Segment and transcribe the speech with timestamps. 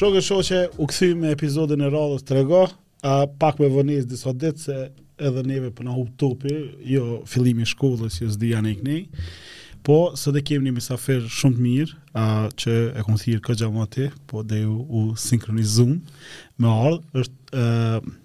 [0.00, 0.20] Shokë
[0.56, 2.60] e u këthim me epizodin e radhës të rego,
[3.04, 4.76] a pak me vënis diso ditë se
[5.28, 6.52] edhe neve për po në hubë topi,
[6.88, 9.02] jo filimi shkodhës, jo zdi janë e kënej,
[9.84, 12.24] po së dhe kemë një misafer shumë të mirë, a,
[12.54, 15.92] që e këmë thirë këtë gjamati, po dhe ju u sinkronizum
[16.56, 18.16] me ardhë, është e,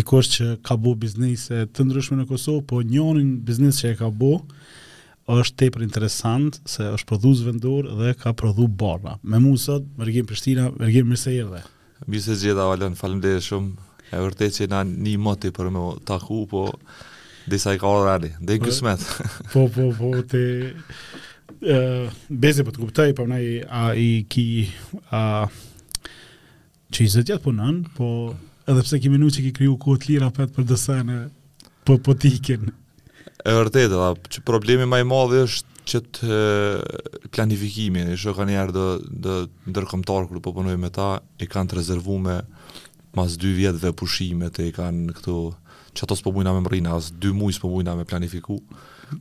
[0.00, 4.08] dikosh që ka bo biznise të ndryshme në Kosovë, po njonin biznis që e ka
[4.08, 4.38] bo,
[5.34, 9.16] është tepër interesant se është prodhues vendor dhe ka prodhu borra.
[9.22, 11.62] Me mua sot, Mergim Prishtina, Mergim mirë se erdhe.
[12.06, 13.74] Mirë se gjeta Valon, faleminderit shumë.
[14.14, 16.68] E vërtet që na një moti për me taku, po
[17.50, 18.92] disa i ka orë rani, dhe në po,
[19.52, 20.42] po, po, po, te...
[21.56, 24.42] Uh, Bezi për po të kuptoj, po nai a i ki
[25.14, 25.20] a,
[26.92, 28.08] që i zëtjet punën, po
[28.68, 31.16] edhe pse ki minu që ki kriju kohë të lira petë për dësene,
[31.86, 32.66] po, po t'ikin.
[33.46, 36.38] E vërtet, dhe, që problemi maj madhe është që të
[37.36, 38.86] planifikimi, në shë ka njerë dhe,
[39.22, 39.34] dhe
[39.70, 41.06] ndërkëmtar kërë përpënoj po me ta,
[41.38, 42.34] i kanë të rezervume
[43.16, 45.36] mas dy vjetë dhe pushimet, i kanë këto
[45.96, 48.58] që ato s'pëmujna me mërinë, asë dy mujë s'pëmujna me planifiku,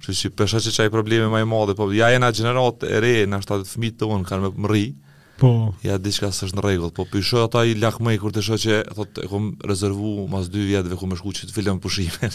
[0.01, 2.99] që që përshë që që ai probleme ma i madhe, po, ja e nga e
[3.05, 5.04] re, nga shtatë të fmitë kanë me mërinë,
[5.39, 5.49] Po.
[5.83, 9.17] Ja diçka s'është në rregull, po pyshoj ata i lakmë kur të shoh që thot
[9.19, 12.29] e kam rezervu mas 2 vjetëve ku më shku çit film pushime.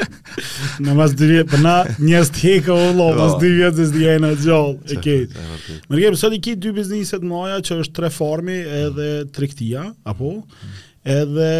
[0.84, 3.50] në mas 2 vjet, po na njerëz të heka u lo, mas 2 po.
[3.56, 5.16] vjet të zgjaj në gjall, e ke.
[5.90, 9.88] Më ngjem sot i ke dy biznese të moja që është tre formi edhe tregtia,
[10.06, 10.30] apo?
[11.18, 11.50] Edhe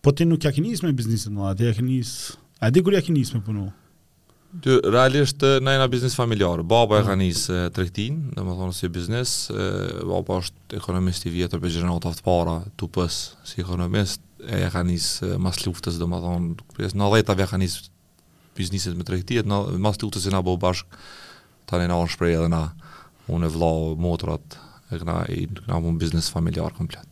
[0.00, 2.16] po ti nuk ja ke me biznesin më atë, ja ke nis.
[2.60, 3.68] A di kur ja ke nisme punu?
[4.50, 6.64] Ty realisht na një biznes familjar.
[6.66, 7.20] Baba e ka mm.
[7.22, 9.34] nisë tregtin, domethënë si biznes,
[10.10, 14.82] baba është ekonomist i vjetër për gjenerata të para, tu pas si ekonomist e ka
[14.86, 17.86] nisë mas luftës domethënë, pjesë në dhjetë e ka nisë
[18.58, 20.98] bizneset me tregti, në mas luftës e na bëu bashk
[21.70, 22.64] tani na on shpreh edhe na
[23.30, 24.58] unë vëllau motrat
[24.90, 27.06] e kanë i kanë një biznes familjar komplet.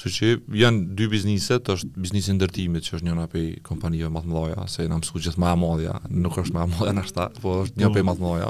[0.00, 0.28] Kështu që
[0.62, 4.62] janë dy biznese, të është i ndërtimit që është njëna prej kompanive më të mëdha,
[4.72, 7.56] se na mësua gjithë më e madhja, nuk është më e madhja na shtat, po
[7.66, 8.06] është një prej po.
[8.08, 8.48] më të mëdha.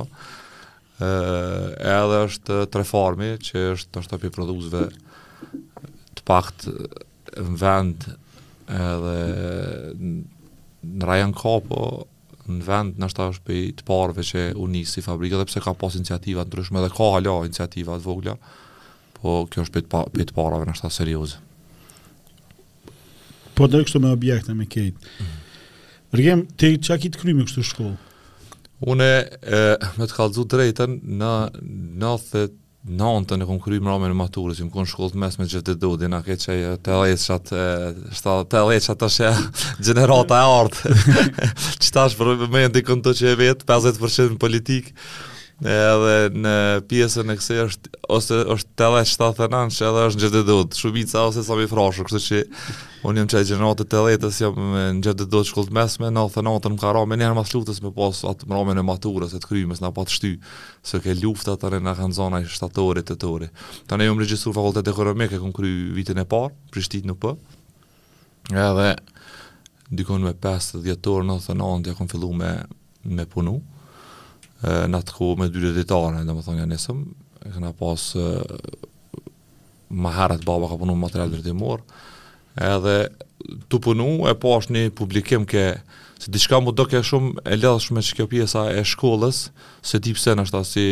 [1.01, 1.67] Ëh,
[1.97, 4.85] edhe është Treformi, që është ndoshta prej prodhuesve
[6.21, 8.07] të pakt në vend
[8.79, 9.19] edhe
[10.87, 11.83] në Ryan po
[12.47, 16.47] në vend në është pej të parëve që unisi fabrika dhe pse ka pas iniciativa
[16.47, 18.57] të ndryshme dhe ka halja iniciativa të vogla uh,
[19.21, 21.41] po kjo është për të parave në shta serioze.
[23.59, 25.17] Po të kështu me objekte me kejtë.
[25.21, 25.35] Mm.
[26.17, 27.99] Rëgjem, të që a ki të krymi kështu shkollë?
[28.89, 29.11] Une,
[29.53, 29.61] e,
[30.01, 31.35] me të kalëzu drejten, në
[32.01, 32.47] nëthë
[32.91, 35.67] nëntë në konë më rame në maturës, që më konë shkollë të mes me gjithë
[35.69, 37.51] të dodi, në ke që të leqat,
[38.17, 39.33] shta, të leqat të shë
[39.91, 40.95] generata e artë,
[41.85, 44.97] që tash për me e ndikën të që e vetë, 50% politikë,
[45.61, 46.55] Edhe në
[46.89, 50.77] pjesën e kësaj është ose është tela 79, edhe është në dot.
[50.81, 52.39] Shubica ose sa më frashë, kështu që
[53.05, 56.81] unë jam çaj gjenotë të letës jam në jetë dot shkolt mes me 99-të më
[56.81, 59.93] ka rënë më herë më shtutës me pas atë mëromën e maturës atë krymës na
[59.93, 60.33] pa të shty.
[60.81, 63.51] Së ke lufta tani në kanë zona i shtatorit të tore.
[63.85, 65.43] Tani jam regjistruar fakultet e korrë më ke
[66.01, 67.35] vitën e parë, prishtit në p.
[68.49, 68.95] Edhe
[69.93, 72.55] dikon me 50 dhjetor në 99 ja kanë filluar me
[73.11, 73.59] me punu
[74.61, 76.99] në atë ku me dyre ditarë, në më thonë janë nesëm,
[77.47, 78.25] e këna pas e,
[79.91, 81.81] më herët baba ka punu material dretimor,
[82.61, 82.99] edhe
[83.73, 85.63] të punu e po është një publikim ke,
[86.21, 89.47] se diçka më doke ke shumë e ledhë shumë që kjo pjesa e shkollës,
[89.81, 90.87] se ti pëse në shta si,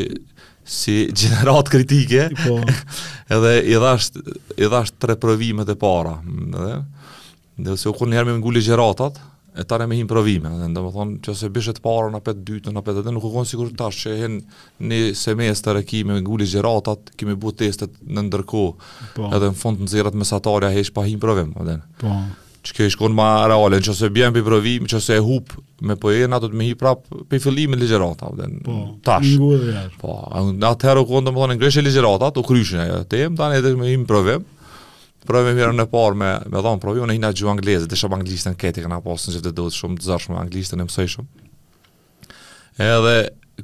[0.65, 2.57] si gjenerat kritike, po.
[3.37, 4.15] edhe i dhash
[4.57, 6.73] i tre provimet e para, edhe,
[7.69, 9.19] dhe se u kur njerë me ngulli gjeratat,
[9.59, 12.45] e tare me hinë provime, dhe ndë më thonë që se bishet parën, apet petë
[12.47, 15.85] dytën, apet petë edhe nuk u konë sigur tash që e hinë një semester e
[15.89, 18.63] kime me gulli gjeratat, kime bu testet në ndërko,
[19.17, 19.31] po.
[19.35, 22.15] edhe në fund në zirat mesatarja hesh pa hinë provime, po.
[22.69, 25.63] që kjo ishkon ma reale, në që se bjen për provim, që se e hupë
[25.91, 28.31] me po e ato të me hi prap për fillim e ligjerata,
[28.69, 29.35] po, tash.
[29.43, 30.15] Po, në Po,
[30.71, 33.91] atëherë u konë të më thonë në ngreshe ligjerata, të kryshën e temë, edhe me
[33.91, 34.45] hi provime,
[35.27, 38.55] Provojmë mirën në parë me, me dhon provoj unë hina gjuhë angleze, dhe shoh anglishtën
[38.61, 41.47] këtë që na po sinjë të dëgjosh shumë të zgjashme anglishtën e mësoj shumë.
[42.87, 43.17] Edhe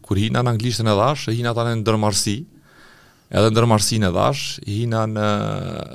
[0.02, 2.36] kur hina në anglishtën e dhash, hina tani në ndërmarrësi.
[3.38, 5.28] Edhe ndërmarrësinë e dhash, hina në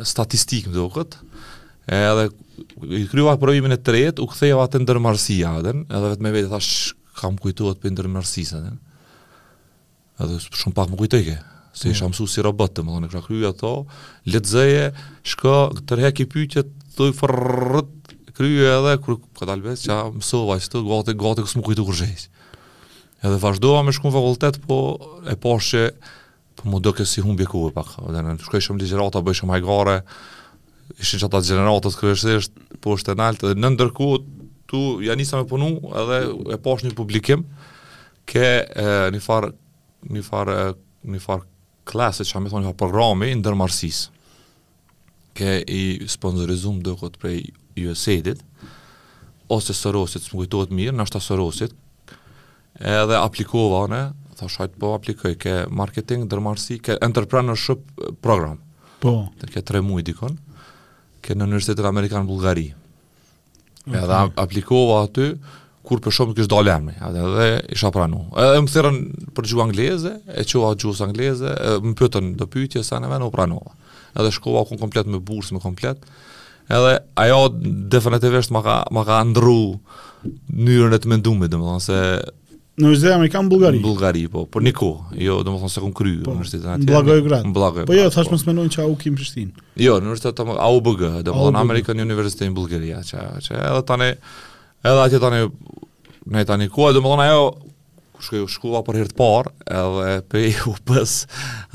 [0.10, 1.20] statistikë duket.
[2.00, 2.30] Edhe
[2.96, 6.72] i krijuar provimin e tretë, u ktheva te ndërmarrësia atë, edhe vetëm vetë thash
[7.20, 8.72] kam kujtuar për ndërmarrësisën.
[10.24, 11.24] Edhe shumë pak më kujtoj
[11.74, 12.12] se isha mm.
[12.16, 13.72] mësu si robot të më dhënë, kështë kryu ato,
[14.32, 14.86] letëzeje,
[15.34, 15.56] shko,
[15.90, 20.72] tërhek i pyqet, të i fërrët, kryu edhe, kërë ka dalbes, që a mësova, që
[20.74, 22.26] të gote, gote, kësë më kujtu kërgjejsh.
[23.28, 24.80] Edhe vazhdova me shku në fakultet, po
[25.28, 25.86] e poshë
[26.60, 30.00] po më do si humbje kuve pak, dhe në shkoj shumë ligjerata, bëj shumë hajgare,
[31.00, 34.08] ishin që ata gjeneratës kërështesht, po është e naltë, dhe në ndërku,
[34.72, 35.70] tu janë isa me punu,
[36.00, 36.20] edhe
[36.56, 37.44] e poshë një publikim,
[38.28, 39.52] ke e, një farë,
[40.16, 40.58] një farë,
[41.16, 41.24] një
[41.90, 44.04] klasë që a me thonë ka jo, programi në dërmarsis
[45.38, 47.40] ke i sponsorizum dëkot prej
[47.82, 48.44] USAID-it
[49.50, 51.74] ose sërosit, së më kujtojtë mirë në ashta sërosit
[52.94, 54.02] edhe aplikova në
[54.40, 54.48] ta
[54.80, 57.82] po aplikoj ke marketing, dërmarsi ke entrepreneurship
[58.24, 58.60] program
[59.04, 59.26] po.
[59.42, 60.38] të ke tre muaj dikon,
[61.26, 64.00] ke në universitetet Amerikanë-Bulgari okay.
[64.00, 65.34] edhe aplikova aty
[65.90, 67.46] kur për shumë kështë dole emri, edhe edhe
[67.76, 68.18] isha pranu.
[68.38, 68.98] Edhe më thërën
[69.38, 71.50] për gjuhë angleze, e që a gjuhës angleze,
[71.86, 73.72] më pëtën dhe pytje, sa në venë, u pranuva.
[74.20, 76.00] Edhe shkova kënë komplet me bursë, me komplet,
[76.70, 76.92] edhe
[77.26, 77.40] ajo
[77.96, 79.62] definitivisht ma ka, më ka ndru
[80.60, 82.00] njërën e të mendume, dhe më thonë se...
[82.80, 83.76] Në vizitë Amerikanë në Bulgari.
[83.76, 86.42] Në Bulgari, po, por një kohë, jo, dhe më thonë se kënë kryu, Po, në
[86.46, 86.86] vizitë atje.
[86.86, 86.98] Po jo, po.
[87.90, 88.20] në vizitë
[89.84, 90.52] jo, në në vizitë Po, në
[91.26, 91.54] vizitë Po, në
[92.22, 92.48] vizitë
[92.78, 93.56] në atje.
[93.74, 94.10] në në
[94.84, 95.44] Edhe atje tani
[96.30, 97.46] ne tani ku domethënë ajo
[98.20, 101.16] kush që shkuva për herë të parë, edhe pe u pës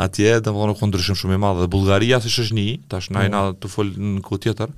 [0.04, 3.42] atje, do ku ndryshim shumë i madh dhe Bullgaria si është një, tash na ina
[3.60, 4.72] të fol në ku tjetër.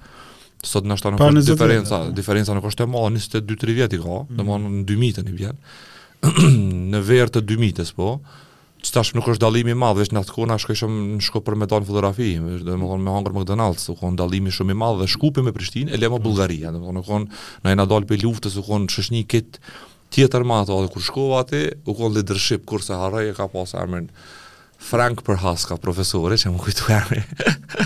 [0.66, 4.20] Sot na shtonë për diferenca, diferenca nuk është e madhe, 22 30 vjet i ka,
[4.22, 4.40] mm.
[4.40, 5.60] do në 2000 tani vjen.
[6.94, 8.14] në verë të 2000-s po
[8.86, 11.44] që tash nuk është dalimi i madh, në atë kona është shkoj shumë në shkop
[11.46, 12.28] për me në fotografi,
[12.64, 15.98] do me hunger McDonald's, u konë dalimi shumë i madh dhe shkupi me Prishtinë, e
[15.98, 16.22] lëmë mm.
[16.26, 17.26] Bullgaria, do në konë kon
[17.66, 19.58] na ina për luftës, u kon shëshni kit
[20.14, 24.08] tjetër më dhe kur shkova atë, u kon leadership kur harroj e ka pas armen
[24.78, 27.00] Frank për Haska, profesore, që më kujtu e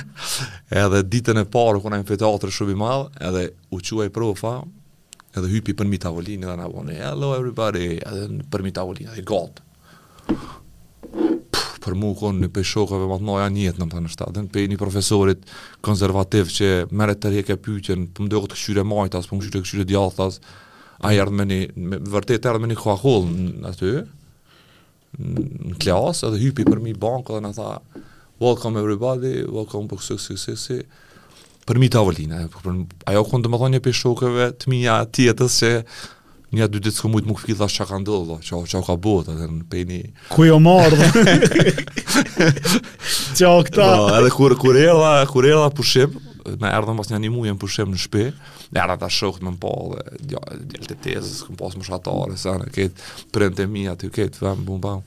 [0.84, 4.56] edhe ditën e parë, kërë në fitatër shumë i madhë, edhe u quaj profa,
[5.38, 6.56] edhe hypi për mi tavolinë, edhe
[6.90, 9.64] në hello everybody, edhe për mi tavolinë, edhe gotë
[11.80, 14.48] për mu konë një për shokëve më të noja njëtë në më të në shtatën,
[14.52, 15.52] për një profesorit
[15.86, 16.68] konservativ që
[17.00, 19.48] mërë të rjek e pyqen, për po më dojë këtë këshyre majtas, për po më
[19.48, 20.40] shqyre këshyre djathas,
[21.00, 21.60] a i ardhë me një,
[22.12, 23.92] vërtet të ardhë me një kua në aty,
[25.24, 27.72] në klasë, edhe hypi për mi bankë dhe në tha,
[28.42, 30.80] welcome everybody, welcome për kësë kësësi,
[31.68, 35.74] për mi të ajo kënë të më thonë një shokëve të minja tjetës që,
[36.50, 39.20] Nga dy ditë skumujt më kufi thash çka ka ndodhur valla, çka çka ka bëu
[39.22, 39.98] atë në peni.
[40.34, 40.96] Ku jo mor.
[43.38, 43.84] Çka ka?
[43.84, 46.10] Po, edhe kur kurella, kurella pushim,
[46.58, 48.26] më erdhën pas një animujën pushim në shtëpi.
[48.74, 50.42] Ne ata ta shohëm në pallë, po, ja,
[50.72, 52.98] del të tezës, kom pas më shatorë, sa ne ket
[53.34, 55.04] prente mi aty ket, vëm bum bum.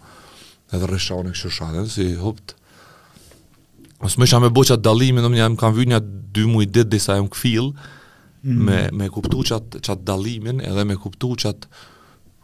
[0.71, 2.55] Edhe rreshon këtu shatën si hupt.
[3.99, 6.01] Mos më shamë bocha dallimin, domethënë jam kanë vënë
[6.37, 7.73] dy mujë ditë disa jam kfill.
[8.43, 8.63] Mm.
[8.65, 11.55] me me kuptu çat çat dallimin edhe me kuptu çat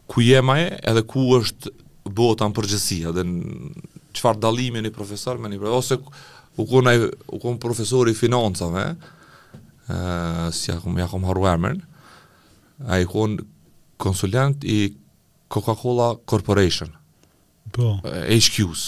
[0.08, 1.72] ku jema e edhe ku është
[2.18, 3.24] bota në përgjithësi edhe
[4.16, 5.98] çfar dallimi në profesor me një ose
[6.58, 6.94] u ku na
[7.36, 8.96] u ku profesor i financave ë
[9.98, 11.60] uh, si ja kom ja kom harruar
[12.88, 13.36] ai kon
[13.98, 14.96] konsulent i
[15.52, 16.96] Coca-Cola Corporation
[17.76, 18.88] po uh, HQs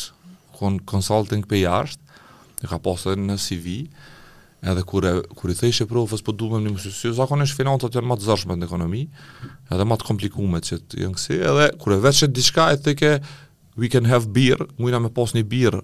[0.55, 3.81] kon consulting pe jashtë ka pasur në CV
[4.61, 8.17] edhe kur e, kur i thëshë profes po duhem në mësues, zakonisht financat janë më
[8.21, 9.03] të zhvashme në ekonomi,
[9.73, 13.13] edhe më të komplikuara se të janë kësi, edhe kur e vetë diçka e thëkë
[13.81, 15.79] we can have beer, mund na me pas një birr,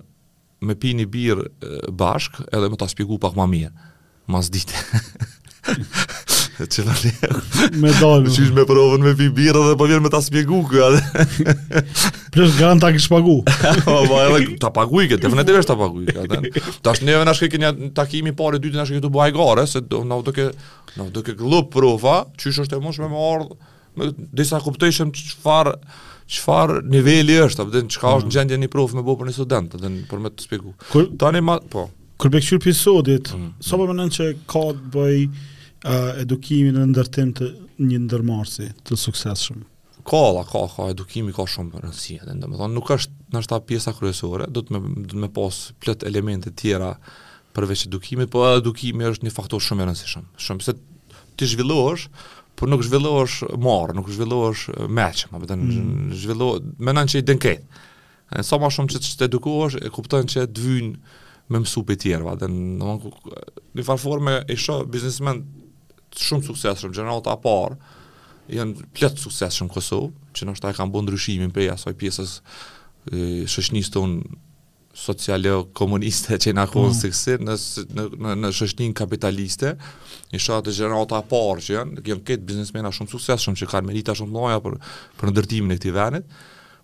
[0.66, 1.42] me pini birr
[1.98, 3.88] bashk, edhe më ta shpjegoj pak më mirë.
[4.28, 5.00] Mas ditë.
[6.66, 7.12] çelali
[7.78, 10.86] me dal me shish me provën me bibira dhe po vjen me ta shpjegu kë
[10.88, 11.26] atë
[12.34, 13.36] plus garant ta shpagu
[13.86, 17.36] po po edhe ta paguaj që do të nevojë ta paguaj atë tash neve na
[17.38, 20.34] shkë kënia takimi i parë dytë na shkë këtu buaj garë se do na do
[20.34, 20.50] ke,
[20.98, 23.54] na do ke glo prova çu është e mundshme me ardh
[23.98, 24.12] me
[24.42, 25.76] disa kuptojshëm çfar
[26.28, 28.32] Çfarë niveli është, apo den çka është mm.
[28.36, 31.04] gjendja një prof me bopën e studentëve, apo për më të shpjegoj.
[31.24, 31.86] Tani ma, po.
[32.20, 33.54] Kur bëk çur episodit, mm.
[33.64, 35.22] sapo më nën çka ka të bëj
[35.86, 37.48] a edukimi në ndërtim të
[37.86, 39.66] një ndërmarësi të suksesshëm.
[40.08, 42.38] Ka, ka, ka edukimi ka shumë rëndësi atë.
[42.56, 46.50] thonë, nuk është ndoshta pjesa kryesore, do të më do të më pas plot elemente
[46.50, 46.94] të tjera
[47.54, 50.26] përveç edukimit, po edukimi është një faktor shumë i rëndësishëm.
[50.48, 50.78] Shumë se
[51.38, 52.08] ti zhvillohesh,
[52.58, 55.68] po nuk zhvillohesh marë, nuk zhvillohesh meqëm apo mm.
[55.68, 55.68] do
[56.16, 57.58] të zhvillo me anë të denke.
[58.42, 61.14] sa më shumë që të edukohesh, e kupton që të vijnë
[61.50, 63.00] me mësupe tjerë, dhe në
[63.74, 65.46] një e shohë biznesmen
[66.24, 67.78] shumë sukseshëm, gjeneral parë,
[68.58, 72.38] janë plot sukseshëm Kosovë, që nështë ta e kam ndryshimin prej asaj pjesës
[73.52, 74.38] shëshnis të unë
[74.98, 77.46] sociale komuniste që na kon mm.
[77.46, 77.56] në në
[77.94, 79.74] në, në shoqërinë kapitaliste,
[80.34, 84.16] një shoqë të gjeneratë parë që janë, janë këtë biznesmena shumë suksesshëm që kanë merita
[84.18, 84.80] shumë mëoja për
[85.22, 86.40] për ndërtimin e këtij vendit,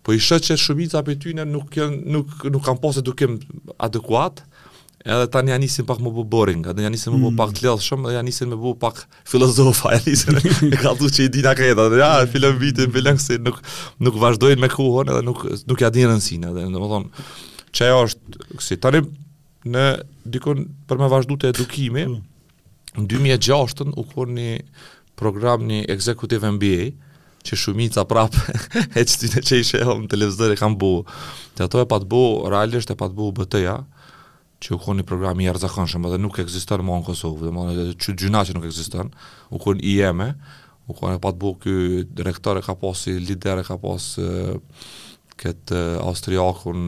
[0.05, 1.73] po i shoh që shumica prej tyre nuk
[2.05, 3.39] nuk nuk kanë pas edukim
[3.87, 4.45] adekuat,
[5.05, 7.37] Edhe tani ja nisin pak më bu boring, edhe ja nisin më bu mm.
[7.41, 10.37] pak të lëdhë shumë, ja nisin më bu pak filozofa, ja nisin
[10.69, 13.57] e ka që i dina kreta, dhe ja, filën vitin, filën kësi, nuk,
[13.99, 17.27] nuk vazhdojnë me kuhon, edhe nuk, nuk ja dinë nësine, edhe në më thonë,
[17.97, 18.79] është kësi.
[18.85, 19.03] Tani,
[19.75, 19.83] në
[20.37, 22.21] dikon, për me vazhdu të edukimi, mm.
[23.03, 24.53] në 2006-ën u kur një
[25.19, 26.93] program një executive MBA,
[27.43, 28.39] që shumica prapë
[29.01, 30.93] e që ty në që ishe e televizor e kam bu,
[31.59, 33.81] të ato e pat bu realisht e pat bu bëtëja,
[34.63, 37.63] që u konë një program i jarëzakënshëm, dhe nuk eksiston më në Kosovë, dhe më
[37.69, 39.09] në që gjuna që nuk eksiston,
[39.55, 40.29] u konë i jeme,
[40.89, 41.75] u konë e patë bu kjo
[42.19, 44.23] direktore ka posi, lidere ka posi,
[45.41, 46.87] këtë austriakun,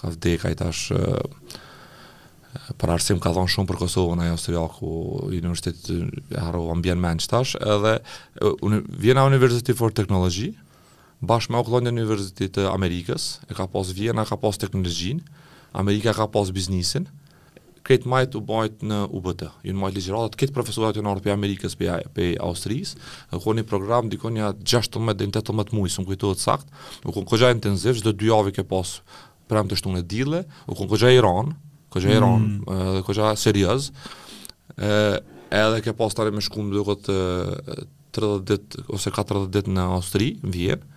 [0.00, 0.90] ka vdeka i tash,
[2.80, 4.90] për arsim ka thonë shumë për Kosovën, ajo Austriaku,
[5.30, 5.86] universitet,
[6.40, 7.98] haro, ambjen men që tash, edhe,
[8.64, 10.54] unë, vjena Universiti for Technology,
[11.26, 15.24] bashkë me Oklonja University të Amerikës, e ka posë Vjena, ka posë teknologjinë,
[15.76, 17.04] Amerika ka pas biznisin,
[17.86, 21.34] kret majt u bajt në UBT, ju në majt ligjeratat, profesorat të në orë për
[21.36, 21.76] Amerikës,
[22.16, 22.94] për Austrijës,
[23.30, 26.72] në program, dikon një 16 dhe 18 muaj, së kujtohet sakt,
[27.06, 28.96] u kone kogja intenziv, çdo dy javë ke pas
[29.46, 31.52] prem të shtu në dile, u kone kogja Iran,
[31.94, 32.16] kogja mm.
[32.18, 32.90] Iran, mm.
[32.96, 33.92] dhe kogja serios,
[34.80, 37.20] edhe ke pas tare me shkum dhe këtë
[38.16, 40.95] 30 ditë ose 40 ditë në Austri, në Vjenë,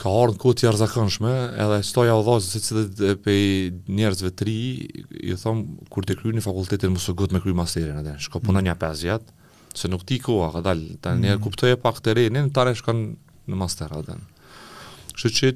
[0.00, 3.44] ka ardhë në kutë edhe stoja o se cilët e pej
[3.94, 4.56] njerëzve tri,
[5.30, 8.42] ju them kur të kryu një fakultetin, më së gëtë me kryu masterin, edhe, shko
[8.44, 8.70] puna mm.
[8.70, 9.06] një pes
[9.74, 11.00] se nuk ti kua, ka dalë, mm.
[11.02, 11.24] të mm.
[11.24, 11.98] njerë kuptoj e pak
[12.78, 13.04] shkon
[13.50, 14.16] në master, edhe,
[15.18, 15.50] shë që,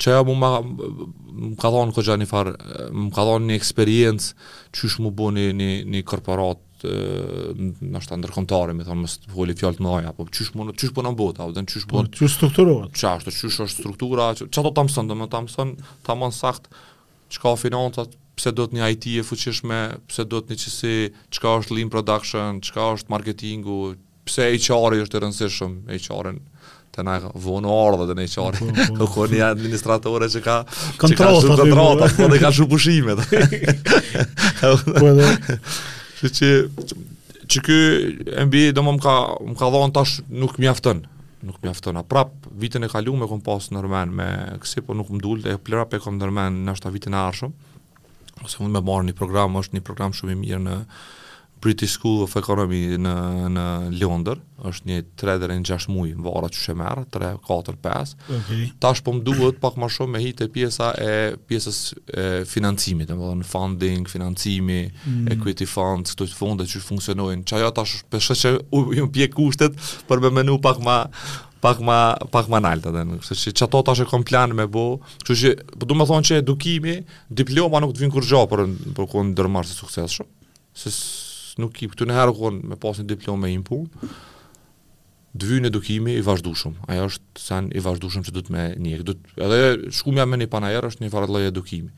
[0.00, 2.54] që ja mu ma, më ka dhonë një farë,
[2.94, 4.30] më ka dhonë një eksperiencë,
[4.74, 9.18] që shë mu bu një, një, një korporat, është na shtan ndërkombëtar, më thon mos
[9.32, 11.86] foli fjalë të mëdha, po çysh mund çysh po na bota, do të thon çysh
[11.90, 12.92] po çysh strukturohet.
[12.92, 15.74] Çfarë është çysh është struktura, çfarë do ta mëson, do më ta mëson
[16.08, 16.72] tamam saktë
[17.34, 20.94] çka financa, pse do të një IT e fuqishme, pse do të një që si
[21.38, 23.94] çka është lean production, çka është marketingu,
[24.28, 26.40] pse e çorë është e rëndësishëm hr çorën
[26.94, 31.32] të nga vënë ardhë dhe në eqarë, të kërë një administratore që ka që ka
[31.40, 33.26] shumë kontratë, të kërë ka shumë pushimet.
[35.02, 35.08] Po,
[36.28, 36.48] Që që
[37.44, 37.74] që ky
[38.48, 39.14] MB do më ka
[39.44, 41.02] më ka tash nuk mjafton.
[41.44, 41.98] Nuk mjafton.
[42.08, 42.30] Prap
[42.62, 44.28] vitin e kaluar me kompas pas normal me
[44.62, 47.52] kësi po nuk më dhe e plera pe kom normal në ashta vitin e ardhshëm.
[48.46, 50.76] Ose mund me marr një program, është një program shumë i mirë në
[51.64, 53.14] British School of Economy në
[53.54, 53.64] në
[53.96, 58.12] Londër, është një 3 deri në 6 muaj vara që shemer, 3 4 5.
[58.38, 58.62] Okay.
[58.84, 61.14] Tash po më duhet pak më shumë me hitë e pjesa e
[61.48, 61.80] pjesës
[62.20, 65.32] e financimit, domethënë funding, financimi, mm.
[65.36, 67.46] equity funds, këto fonde që funksionojnë.
[67.48, 69.80] Çaj ata shpeshë që u jam pje kushtet
[70.10, 71.00] për me menu pak më
[71.64, 73.02] pak më pak më lart atë.
[73.24, 74.82] Kështu që çato tash e kam plan me bu,
[75.16, 76.98] Kështu që po do të thonë që edukimi,
[77.40, 78.66] diploma nuk të vin kur gjë për
[78.98, 80.28] për kuën ndërmarrje suksesshëm.
[80.76, 80.90] Se
[81.60, 83.78] nuk i këtu në herëkon me pas një diplomë me impu,
[85.34, 86.76] dë vyjnë edukimi i vazhdushum.
[86.90, 89.02] Ajo është sen i vazhdushum që du të me njek.
[89.08, 91.90] Du të, edhe shkumja me një panajer është një farët edukimi.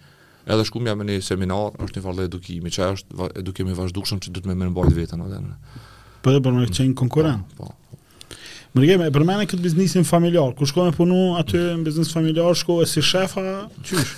[0.47, 2.73] Edhe shkumja me një seminar është një farët edukimi.
[2.73, 5.27] Që është edukimi i vazhdushum që du të me më në bajt vetën.
[6.25, 7.57] Po dhe për me qenë konkurent.
[7.59, 7.86] Po, po.
[8.77, 13.01] Mërgjeme, e përmene këtë biznisin familjar, ku shkojnë punu aty në biznis familjar, shkojnë si
[13.05, 13.45] shefa,
[13.89, 14.11] qysh?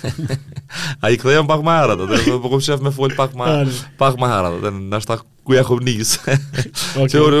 [0.99, 3.47] a i këtë jam pak ma herat, dhe më po shef me folë pak ma,
[4.01, 6.17] pak ma herat, dhe në ashtë ta ku ja kom njës.
[6.25, 7.07] okay.
[7.13, 7.39] Që orë,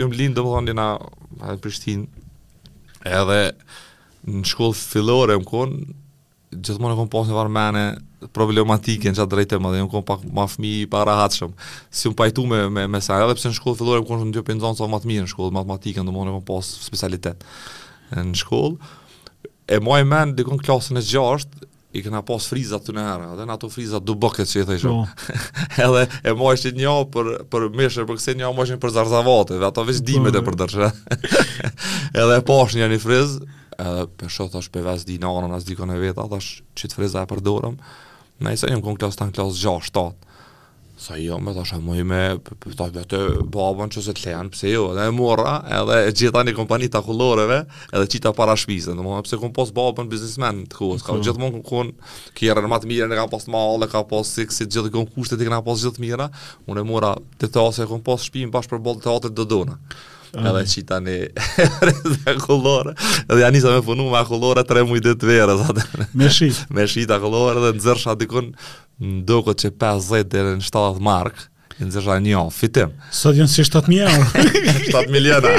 [0.00, 0.88] ju më linë, do më thonë, jena
[1.52, 2.26] në Prishtinë,
[3.06, 3.38] edhe
[4.34, 5.94] në shkollë fillore më konë,
[6.58, 7.84] gjithmonë e kom pasë varë mene,
[8.34, 11.52] problematike në çat drejtë më dhe nuk kam pak më fëmijë para hatshëm.
[11.94, 14.42] Si un pajtu me me me sa edhe pse në shkollë fillore kam qenë dy
[14.48, 17.44] pinzon sa më të mirë në shkollë matematikën, domethënë kam pas specialitet
[18.18, 18.94] në shkollë.
[19.70, 21.46] E moj men dikon klasën e 6
[21.96, 24.76] i kena pas frizat të herë, edhe në ato frizat du bëke që i thë
[24.78, 24.88] ishë.
[24.88, 25.36] Po.
[25.86, 28.92] edhe e moj është një për, për mishër, për këse një moj është një për
[28.98, 30.50] zarzavate, dhe ato veç dimet e po.
[30.50, 30.90] për dërshë.
[32.24, 33.38] edhe e pas një një friz,
[33.78, 36.92] edhe për shoth është për vez di nanën, as dikon e veta, dhe është që
[36.92, 37.80] të friza e përdorëm,
[38.46, 40.08] Në isa njëm kënë klasë të në klasë 6-7
[40.98, 42.18] Sa jo, me të shumë i me
[42.78, 43.18] Ta i vetë
[43.54, 47.00] babën që se të lejan Pse jo, edhe e mora Edhe gjitha një kompani të
[47.02, 47.58] akulloreve
[47.94, 51.42] Edhe qita para shpizë Në mëna pëse kënë posë babën biznismen të kuës Ka gjithë
[51.44, 55.42] mund kënë kjerën matë mire Në ka posë malë, ka posë siksit Gjithë kënë kushtet
[55.46, 56.30] i ka posë gjithë mira
[56.70, 59.34] Unë e mora të të asë e kënë posë shpijin Bashë për bolë të atër
[59.38, 59.80] dë dëna
[60.36, 61.14] edhe dhe qita një
[61.88, 62.94] rrëzë e kullore
[63.24, 65.56] Edhe janë me funu me kullore tre mujtë të verë
[66.18, 68.52] Me shit, Me shit e kullore dhe në zërshat dikun
[68.98, 71.40] Në doko që 50 dhe në 70 mark
[71.78, 74.28] Në zërshat një janë fitim Sot janë si 7 milion
[74.90, 75.54] 7 miliona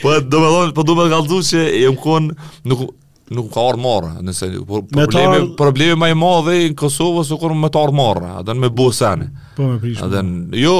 [0.00, 2.88] Po do me dhonë Po do me galdu që e më konë nuk
[3.30, 5.44] nuk ka orë morë, nëse probleme Metar...
[5.54, 9.20] probleme më të mëdha në Kosovë, sukur më të orë morë, atë me Bosan.
[9.54, 10.00] Po më prish.
[10.02, 10.22] Atë
[10.58, 10.72] jo,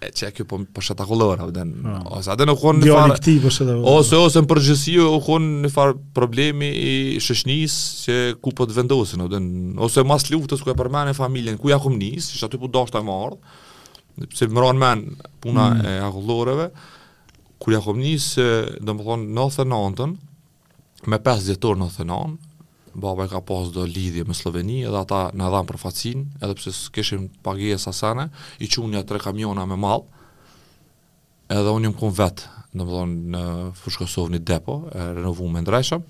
[0.00, 4.16] e që e kjo po për po shëta ose atë në kuon në farë, ose
[4.16, 7.76] ose në përgjësi o kuon farë problemi i shëshnis
[8.06, 9.26] që ku po të vendosin,
[9.78, 13.00] ose mas luftës ku e përmen familjen, ku ja kom njës, që aty po dashtë
[13.02, 13.58] e mardhë,
[14.40, 15.04] se më ranë men
[15.44, 15.84] puna mm.
[15.84, 16.70] e akulloreve,
[17.60, 18.30] ku ja kom njës,
[18.80, 20.12] dhe më thonë, në
[21.10, 22.40] me 5 djetor në nëntën,
[23.00, 26.54] baba e ka pas do lidhje me Sloveni edhe ata na dhan për facin, edhe
[26.58, 28.28] pse s'kishim pagesë asane,
[28.64, 30.04] i çunë një tre kamiona me mall.
[31.50, 32.44] Edhe unë jam ku vet,
[32.76, 33.42] domethënë në
[33.80, 36.04] Fushkosovni depo, e renovu me ndrejshëm.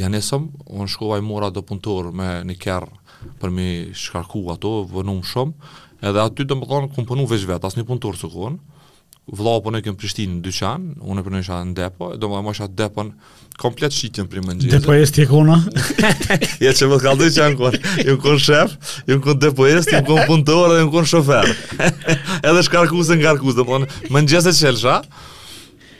[0.00, 3.02] Ja nesëm, unë shkova i mora do punëtor me një kjerë
[3.40, 3.66] për mi
[4.04, 5.72] shkarku ato, vënum shumë,
[6.08, 8.73] edhe aty të më thonë këmë punu veç vetë, asë një punëtor së kënë
[9.32, 13.14] vëllau po ne kem Prishtinë dyqan, unë po nisha në depo, do më mosha depon
[13.60, 14.74] komplet shitjen për mëngjes.
[14.74, 15.56] Depo është e kona.
[16.64, 17.76] ja çe më kalloj çan kon.
[18.04, 18.74] Jo kon shef,
[19.08, 21.48] jo kon depo është, jo kon puntor, jo kon shofer.
[22.44, 25.00] Edhe shkarkuse ngarkuse, domthon mëngjes e çelsha.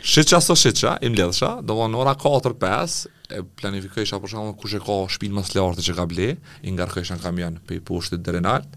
[0.04, 4.98] Shitja so shitja, im lëdhsha, domon ora 4-5 e planifikojsha për shkakun kush e ka
[5.08, 6.26] shtëpinë më së lartë që ka ble,
[6.68, 8.68] i ngarkojsha kamion pe pushtet drenal.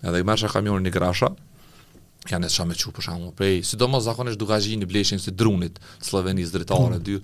[0.00, 1.28] Edhe i marrsha kamionin i grasha,
[2.32, 5.78] janë ne shumë çu po shaham prej sidomos zakonisht duka gjin në bleshin si drunit
[6.02, 7.04] sllavenis dritare mm.
[7.06, 7.18] dy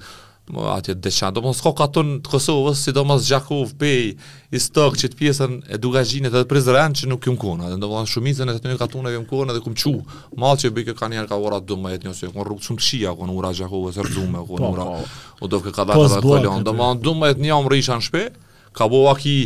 [0.72, 5.60] atje deçan do mos koka ton të Kosovës sidomos Jakov pe i stok çet pjesën
[5.70, 8.78] e duka gjin edhe prezrant që nuk kum kon atë do shumicën e të një
[8.82, 9.92] katun e kum kon edhe kum çu
[10.36, 12.86] mall që bëj kë kanë janë ka ora 12 në një se kon rrugë shumë
[12.88, 15.02] shija kon ora Jakov ose rzumë po, kon ora po.
[15.44, 16.78] u do të ka dalë ka dalë kolon do
[17.12, 18.26] 12 në jam në shpe
[18.74, 19.36] ka bova ki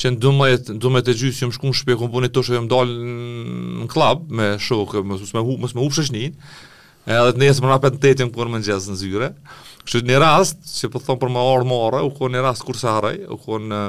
[0.00, 2.58] që në dëmëjt, në e gjysë që më shku në shpje, këmë punit të shë
[2.58, 2.98] e më dalë
[3.82, 6.36] në klab, me shokë, më së hu, më hupë shëshnin,
[7.08, 9.30] edhe të njësë më rapet në tetim, kërë më në gjësë në zyre,
[9.88, 12.66] kështë një rast, që për po thonë për më orë mora, u kërë një rast
[12.68, 12.94] kur së
[13.26, 13.82] u kërë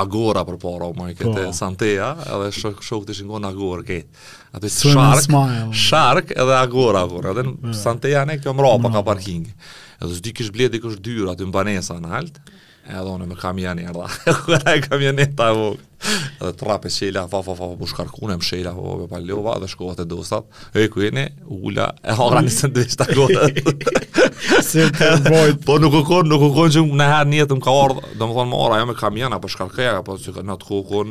[0.00, 1.50] Agora për para, u më i këte po.
[1.50, 4.20] Santeja, edhe shokë shok të shingon Agora këtë,
[4.54, 5.34] aty i shark,
[5.74, 7.72] shark edhe Agora, kur, edhe në po.
[7.74, 9.50] Santeja ne kjo më rapa ka parkingi,
[9.98, 12.12] edhe zdi kish bledi kësht dyra, të mbanesa në
[12.88, 14.06] E edhe unë me kamion i erdha.
[14.46, 15.54] Kuaj kamioneta u.
[16.40, 19.96] Edhe trapë shela, fa fa fa po shkarkunë me shela, po me palova dhe shkohet
[20.00, 20.44] te dosat.
[20.72, 21.26] E ku jeni?
[21.58, 23.40] Ula, e ora në sendvish ta gota.
[24.70, 25.56] Se të vojt.
[25.66, 28.34] Po nuk u nuk u kon që në herë njëtë më ka ardhë, do më
[28.38, 31.08] thonë më ora, jo me kamion, apo shkarkëja, apo që ka në të kukon,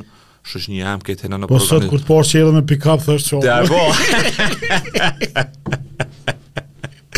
[0.49, 3.01] shësh një jam këtë në në Po sot kur të parë që edhe me pick-up,
[3.05, 3.47] thështë që...
[3.47, 3.81] Ja, po.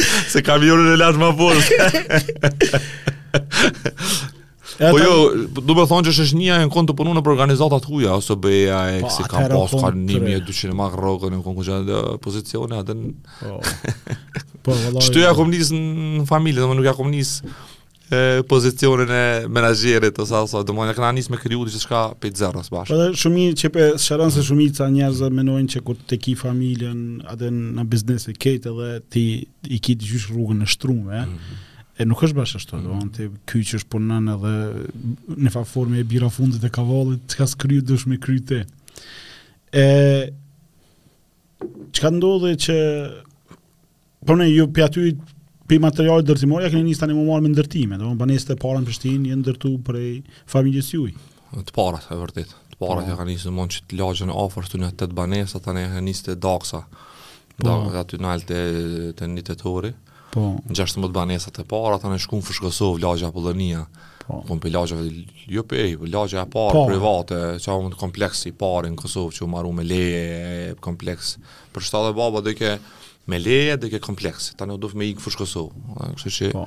[0.32, 1.68] Se kamionin e lashë ma posë.
[4.80, 5.16] Po jo,
[5.62, 8.38] do të thonjë që është një ajë kont të punon në organizata të huaja ose
[8.44, 12.96] BEA e po, kësaj ka pas ka 1200 makrokë në konkurrencë të pozicione atë.
[13.44, 13.60] Po.
[14.72, 14.74] Po
[15.24, 17.40] ja kom nis në familje, domun nuk ja kom nis
[18.14, 22.30] e pozicionin e menaxherit ose ose domun ja kanë nis me kriju diçka po, pe
[22.38, 22.92] zero s'bash.
[22.92, 27.02] Po shumë i çepë sharon se shumë ca njerëz mendojnë që kur te ki familjen
[27.34, 29.26] atë në biznes e ketë edhe ti
[29.78, 31.26] i ki gjysh rrugën e shtrumë, ëh.
[31.26, 31.68] Mm -hmm
[32.00, 33.10] E nuk është bashkë ashtu, mm -hmm.
[33.18, 34.54] do që është punën edhe
[35.46, 38.62] në fa formë e bira fundit e kavallit, çka ka së me kryte.
[39.74, 39.86] E,
[41.94, 42.78] që ka ndodhe që,
[44.26, 45.16] po ne, ju për aty
[45.68, 48.56] për materialit dërtimor, ja këne njës tani më marë me ndërtime, do në banes të
[48.60, 50.08] parën për shtinë, jë ndërtu për e
[50.52, 51.14] familjës juj.
[51.52, 52.56] Të parët, e vërtit.
[52.72, 53.10] Të parët, po.
[53.12, 56.26] ja ka njës në mund që të lagjën e ofër, të në tani kanë nisë
[56.30, 56.86] të daksa,
[57.60, 57.76] po.
[58.04, 58.62] aty në altë
[59.16, 59.94] të, të të
[60.32, 60.56] Po.
[60.72, 63.84] 16 banesat e para, ata në shkuën fush Kosov, lagja Apollonia.
[63.88, 64.22] Pollonia.
[64.22, 64.40] Po.
[64.48, 64.98] Ku mbi lagja
[65.56, 66.86] jo e lagja e parë po.
[66.88, 71.36] private, çka mund kompleksi i parë në Kosov që u marrë me leje kompleks.
[71.76, 72.72] Për shtatë e baba do të ke
[73.32, 74.54] me leje, do ke kompleks.
[74.56, 75.74] Tanë u duf me ik fush Kosov.
[76.16, 76.64] Kështu që po.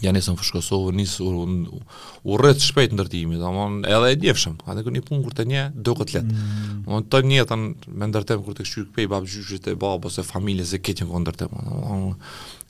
[0.00, 4.54] Ja nisëm fush Kosov, nis u u rrit shpejt ndërtimi, domon edhe e djeshëm.
[4.64, 6.24] Atë kur një pun kur të një do kot let.
[6.24, 6.80] Mm.
[6.86, 7.66] Domon të njëtan
[8.00, 11.52] me ndërtim kur të shkuj pe babgjyshit e babos ose familjes e këtij që ndërtim.
[11.74, 12.16] Domon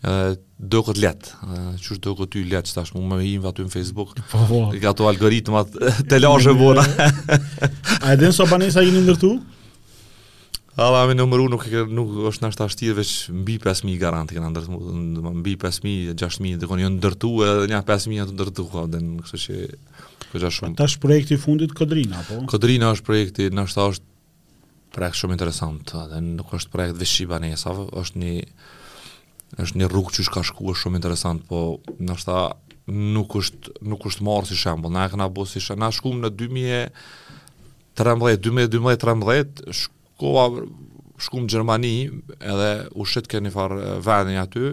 [0.02, 1.30] do këtë letë,
[1.80, 4.60] qështë do këtë ty letë që më hinë vatë ty në Facebook, po, po.
[4.76, 5.62] i ka të algoritma
[6.08, 6.84] të lashe vona.
[8.04, 9.30] A e dinë së banisë në ndërtu?
[10.80, 13.10] A me nëmëru nuk, nuk është nështë ashtirë veç
[13.42, 14.78] mbi 5.000 garanti këna ndërtu,
[15.42, 19.02] mbi 5.000, 6.000, dhe konë jënë jo ndërtu, edhe nja 5.000 të ndërtu, ka dhe
[19.04, 19.60] në kështë
[20.40, 20.72] që shumë.
[20.72, 22.38] A ta është projekti fundit Kodrina, po?
[22.48, 24.08] Kodrina është projekti, nështë ta është
[24.96, 28.32] projekt shumë interesant, dhe nuk është projekt veç shqibane, është një
[29.58, 31.60] është një rrugë që ka shkuar shumë interesant, po
[31.98, 32.52] ndoshta
[32.90, 36.30] nuk është nuk është marrë si shembull, na e kanë bërë si na shkum në
[36.36, 36.92] 2013,
[37.98, 40.44] 2012, 13 Shkova,
[41.20, 41.94] shkum në Gjermani,
[42.40, 44.70] edhe u shqit ke një farë vendin aty,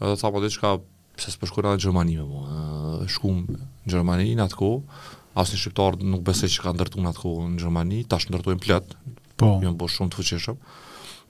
[0.00, 0.74] edhe të thapë atë i qka
[1.20, 3.06] pëse së në Gjermani me mua.
[3.10, 4.70] Shku më Gjermani në atë ko,
[5.40, 8.96] asë një shqiptarë nuk bese që ka ndërtu në atë në Gjermani, tash ndërtojnë plot.
[9.40, 9.58] po.
[9.64, 10.56] Jo bërë shumë të fuqishëm.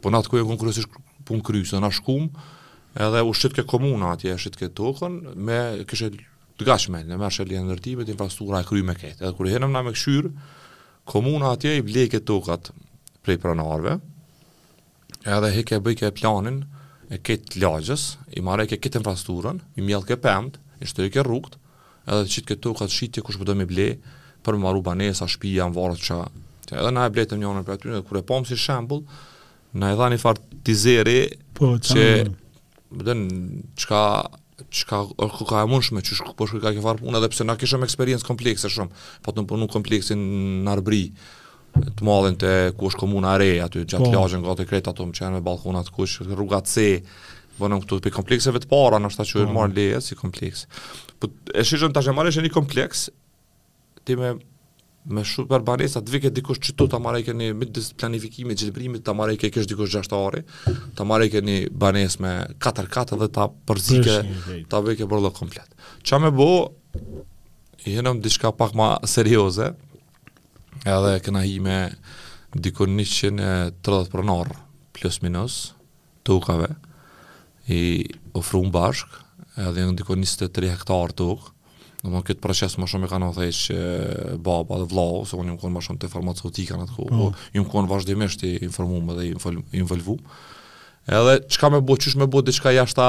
[0.03, 0.89] Po në e konkurësisht
[1.25, 2.27] pun kryusë, na shkum
[2.99, 6.11] edhe u shqit ke komuna atje, shqit ke tokën, me kështë
[6.61, 9.23] të gashme, në me shë e nërtimit, infrastruktura e kry me ketë.
[9.25, 10.31] Edhe kërë henëm na me këshyrë,
[11.09, 12.73] komuna atje i bleke tokat
[13.25, 13.95] prej pranarve,
[15.25, 16.65] edhe hike bëjke planin
[17.11, 18.05] e ketë lagjës,
[18.37, 21.57] i mareke ketë infrastrukturën, i mjellë ke pëmët, i i ke rrugët,
[22.11, 23.95] edhe qitë ke tokat shqitje kush përdo me ble,
[24.45, 26.15] për më maru banesa, shpija, më varët
[26.71, 29.01] edhe na e bletëm njënën për aty, kërë e pomë si shembul,
[29.75, 31.19] na e dha një farë tizeri,
[31.59, 32.05] po, që
[32.93, 33.15] më
[33.79, 34.27] çka
[34.71, 37.55] çka qka ka e mundshme, që shkë përshkë ka e kefarë punë, edhe pse na
[37.57, 38.91] kishëm eksperiencë komplekse shumë,
[39.25, 40.21] po të punu kompleksin
[40.67, 41.07] në arbri,
[41.97, 44.11] të malin të ku është komuna re, aty gjatë po.
[44.13, 47.01] nga të e të ato më qenë me balkonat, ku është rruga C,
[47.59, 49.65] vënë këtu për komplekseve të para, në shta që po.
[49.65, 50.67] e leje, si kompleks.
[51.19, 53.09] Po, e shqyshën të ashtë e marë, një kompleks,
[54.05, 54.35] ti me
[55.09, 59.13] me super banesa të vike dikush që tu ta marrë keni midis e gjelbrimit, ta
[59.17, 60.43] marrë keni dikush 6 orë,
[60.99, 64.19] ta marrë keni banesë me 4 katë dhe ta përzike,
[64.69, 65.69] ta vike për lloj komplet.
[66.05, 66.53] Ça më bë?
[67.89, 69.71] Jenëm diçka pak më serioze.
[70.85, 71.79] Edhe kena hi me
[72.53, 73.81] diku 130
[74.13, 74.53] pronor
[74.93, 75.73] plus minus
[76.25, 76.69] tukave,
[77.71, 78.05] i
[78.37, 79.17] ofru në bashk
[79.61, 81.31] edhe në 23 hektar të
[82.05, 83.77] Në më këtë proces më shumë i kanë dhe që
[84.47, 87.27] baba dhe vla, se unë jëmë konë më shumë të farmaceutika në të ku, po,
[87.35, 90.15] po jëmë konë vazhdimisht i informu më dhe i involvu.
[91.11, 93.05] Edhe ka me bo, qysh me bo ka jashta,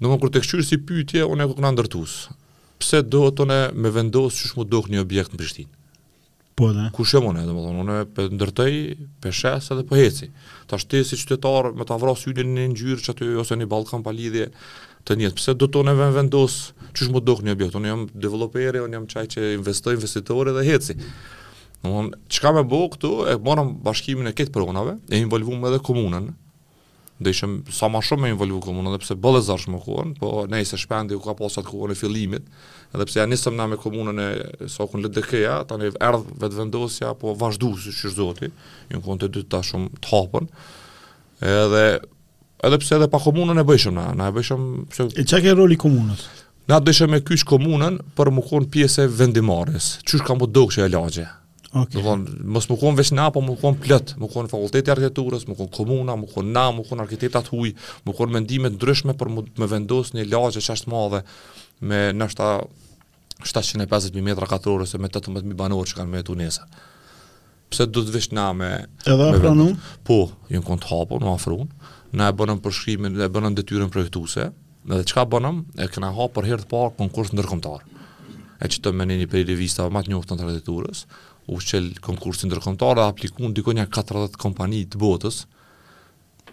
[0.00, 2.16] në më kërë të këqyrë si pytje, unë e këna ndërtus.
[2.80, 5.72] Pse do të ne me vendosë qysh më dohë një objekt në Prishtinë?
[6.56, 6.86] Po dhe.
[6.94, 8.80] Ku shë mune, dhe më thonë, unë e ndërtej,
[9.24, 10.30] peshes edhe për po heci.
[10.70, 14.48] Ta shtesi qytetarë me ta vrasë ju një një një një një një një një
[15.08, 16.54] të njëtë, pëse do të në vend vendos,
[16.96, 20.62] që shmo dok një objekt, unë jam developeri, unë jam qaj që investoj investitore dhe
[20.68, 20.96] heci.
[21.84, 25.82] Në mund, ka me bo këtu, e morëm bashkimin e këtë pronave, e involvum edhe
[25.84, 26.30] komunën,
[27.24, 30.30] dhe ishëm sa ma shumë me involvu komunën, dhe pëse bëllë zarsh më kohën, po
[30.50, 32.48] ne i se shpendi u ka pasat kohën e fillimit,
[32.94, 34.28] edhe pëse ja nisëm na me komunën e
[34.72, 38.48] sakun so Ledekeja, ta ne erdhë vetë vendosja, po vazhdu si shqyrzoti,
[38.94, 40.50] një kohën të dytë ta shumë të hapën,
[41.54, 41.86] edhe
[42.66, 45.54] edhe pse edhe pa komunën e bëjshëm na, na e bëjshëm pse E çka ke
[45.58, 46.24] roli komunës?
[46.70, 50.84] Na dëshëm me kysh komunën për më kon pjesë e vendimarës, Çish ka më dukshë
[50.86, 51.26] e lagje.
[51.74, 51.82] Okej.
[51.82, 51.98] Okay.
[51.98, 55.44] Do të mos më kon veç na apo më kon plot, më kon fakulteti arkitekturës,
[55.50, 57.74] më kon komuna, më kon na, më kon arkitektat huaj,
[58.06, 61.20] më kon mendime të ndryshme për më vendos një lagje që të madhe
[61.84, 62.48] me nafta
[63.42, 66.64] 750.000 metra katërorës e me 18.000 banorë që kanë me e Tunesa.
[67.74, 68.70] Pse du të vesh na me...
[69.04, 69.72] Edhe afronu?
[70.06, 70.20] Po,
[70.52, 71.66] ju në kontë hapo, në afronu
[72.14, 74.46] na e bënëm përshkrimin, na e bënëm detyrën projektuese,
[74.90, 77.84] dhe çka bënëm, e kena ha për herë të parë konkurs ndërkombëtar.
[78.64, 81.02] E që të menin një periri vista më të njohë të në tradituarës,
[81.52, 85.42] u shqel konkursin ndërkombëtar dhe aplikun diko një 40 kompani të botës,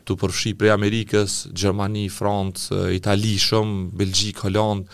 [0.08, 4.90] të përfshi prej Amerikës, Gjermani, Francë, Itali, Shumë, Belgjik, Holland,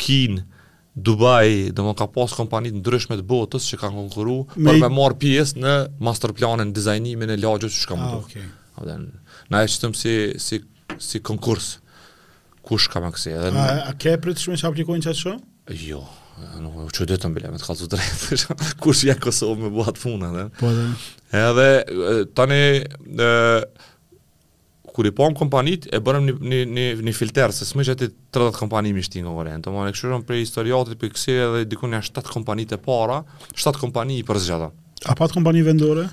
[0.00, 0.46] Kinë,
[0.92, 4.70] Dubai, dhe më ka pas kompani të ndryshme të botës që kanë konkuru, me...
[4.70, 8.44] për me marë pjesë në masterplanën, dizajnimin e lagjës që shka më duke.
[8.76, 9.14] Ah, okay
[9.52, 10.58] na e qëtëm si, si,
[11.02, 11.76] si konkurs,
[12.64, 13.34] kush ka maksi.
[13.36, 15.76] Edhe a, a ke pritë shme që aplikojnë qatë shumë?
[15.82, 16.02] Jo,
[16.62, 18.46] nuk u çudoj të mbilem të kallzu drejt.
[18.82, 20.48] Kush ja Kosovë me bëhat funa, ne?
[20.58, 20.70] Po
[21.38, 21.68] Edhe
[22.36, 23.40] tani ë
[24.92, 28.10] kur i pam po kompanit e bërëm një një një, një filter se smë gjatë
[28.36, 29.54] 30 kompani më shtin ngore.
[29.60, 32.80] Do të më në këshurëm për historiatit për kësi edhe diku janë 7 kompani të
[32.84, 33.22] para,
[33.54, 34.72] 7 kompani i përzgjata.
[35.10, 36.06] A pat kompani vendore?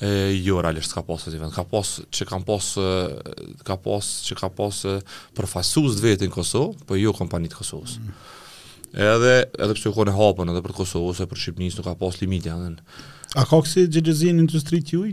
[0.00, 2.66] e jo realisht ka pasur si vend ka pas që kanë pas
[3.64, 4.80] ka pas që ka pas
[5.38, 8.10] profesorës vetë në Kosovë po jo kompanitë të Kosovës mm.
[9.06, 12.20] edhe edhe pse u kanë hapën edhe për Kosovë ose për Shqipërinë nuk ka pas
[12.20, 12.76] limite anë
[13.40, 15.06] a ka oksi xhexhizin industri ti u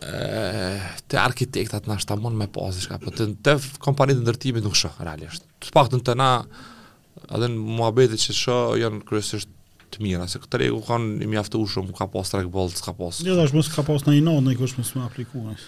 [0.00, 5.42] të arkitektat na shtamon me pas diçka po të, të kompanitë ndërtimit nuk shoh realisht
[5.58, 6.30] të paktën të na
[7.34, 9.58] në muabetit që shë janë kërësisht
[9.94, 12.78] të mira, se këtë regu kanë një mjaftë u shumë, ka pas track rekë bolë,
[12.78, 13.18] s'ka pas.
[13.26, 15.64] Një dhe është mësë ka pas në i nëtë, në i kështë mësë më aplikuar.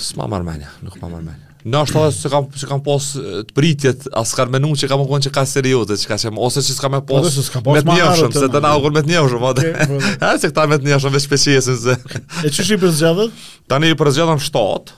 [0.00, 1.46] Së ma marmenja, nuk pa marmenja.
[1.60, 4.88] Në është të se kam, se kam pas të pritjet, a s'ka në menu që
[4.88, 7.98] kam ukon që ka seriote, që ka qem, ose që s'ka me pas me të
[7.98, 9.98] njëshëm, se të na ukon me të njëshëm, e po.
[10.40, 11.98] se këta me të njëshëm, veç peshjesim se...
[12.46, 13.44] E që shi për zxedhet?
[13.68, 14.96] Ta ne i për zxedhet shtatë,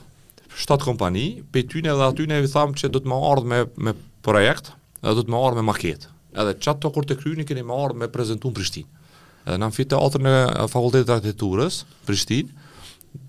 [0.63, 3.99] shtatë kompani, pe tyne dhe atyne i tham që do të më ardhë me, me
[4.23, 4.71] projekt,
[5.03, 7.77] dhe do të më ardhë me maketë edhe çat to kur të kryeni keni më
[7.85, 9.05] ardhmë prezantuar Prishtinë.
[9.47, 10.35] Edhe në amfiteatër në
[10.73, 12.69] Fakultetin e Arkitekturës, Prishtinë,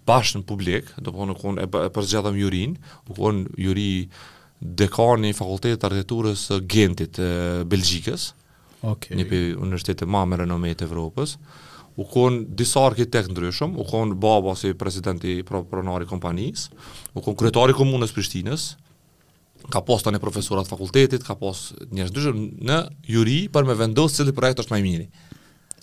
[0.07, 2.77] bash në publik, do të thonë ku e përzgjatëm jurin,
[3.09, 3.89] u kon juri
[4.83, 7.27] dekani i Fakultetit të Arkitekturës së Gentit të
[7.71, 8.29] Belgjikës.
[8.81, 8.95] Okej.
[8.95, 9.17] Okay.
[9.19, 11.37] Një pe universitet e me renomë të Evropës
[11.93, 16.69] u konë disa arkitekt në dryshëm, u konë baba si presidenti pro pronari kompanis,
[17.13, 18.63] u konë kretari komunës Prishtinës,
[19.69, 22.77] ka pos tani profesorat fakultetit, ka pos njerëz dysh në
[23.11, 25.07] juri për me vendosë cili projekt është më i miri.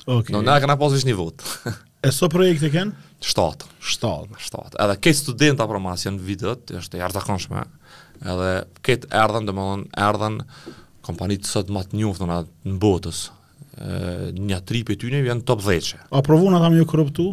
[0.08, 0.18] Okej.
[0.18, 0.36] Okay.
[0.36, 1.44] Në na kanë pas vetë një vot.
[2.08, 2.92] e so projekti ken?
[3.24, 3.68] 7.
[3.84, 4.36] 7.
[4.50, 4.76] 7.
[4.80, 7.64] Edhe ke studenta për mas janë vitët, është e jashtëzakonshme.
[8.20, 8.52] Edhe
[8.86, 10.40] ket erdhën, domethënë erdhën
[11.06, 12.40] kompanitë sot më të njohur në
[12.80, 13.26] botës.
[13.80, 16.08] Ë një tripë tyne vjen top 10.
[16.12, 17.32] A provon ata më korruptu?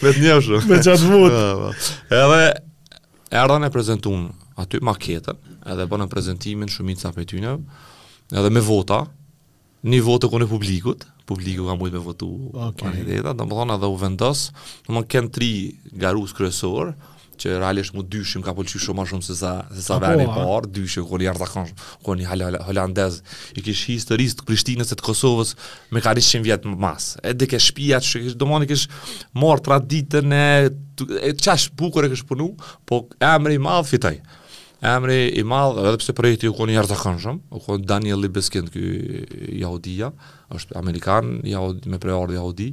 [0.00, 0.68] Me të një shumë.
[0.70, 1.38] Me qatë vut.
[1.38, 2.14] Po, po.
[2.16, 2.42] Edhe,
[3.42, 4.26] erdhën e prezentun
[4.60, 5.40] aty maketën,
[5.72, 7.64] edhe bënë prezentimin shumit sa për tynëm,
[8.36, 9.02] edhe me vota,
[9.88, 12.90] një votë kone publikut, publiku ka mujtë me votu, okay.
[13.06, 14.46] dhe më thonë edhe u vendos
[14.88, 15.50] në më kënë tri
[16.04, 16.94] garus kërësorë,
[17.42, 20.70] që realisht mu dyshim ka pëlqy shumë ma shumë se sa, se sa veri parë,
[20.76, 23.18] dyshim, kërë një arda kënë, kërë një holandez,
[23.58, 25.54] i kish historisë të Prishtinës e të Kosovës
[25.96, 27.10] me ka rishë qënë vjetë mas.
[27.24, 28.86] E ke shpia që kishë, do mani kish
[29.42, 30.44] marë traditën e,
[31.30, 32.52] e qash bukur e kish punu,
[32.88, 34.16] po emri madhë fitaj.
[34.94, 38.82] Emri i madh, edhe pse projekti u koni jashtëzakonshëm, u kon Daniel Libeskind ky
[39.62, 40.08] jahudia,
[40.58, 42.72] është amerikan, jahud me preordi jahudi,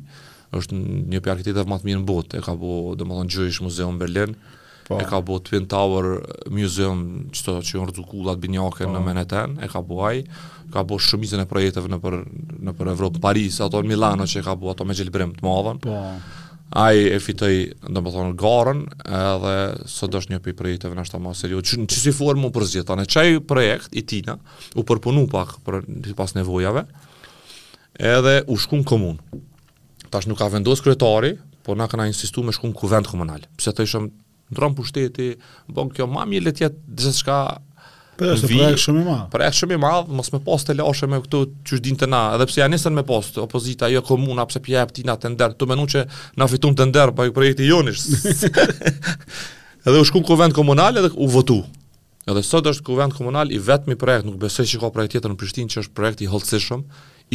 [0.57, 0.73] është
[1.13, 3.61] një prej arkitektëve më të mirë në botë, e ka bëu domethënë Jewish
[4.01, 4.31] Berlin,
[4.89, 4.97] Po.
[4.97, 6.17] E ka bu Twin Tower
[6.49, 8.91] Museum, çto që janë rrezikullat binjake po.
[8.95, 10.23] në Manhattan, e ka bu ai.
[10.73, 12.15] Ka bu shumicën e projekteve në për
[12.69, 15.45] në për Evropë, Paris, ato në Milano që e ka bu ato me gjelbrim të
[15.45, 15.81] madhën.
[15.83, 15.93] Po.
[16.81, 19.53] Ai e fitoi domethën garën, edhe
[19.89, 21.67] sot është një pi projekte në ashta më serioz.
[21.69, 23.03] Çi çi si formu për zgjetan.
[23.05, 24.39] Çaj projekt i tina,
[24.73, 26.87] u përpunu pak për sipas nevojave.
[27.99, 29.21] Edhe u shkon komun.
[30.09, 33.45] Tash nuk ka vendos kryetari, po na kanë insistuar me shkon kuvent komunal.
[33.57, 34.09] Pse thëshëm
[34.53, 35.33] ndron pushteti,
[35.69, 36.69] bën kjo më mirë diçka.
[37.01, 37.39] gjithçka.
[38.19, 39.25] Po është projekt shumë i madh.
[39.31, 42.59] Projekt shumë i madh, mos më postë lëshë me këtu çuç dinte na, edhe pse
[42.61, 46.19] ja nisën me postë, opozita jo komuna, pse pija hapti na tender, tu mënuçë që
[46.41, 48.03] na fitun tender pa po projekti jonish.
[49.87, 51.61] edhe u shkon kuvent komunal edhe u votu.
[52.27, 55.39] Edhe sot është kuvent komunal i vetmi projekt, nuk besoj se ka projekt tjetër në
[55.39, 56.83] Prishtinë që është projekt i hollësishëm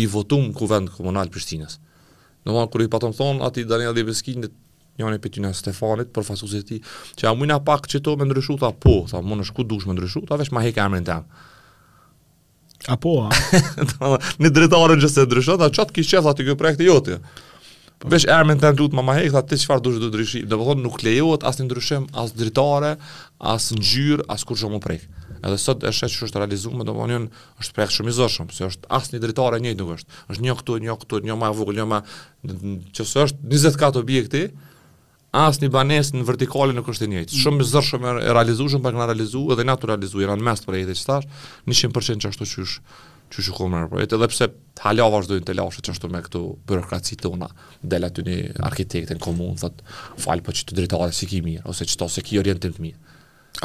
[0.02, 1.78] i votum kuvent komunal Prishtinës.
[2.44, 4.44] Në mënyrë kur i patëm thon aty Daniel Lebeskin
[4.98, 6.80] njënë e për tjënë Stefanit, për fasusit tij,
[7.18, 10.22] që a mujna pak çeto me ndryshuta po, tha më në shku dush me ndryshu,
[10.28, 11.26] tha vesh ma hek emrin tem.
[12.84, 13.12] A në
[14.04, 14.94] a?
[15.00, 17.16] që se ndryshu, tha qatë kishë qefa të kjo projekti jo tjë.
[18.02, 20.58] Po, vesh emrin tem të ma ma hek, tha ti qëfar dush dhe ndryshu, dhe
[20.60, 22.90] pëthon nuk lejohet as një ndryshim, as dritare,
[23.40, 25.08] as në gjyr, as kur që mu prek.
[25.44, 27.24] Edhe sot e shetë që është realizume, do më njën
[27.62, 30.20] është prek shumë i zëshëm, se është asë një dritare njëjtë nuk është.
[30.34, 32.02] është një këtu, një këtu, një ma vëgjë, një ma...
[32.98, 34.44] Që së është 24 objekti,
[35.34, 37.32] as një banes në vertikale në është e njëjtë.
[37.32, 37.40] Mm.
[37.42, 41.08] Shumë i zërshëm e realizueshëm, pa kanë realizu dhe naturalizu, në mes për ajetë që
[41.10, 42.76] thash, 100% që ashtu qysh
[43.34, 44.46] që që kumë nërë projekte, dhe pse
[44.84, 47.48] hala vazhdojnë të lashe që ashtu me këtu bërokraci të una,
[47.82, 48.36] dhe le të një
[48.68, 49.80] arkitektin komunë, thot,
[50.22, 52.84] falë po që të dritare si ki mirë, ose që ta se ki orientim të
[52.84, 53.00] mirë.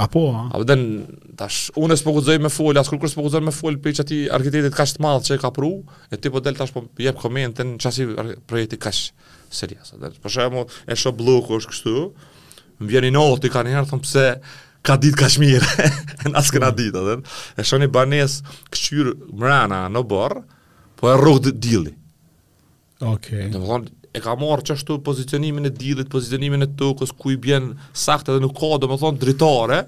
[0.01, 0.47] Apo, a?
[0.57, 3.81] A, dhe në, tash, unë e së me folë, as kërë kërë së me folë,
[3.83, 4.17] për që ati
[4.71, 5.69] ka që të madhë që e ka pru,
[6.13, 7.93] e ti po del tash po jep komentën, që
[8.49, 9.97] projekti ka që seriosa.
[9.99, 11.93] Dhe po shajmë e shoh blluku është kështu.
[12.79, 14.25] M'vjen i noti kanë një herë thon pse
[14.87, 15.91] ka ditë kaq mirë.
[16.33, 17.17] Nas kanë ditë atë.
[17.59, 18.39] E shohni banes
[18.73, 20.39] kçyr mrana në borr,
[20.99, 21.93] po e rrugë dilli.
[23.03, 23.49] Okej.
[23.49, 23.53] Okay.
[23.55, 28.33] Do e ka marrë që pozicionimin e dilit, pozicionimin e tokës ku i bjen sakte
[28.33, 29.83] dhe nuk ka, do me thonë dritare,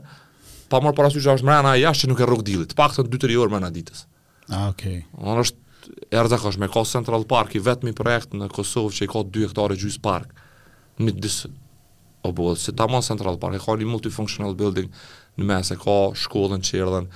[0.70, 3.12] pa marrë parasysh që ashtë mrena jashtë që nuk e rrug dilit, pak të në
[3.18, 4.06] 2-3 orë mrena ditës.
[4.52, 5.04] Ah, Okay.
[5.18, 5.58] është
[6.12, 9.78] erdhëk me ka Central Park i vetëmi projekt në Kosovë që i ka 2 hektare
[9.80, 10.32] gjys park
[11.02, 11.50] në disë
[12.28, 14.92] o bëllë, se ta mon Central Park i ka një multifunctional building
[15.40, 17.10] në mes e ka shkollën që erdhen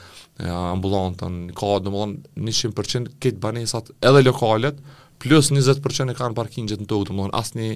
[0.50, 4.80] ambulantën, ka në më dhënë 100% këtë banesat edhe lokalet
[5.24, 7.70] plus 20% e ka në parking gjithë në togë të më dhënë asë një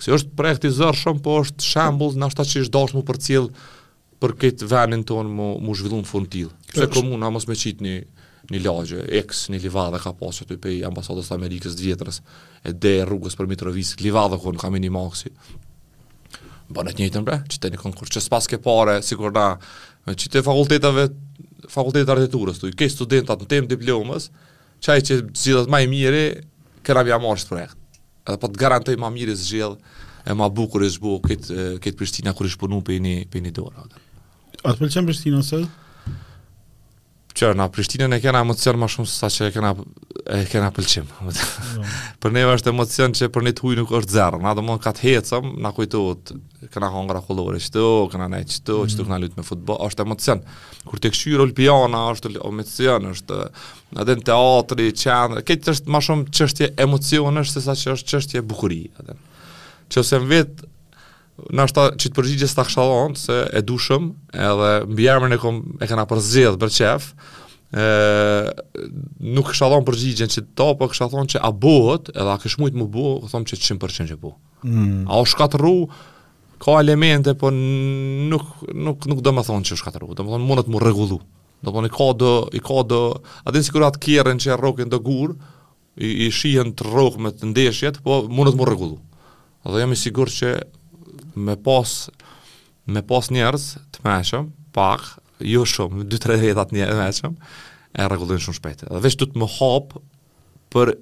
[0.00, 3.04] kësi është projekt i zërë shumë po është shambull në ashta që ishtë dash mu
[3.10, 3.68] për cilë
[4.20, 6.50] për këtë venin tonë mu, mu zhvillun fund tilë.
[6.68, 7.94] Këse komuna mos me qitë një
[8.50, 12.18] një lagje, X, një livadhe ka pasë që të pej ambasadës të Amerikës djetërës,
[12.66, 15.30] e dhe rrugës për Mitrovisë, livadhe kënë ka mini maksi.
[16.70, 19.34] Bërë në të njëtën bre, që të një konkurs, që s'pas ke pare, si kur
[19.34, 19.46] na,
[20.06, 21.06] që të fakultetave,
[21.70, 24.30] fakultetet të arteturës, të i kej studentat në temë diplomës,
[24.82, 26.24] që që si dhëtë ma i mire,
[26.86, 27.60] këra mi amarë që të
[28.30, 29.78] Edhe po të garantoj ma mire së gjellë,
[30.28, 33.52] e ma bukur e zhbu këtë, këtë Prishtina, kër ishë punu pe një, pe një
[33.56, 33.86] dorë,
[37.40, 39.70] Qërë, na Prishtinën e kena emocion ma shumë sa që e kena,
[40.34, 41.06] e kena pëlqim.
[41.24, 41.32] No.
[41.32, 41.84] Po.
[42.26, 44.40] për neve është emocion që për ne të huj nuk është zerë.
[44.44, 46.34] Na do mund katë hecëm, na kujtuot,
[46.74, 48.92] kena hongra kolore të, kena ne që të, mm.
[48.92, 50.42] që të kena lutë me futbol, është emocion.
[50.90, 53.40] Kur të këshyrë olpiana, është emocion, është
[54.04, 58.12] edhe në teatri, qenë, këtë është ma shumë qështje emocion është se sa që është
[58.18, 58.82] qështje bukuri.
[59.90, 60.68] Që ose në vetë
[61.52, 64.10] na që të përgjigje sta xhallon se e dushëm
[64.48, 67.10] edhe mbi armën e kom e kanë përzgjedh për çef
[67.76, 72.78] ë nuk xhallon përgjigjen që to po kisha thonë që a bëhet edhe a këshmujt
[72.80, 74.32] më bëu them që 100% që bëu
[74.66, 75.06] mm.
[75.08, 75.74] a o shkatëru
[76.60, 80.48] ka elemente po nuk nuk nuk do të më thonë që shkatëru shkatru do thonë
[80.50, 81.20] mund të më rregullu
[81.62, 83.00] do thonë ka do i ka do
[83.46, 85.36] a din sigurat kjerën që rrokën të gur
[86.00, 89.00] i, i shihen të rrokë me të ndeshjet po mund të më rregullu
[89.60, 90.54] Dhe jam i sigur që
[91.34, 92.08] me pas
[92.90, 95.04] me pas njerëz të mëshëm, pak,
[95.46, 97.34] jo shumë, dy tre vjetat të njerëz të mëshëm,
[98.00, 98.82] e rregullojnë shumë shpejt.
[98.88, 99.94] Edhe vetë të më hap
[100.74, 100.92] për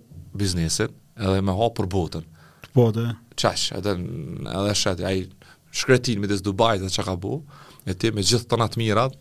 [0.41, 2.27] biznesin, edhe më hap për botën.
[2.75, 3.07] Po, dhe.
[3.39, 3.95] Qash, edhe,
[4.53, 5.25] edhe shetë, ai
[5.81, 7.39] shkretin me desë Dubaj dhe që ka bu,
[7.89, 9.17] e ti me gjithë të natë mirat,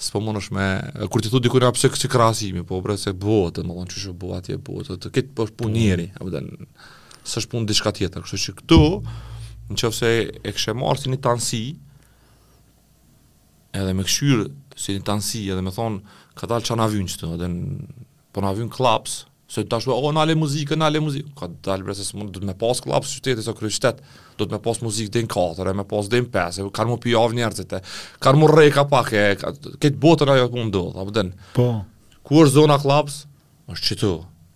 [0.00, 0.68] së po me,
[1.10, 3.86] kur ti thu dikur nga pëse kësi krasimi, po bre se buot, dhe më dhe
[3.86, 8.42] në qëshë buot, atje buot, dhe të këtë për punë njeri, dhe diçka tjetër, kështu
[8.48, 9.34] që këtu, mm
[9.72, 10.10] në qëfë se
[10.48, 11.60] e kështë marë si një tansi,
[13.76, 14.46] edhe me këshyrë
[14.78, 17.98] si një tansi, edhe me thonë, ka talë që anë avynë qëtë, edhe në,
[18.32, 21.00] po në avynë klaps, se të tashme, po, o, oh, në ale muzikë, në ale
[21.04, 24.08] muzikë, ka talë, bre se së mundë, dhëtë me pas klaps qytetë, se kërë qytetë,
[24.40, 26.92] dhëtë me pas muzikë dhe në 4, e me pas dhe në 5, kar karë
[26.92, 29.52] mu pijavë njerëzit, kar karë mu ka pak, e ka,
[30.04, 31.68] botën ajo të mundë dhëtë, apë po.
[32.28, 33.22] ku është zona klaps,
[33.72, 34.10] është qëtu,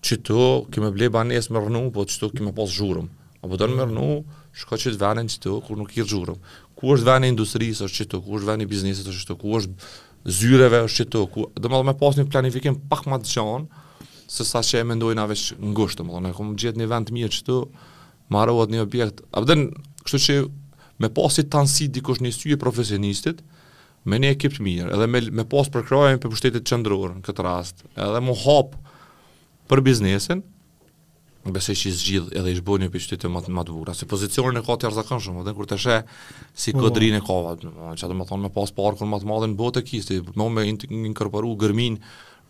[0.05, 3.09] qëtu, kime ble banes më rënu, po qëtu kime pas zhurëm,
[3.41, 4.09] apë dhenë më rënu,
[4.57, 6.39] shko që të venin që të, kur nuk i rëgjurëm.
[6.77, 9.55] Ku është venin industrisë është që të, ku është venin biznisët është që të, ku
[9.59, 9.93] është
[10.39, 13.31] zyreve është që të, ku, dhe më dhe me pas një planifikim pak ma të
[13.33, 13.85] qanë,
[14.33, 16.91] se sa që e mendojnë a veç në gushtë, më dhe me kom gjithë një
[16.93, 17.63] vend të mirë që të,
[18.33, 19.67] një objekt, a përden,
[20.05, 20.37] kështu që
[21.03, 23.41] me pas i tansi dikush një syje profesionistit,
[24.09, 27.85] me një ekip të mirë, edhe me, me pas përkrojnë për pushtetit qëndrorën këtë rast,
[27.97, 28.75] edhe mu hop
[29.71, 30.43] për biznesin,
[31.51, 33.95] besoj që zgjidh edhe i zhbon një pyetje më më të vura.
[33.99, 35.97] Se pozicionin e ka të arsyeshëm, edhe kur të shë
[36.55, 36.85] si po.
[36.85, 39.83] kodrin e kova, çfarë do të thonë me pas parkun më të madh në botë
[39.89, 40.67] kishte, më me
[41.11, 41.99] inkorporu gërmin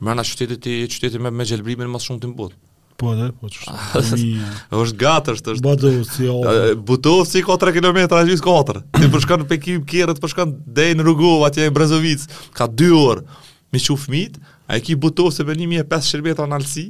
[0.02, 2.58] mëna qytetit të qytetit me me gjelbrimin më shumë të botë.
[3.00, 4.16] Po edhe, po çfarë.
[4.82, 5.54] Është gatë është.
[5.64, 6.36] Bado si o.
[6.88, 8.82] Buto si 4 kilometra gjys 4.
[8.98, 13.24] Ti përshkon në Pekin, kjerrët përshkon deri në Rugova, atje në Brazovic, ka 2 orë
[13.72, 14.36] me çu fëmit,
[14.68, 16.86] ai ki buto se me 1500 metra në altësi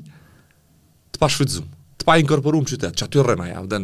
[1.15, 1.71] të pa shfrytzuar
[2.03, 3.79] të pa inkorporum qytet, që aty rrëna ja, dhe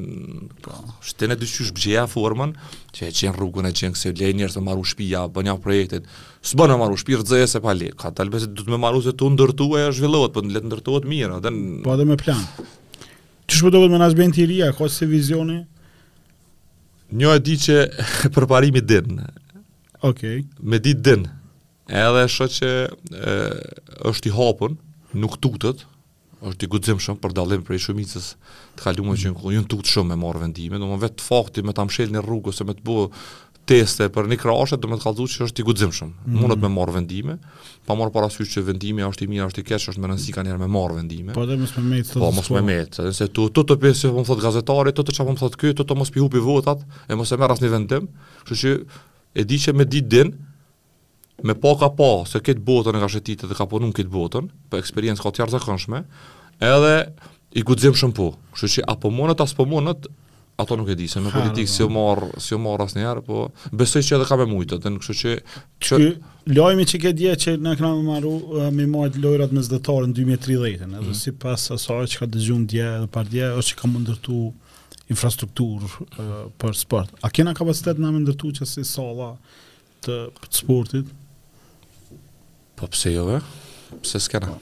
[0.65, 0.75] po,
[1.07, 2.55] shtene dy qysh bëgjeja formën,
[2.97, 6.09] që e qenë rrugën e qenë këse lej njërë të maru shpija, bë një projektit,
[6.49, 9.03] së bënë maru shpija, rëzëje se pa le, ka talbe se du të me maru
[9.05, 11.53] se tu ndërtuaj, e zhvillohet, po për të ndërtohet mirë, dhe
[11.87, 12.43] Po edhe me plan.
[13.47, 15.61] Që shpë do këtë me nazbën të iria, ka se vizioni?
[17.15, 17.77] Një e di që
[18.35, 19.21] përparimi din.
[20.03, 20.03] Okej.
[20.11, 20.43] Okay.
[20.69, 21.29] Me dit din.
[22.03, 23.39] Edhe shë që e,
[24.11, 24.75] është i hapun,
[25.17, 25.87] nuk tutët,
[26.47, 28.31] është i guxim shumë për dallim prej shumicës
[28.79, 29.51] të kaluam që mm.
[29.57, 32.67] janë tut shumë me marr vendime, domethënë vetë fakti me ta mshël në rrugë ose
[32.69, 33.07] me të bë
[33.69, 36.15] teste për një krahasë do më të kallëzuar që është i guxim shumë.
[36.25, 36.39] Mm.
[36.41, 37.35] Mundot me marr vendime,
[37.89, 40.53] pa marr parasysh që vendimi është i mirë, është i keq, është më rëndësish kanë
[40.53, 41.35] herë me marr vendime.
[41.37, 42.21] Po dhe mos me mëtet.
[42.23, 45.19] Po mos me mëtet, sepse tu tu të pse po më thot gazetari, tu të
[45.19, 47.59] çfarë po më thot ky, tu të mos pi hupi votat e mos e merr
[47.59, 48.09] asnjë vendim,
[48.49, 48.77] kështu që
[49.39, 50.33] e di që me ditën
[51.43, 53.79] me pa po ka pa po, se këtë botën e ka shëtitë dhe ka po
[53.83, 56.01] nuk këtë botën, për po eksperiencë ka tjarë zakonshme,
[56.61, 56.95] edhe
[57.57, 60.09] i gudzim shumë po, kështë që apo monët, asë po monët,
[60.59, 63.45] ato nuk e di, se me politikë si o marë, si o marë asë po
[63.79, 65.37] besoj që edhe ka me mujtë, dhe në që...
[65.37, 65.37] që...
[65.91, 66.01] që
[66.51, 68.33] Lojmi që ke dje që në kemi me marru,
[68.75, 70.99] me majtë lojrat me zdetarë në 2030, mm -hmm.
[70.99, 71.19] edhe mhm.
[71.23, 74.39] si pas asaj që ka dë dje dhe par dje, është që ka më ndërtu
[75.15, 77.11] infrastruktur uh, për sport.
[77.23, 78.83] A kena kapacitet në me ndërtu që si
[80.03, 80.17] të
[80.51, 81.07] sportit?
[82.79, 83.41] Po pse jo,
[84.03, 84.53] Pse s'kena?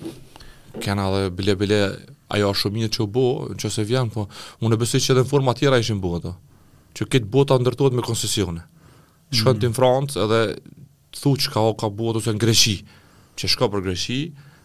[0.80, 1.78] Kena dhe bile bile
[2.32, 4.24] ajo është shumë një që bo, në që se vjenë, po
[4.64, 6.32] unë e besoj që edhe në forma tjera ishin bo ato.
[6.96, 8.64] Që këtë bo të ndërtojt me konsesione.
[9.36, 9.62] Shkën mm.
[9.62, 10.40] të në Francë edhe
[11.20, 12.76] thu që ka o ka bo ato se në Greshi.
[13.36, 14.18] Që shko për Greshi,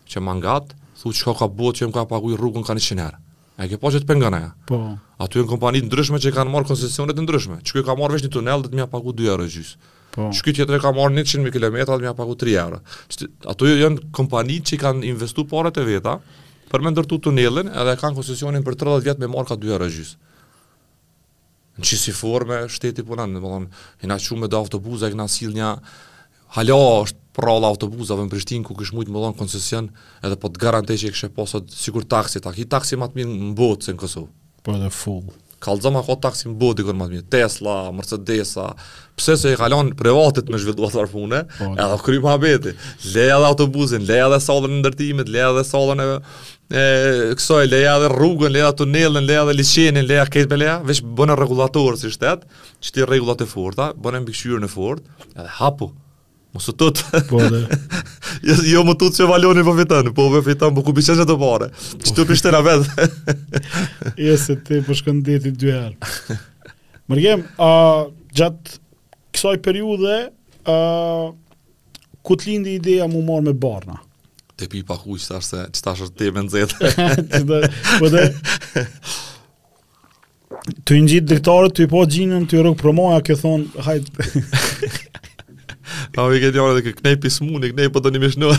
[0.08, 0.72] që mangat,
[1.02, 3.22] thu që ka o ka bo që më ka paguj rrugën ka një qenerë.
[3.62, 4.52] E ke po që të pengën aja.
[4.72, 4.82] Po.
[5.22, 7.60] Aty e në kompanit ndryshme që kanë marë konsesionet ndryshme.
[7.68, 9.76] Që kjo ka marë vesh një tunel dhe të mja pagu 2 euro gjysë.
[10.12, 10.28] Po.
[10.36, 12.82] Shky tjetër ka marrë 100.000 km dhe ja pagu 3 euro.
[13.48, 16.18] Ato jo janë kompani që kanë investu pare të veta
[16.72, 20.18] për me ndërtu tunelin edhe kanë konsesionin për 30 vjetë me marka 2 euro gjysë.
[21.80, 25.08] Në që si forme, shteti punan, në më thonë, i nga qumë me do autobuza,
[25.08, 25.70] i nga sil një
[26.58, 29.88] halo është prallë autobuzave në Prishtinë ku kish shumë më dhon koncesion
[30.20, 32.44] edhe po të garantoj që kishe posa sigurt taksit.
[32.44, 34.30] taksi taksi më të mirë në botë se në Kosovë.
[34.68, 35.32] Po edhe full.
[35.62, 38.64] Kalzama ka taksi në bëhë dikur më të mjë, Tesla, Mercedesa,
[39.20, 41.70] pse se i kalon privatit me zhvillu të arfune, oh, po.
[41.78, 42.74] edhe kry ma beti,
[43.14, 46.08] leja dhe autobusin, leja dhe salën ndërtimit, leja dhe salën e,
[46.74, 46.86] e
[47.38, 51.38] kësoj, leja dhe rrugën, leja tunelën, leja dhe liqenin, leja kejt me leja, veç bëne
[51.38, 52.50] regulatorë si shtetë,
[52.82, 55.06] që ti regulat e forta, bëne mbikëshyrë në fort,
[55.36, 55.92] edhe hapu,
[56.58, 57.26] mosu tëtë.
[57.30, 57.62] Po, dhe.
[58.42, 60.94] Jo, jo më tutë që valoni për fitën, po për po po fitën, po ku
[60.98, 61.68] bëshën që të pare.
[62.02, 62.76] Që të pishtë të
[64.26, 65.38] Je se ti po shkën dy
[65.68, 66.38] herë.
[67.12, 68.78] Mërgjem, uh, gjatë
[69.36, 70.16] kësaj periude,
[70.66, 71.28] uh,
[72.26, 74.00] ku të lindi ideja mu marë me barna?
[74.58, 76.32] Te pi pa ku, që po të ashtë të të të të të të të
[76.42, 78.30] po të të
[82.18, 85.30] të të të të të
[86.16, 88.52] Pa më këtë orë dhe këtë knaj pës mu, në po të një mishë në.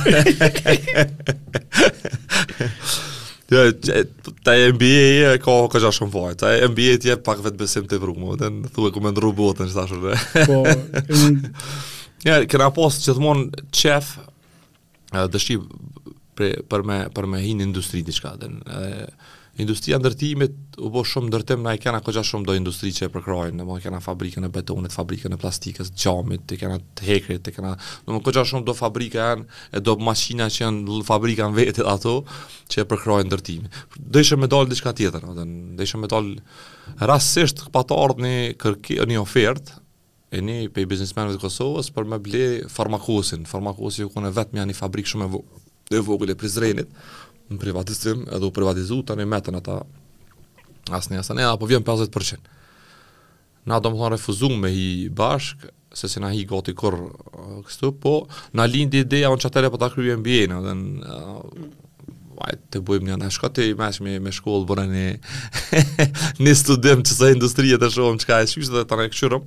[4.46, 5.06] Ta e MBA
[5.36, 6.40] e ka ka gja shumë vajtë.
[6.42, 9.70] Ta e MBA e pak vetë besim të vrungë, dhe në ku me ndru botën,
[9.70, 10.46] që ta shumë dhe.
[10.48, 11.26] Po,
[12.28, 14.14] ja, këna posë që të monë qef
[15.36, 19.12] dëshqip për me hin industri diçka shka, dhe
[19.60, 23.10] Industria ndërtimit u bë shumë ndërtim, na e kanë aq shumë do industri që e
[23.12, 27.52] përkrojnë, domo kanë fabrikën e betonit, fabrikën e plastikës, gjamit, të kanë të hekrit, të
[27.58, 27.72] kanë,
[28.06, 29.44] domo kaq shumë do fabrika janë,
[29.76, 32.14] e do maqina që janë fabrika në vetë ato
[32.72, 33.76] që e përkrojnë ndërtimin.
[34.00, 36.30] Do ishte me dal diçka tjetër, do të ishte me dal
[37.12, 38.34] rastësisht pa të ardhni
[38.64, 39.76] kërki një ofertë
[40.32, 44.72] e një pej biznismenëve të Kosovës për me ble farmakosin, farmakosin ju kune vetë janë
[44.72, 45.28] një fabrikë shumë
[45.92, 46.88] e vogële, Prizrenit,
[47.50, 49.80] në privatizim edhe u privatizu të një metën ata
[50.96, 52.50] asë një asë një, apo vjen 50%.
[53.70, 57.60] Na do më thonë refuzu me hi bashk, se si na hi gati kur uh,
[57.66, 58.14] kështu, po
[58.58, 61.80] na lindi ideja unë qatere po ta kryu e mbjen, edhe në uh,
[62.72, 65.06] të bujmë një në shkoti, me shkë me shkollë, bërë një,
[66.42, 69.46] një studim që sa industrije të shumë, që ka e shkështë dhe të në këshurëm,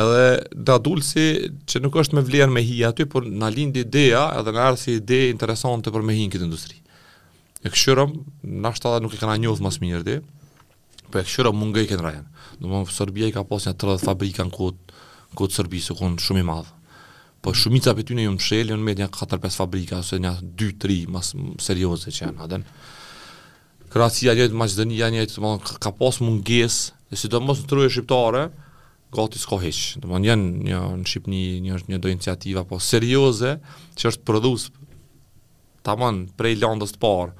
[0.00, 0.24] edhe
[0.70, 1.28] da dulë si
[1.70, 4.82] që nuk është me vlerë me hi aty, por në lindë ideja edhe në ardhë
[4.88, 6.79] si ide interesante për me hi në këtë industri.
[7.64, 10.14] E këshyrëm, në ashtë nuk e kena njëllë të mas mirëti,
[11.08, 12.28] për po e këshyrëm më nga kënë rajen.
[12.60, 14.96] Në më Sërbija i ka pas një të fabrika në kodë,
[15.32, 16.72] në kodë Sërbisë, u konë shumë i madhë.
[17.42, 20.18] Për po shumica për ty në ju më shëllë, në me një 4-5 fabrika, ose
[20.24, 20.32] një
[20.64, 21.34] 2-3 mas
[21.64, 22.64] serioze që janë, adën.
[23.92, 25.52] Kroatia njëtë, Maqedonia njëtë,
[25.84, 28.46] ka pas më ngesë, e si do mos në truje shqiptare,
[29.16, 30.00] gati s'ko heqë.
[30.04, 33.58] Në më njën, një, një, një, një, një, një, do një, po serioze
[34.00, 34.78] që një, një,
[35.86, 37.32] tamën prej landës të parë,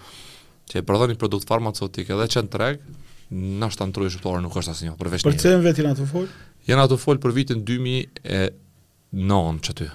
[0.71, 2.85] që e prodhoni produkt farmaceutik edhe që në treg,
[3.31, 6.29] në është të në nuk është asë një, përveç Për cënë vetë jena të folë?
[6.69, 9.89] Jena të folë për vitin 2009 e që ty.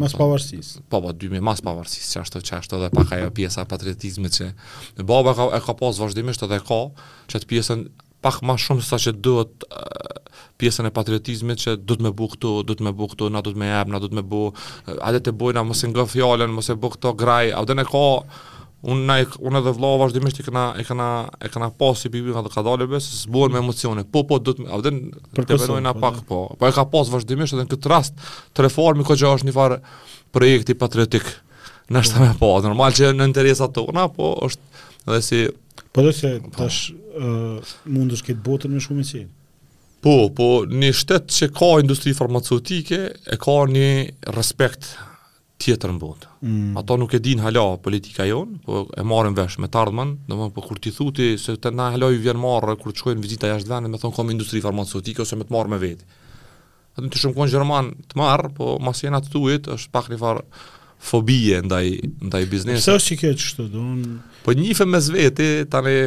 [0.00, 0.82] Mas pavarësisë.
[0.90, 4.48] Po, po, 2000, mas pavarësisë, që ashtë që edhe pak ajo pjesa patriotizme që
[4.98, 6.80] në baba ka, e ka pas vazhdimisht edhe ka
[7.30, 7.84] që të pjesën
[8.24, 9.64] pak ma shumë sa që duhet
[10.60, 13.40] pjesën e patriotizmit që do të më bëj këtu, do të më bëj këtu, na
[13.44, 14.64] do të më jap, na do të më bëj.
[15.06, 17.52] A do të bëj na mos e ngjo fjalën, mos e bëj këto graj.
[17.56, 18.04] A do ne ka
[18.90, 21.08] unë na unë do vëllova vazhdimisht të kena e kena
[21.44, 24.04] e kena pasi bibi nga ka dalë bes, s'buan me emocione.
[24.12, 24.92] Po po do të a do
[25.40, 26.36] të bëjmë na po, pak po.
[26.36, 26.58] po.
[26.60, 28.20] Po e ka pas vazhdimisht edhe në këtë rast
[28.56, 29.78] të reformi kjo që është një far
[30.36, 31.26] projekt i patriotik.
[31.90, 32.22] Na është po.
[32.26, 35.42] më po, normal që në interesat tona po është edhe si
[35.90, 39.22] Po do të thash, ë mundosh këtë botën më shumë se.
[40.04, 43.88] Po, po, një shtetë që ka industri farmaceutike, e ka një
[44.36, 44.86] respekt
[45.60, 46.30] tjetër në botë.
[46.46, 46.70] Mm.
[46.80, 50.46] Ato nuk e din hala politika jonë, po e marën vesh me tardman, në më,
[50.56, 53.50] po kur ti thuti, se të na hala ju vjen marë, kur të shkojnë vizita
[53.50, 56.08] jashtë dhenë, me thonë kom industri farmaceutike, ose me të marë me vetë.
[56.96, 60.08] Atë në të shumë konë Gjerman të marë, po mas jena të tujit, është pak
[60.14, 60.46] një farë,
[61.10, 61.92] fobie ndaj
[62.28, 62.86] ndaj biznesit.
[62.88, 63.84] Sa është që çështë, do?
[64.44, 65.98] Po njihem mes vetë tani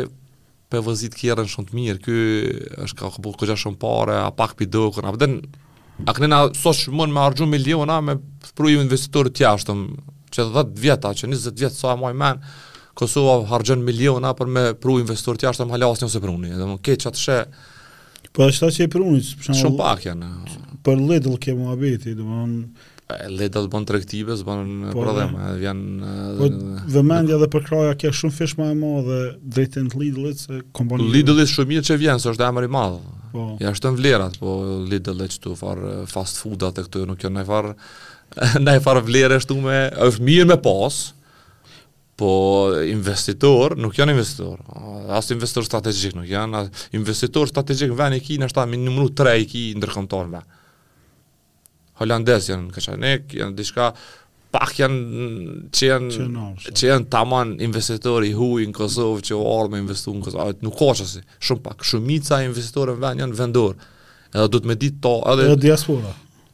[0.73, 2.23] për vëzit kjerën shumë të mirë, kjo
[2.87, 5.37] është ka këpër këgja shumë pare, a pak për dëkën, a përden,
[6.09, 8.17] a këne na sot që mund me argju miliona me
[8.57, 9.83] pruju investitorë të jashtëm,
[10.33, 12.43] që 10 vjeta, që 20 vjetë sa e moj men,
[12.93, 16.75] Kosova hargjën miliona për me pruju investitorë të jashtëm halas një ose pruni, dhe më
[16.85, 17.37] keqë atë shë...
[18.33, 20.29] Po ashtë ta që e pruni, shumë pak janë.
[20.85, 22.43] Për Lidl kemë abeti, dhe më
[23.31, 25.25] leda të bënë trektive, së bënë po, dhe
[25.61, 25.81] vjen...
[26.39, 26.47] Po,
[26.95, 29.17] dhe mendja dhe përkraja, kja shumë fish ma e ma dhe
[29.53, 31.09] drejten të Lidlit, se kompani...
[31.13, 33.01] Lidlit shumë mirë që vjen, së është emër i madhë.
[33.33, 33.47] Po.
[33.61, 34.55] Ja është në vlerat, po
[34.89, 37.75] Lidlit që tu farë fast foodat e këtu, nuk jo nëj farë
[38.65, 39.81] nëj farë vlerë është me...
[40.07, 41.01] është mirë me pas,
[42.17, 42.31] po
[42.87, 44.59] investitor, nuk janë investitor,
[45.17, 49.63] as investitor strategjik nuk janë, investitor strategjik në vend i në 3 i ki
[52.01, 53.91] holandez janë kaçanek, janë diçka
[54.53, 56.27] pak janë që janë
[56.65, 60.91] që janë tamam investitori i në Kosovë që orë me investuar në Kosovë, nuk ka
[60.99, 61.23] çasi.
[61.41, 63.73] Shumë pak, shumica e investitorëve vend janë vendor.
[64.33, 66.13] Edhe duhet me ditë to, edhe diaspora.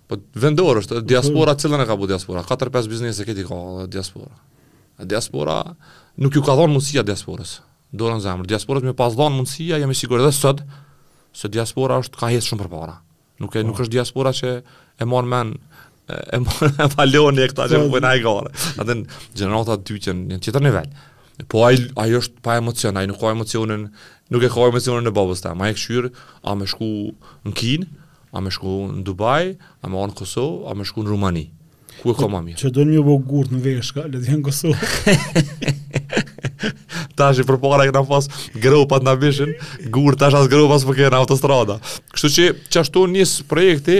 [0.10, 2.46] Po vendor është diaspora, cilën e ka bu diaspora?
[2.48, 4.36] 4-5 biznese këti ka edhe diaspora.
[5.12, 5.60] diaspora
[6.24, 7.52] nuk ju ka dhënë mundësia diasporës.
[7.96, 10.64] në zemrë, diasporës më pas dhënë mundësia, jam i sigurt edhe sot
[11.34, 13.02] se diaspora është ka hedh shumë para.
[13.40, 13.84] Nuk e nuk po.
[13.84, 14.50] është diaspora që
[15.00, 15.50] e marr men
[16.36, 18.50] e marr valoni këta që po na i gore.
[18.82, 18.93] Atë
[19.39, 20.88] gjenerata e dytë në në tjetër nivel.
[21.52, 23.84] Po ai ai është pa emocion, ai nuk ka emocionin,
[24.34, 25.50] nuk e ka emocionin në babos ta.
[25.56, 26.04] Ma e kshyr,
[26.43, 26.91] a më shku
[27.47, 27.82] në Kin,
[28.36, 31.45] a më shku në Dubai, a më on Kosu, a më shku në Rumani.
[32.00, 32.56] Ku e kam amir?
[32.60, 34.70] Çdo një gurt në veshka, le të jenë Kosu.
[37.20, 38.26] Tash e përpara që na pas
[38.64, 39.52] grupa na bishin,
[39.91, 41.76] gurt tash as grupa as po kanë autostrada.
[42.16, 43.97] Kështu që çashtu nis projekti,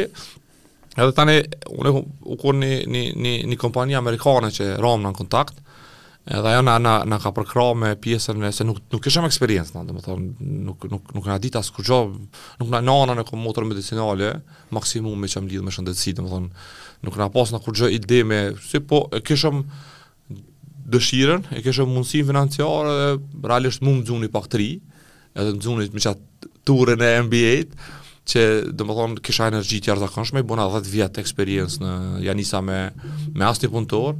[1.00, 1.36] Edhe tani
[1.72, 5.60] unë u kur në në në në kompania amerikane që ram në kontakt.
[6.30, 9.86] Edhe ajo na na na ka përkrah me pjesën se nuk nuk kishëm eksperiencë, no,
[9.88, 12.02] domethënë nuk nuk nuk na dita as kujo,
[12.60, 14.34] nuk na nana në komotor medicinale,
[14.76, 16.52] maksimumi që më lidh me shëndetësi, domethënë
[17.08, 19.54] nuk na pas na kujo ide me si po e kisha
[20.90, 23.00] dëshirën, e kishëm mundësinë financiare,
[23.48, 24.70] realisht mund të zuni pak tri,
[25.38, 26.28] edhe të zuni me çat
[26.68, 27.74] turën e NBA-t,
[28.32, 28.42] që
[28.78, 31.96] do të thonë kisha energji të jashtëzakonshme, bëna 10 vjet eksperiencë në
[32.28, 32.36] ja
[32.70, 32.80] me
[33.40, 34.16] me asnjë punëtor.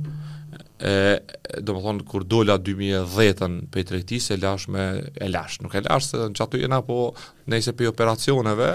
[0.80, 4.84] ë do të thonë kur dola 2010-ën pe tregtisë lash me
[5.16, 7.12] e lash, nuk e lash se gjatë jena po
[7.52, 8.70] nëse pe operacioneve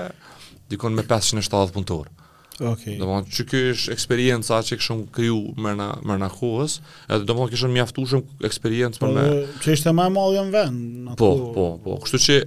[0.70, 2.11] dikon me 570 punëtor.
[2.55, 2.68] Okej.
[2.99, 2.99] Okay.
[3.01, 6.76] Do të thonë ky është eksperjenca që kishëm kriju më na më na kohës,
[7.09, 8.20] edhe do thonë kishëm mjaftuar
[8.51, 9.26] eksperiencë për po, me.
[9.26, 11.18] Po, çështë më e madhe në vend.
[11.24, 11.99] Po, po, po.
[12.05, 12.39] Kështu që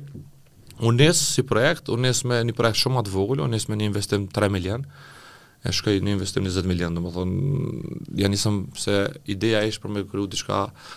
[0.85, 3.87] Unë nesë si projekt, unë nesë me një projekt shumë atë unë unes me një
[3.89, 4.83] investim 3 milion,
[5.65, 8.95] e shkoj një investim 20 milion, do më thonë, janë njësëm se
[9.33, 10.89] ideja ishë për me kryu diçka shka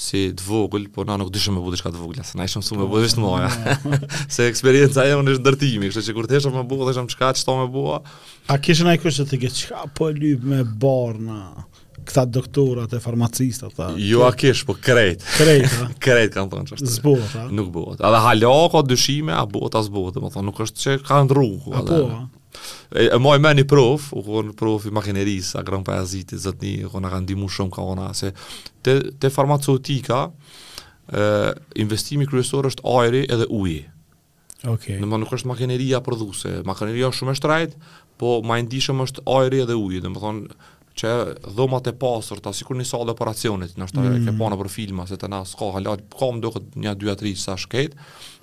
[0.00, 2.46] si të vogël, po na nuk dyshëm me bu diçka shka të vogull, se na
[2.48, 3.50] ishëm su me bu të moja,
[4.34, 7.10] se eksperienca e unë ishë ndërtimi, kështë që kur të eshëm me bu, dhe ishëm
[7.12, 8.00] të shka bua.
[8.48, 10.12] A të shka të shka të shka të
[10.48, 11.42] me barna?
[12.08, 13.90] këta doktorat e farmacistat tha.
[14.00, 15.24] Jo a kish, po krejt.
[15.36, 15.72] Krejt,
[16.04, 16.90] krejt kanë thonë çfarë.
[16.98, 17.44] Zbuat, tha.
[17.54, 18.00] Nuk buat.
[18.02, 21.36] Edhe hala ka dyshime, a buat as buat, do të thonë nuk është se kanë
[21.36, 21.84] rrugë.
[21.90, 22.72] Po.
[23.00, 26.72] E moj me një prof, u kërën prof i makineris, a kërën pajazit i zëtni,
[26.88, 28.32] u kërën a kanë dimu shumë ka ona, se
[28.84, 30.24] te, te farmacotika,
[31.14, 31.24] e,
[31.84, 33.80] investimi kryesor është ajri edhe uji.
[34.68, 34.90] Ok.
[35.00, 37.78] Në më nuk është makineria produse, makineria është shumë e shtrajt,
[38.20, 40.58] po ma ndishëm është ajri edhe uji, dhe më thonë,
[41.00, 41.12] që
[41.56, 44.28] dhomat e pasur ta sikur në sallë operacionit, na shtatë mm.
[44.28, 47.34] ke pa për filma se të na s'ka hala, ka më duket një 2 3
[47.44, 47.94] sa shkët,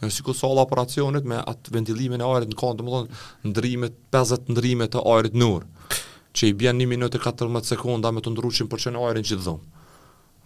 [0.02, 3.20] në jo, sikur sallë operacionit me atë ventilimin e ajrit në kohë, domethënë
[3.54, 5.98] ndrimet 50 ndrime të ajrit në orë
[6.38, 9.38] që i bjen 1 minutë 14 sekonda me të ndruqin për që në ajerin që
[9.40, 9.86] të dhëmë.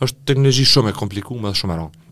[0.05, 2.05] është teknologji shumë e komplikuar dhe shumë e rëndë.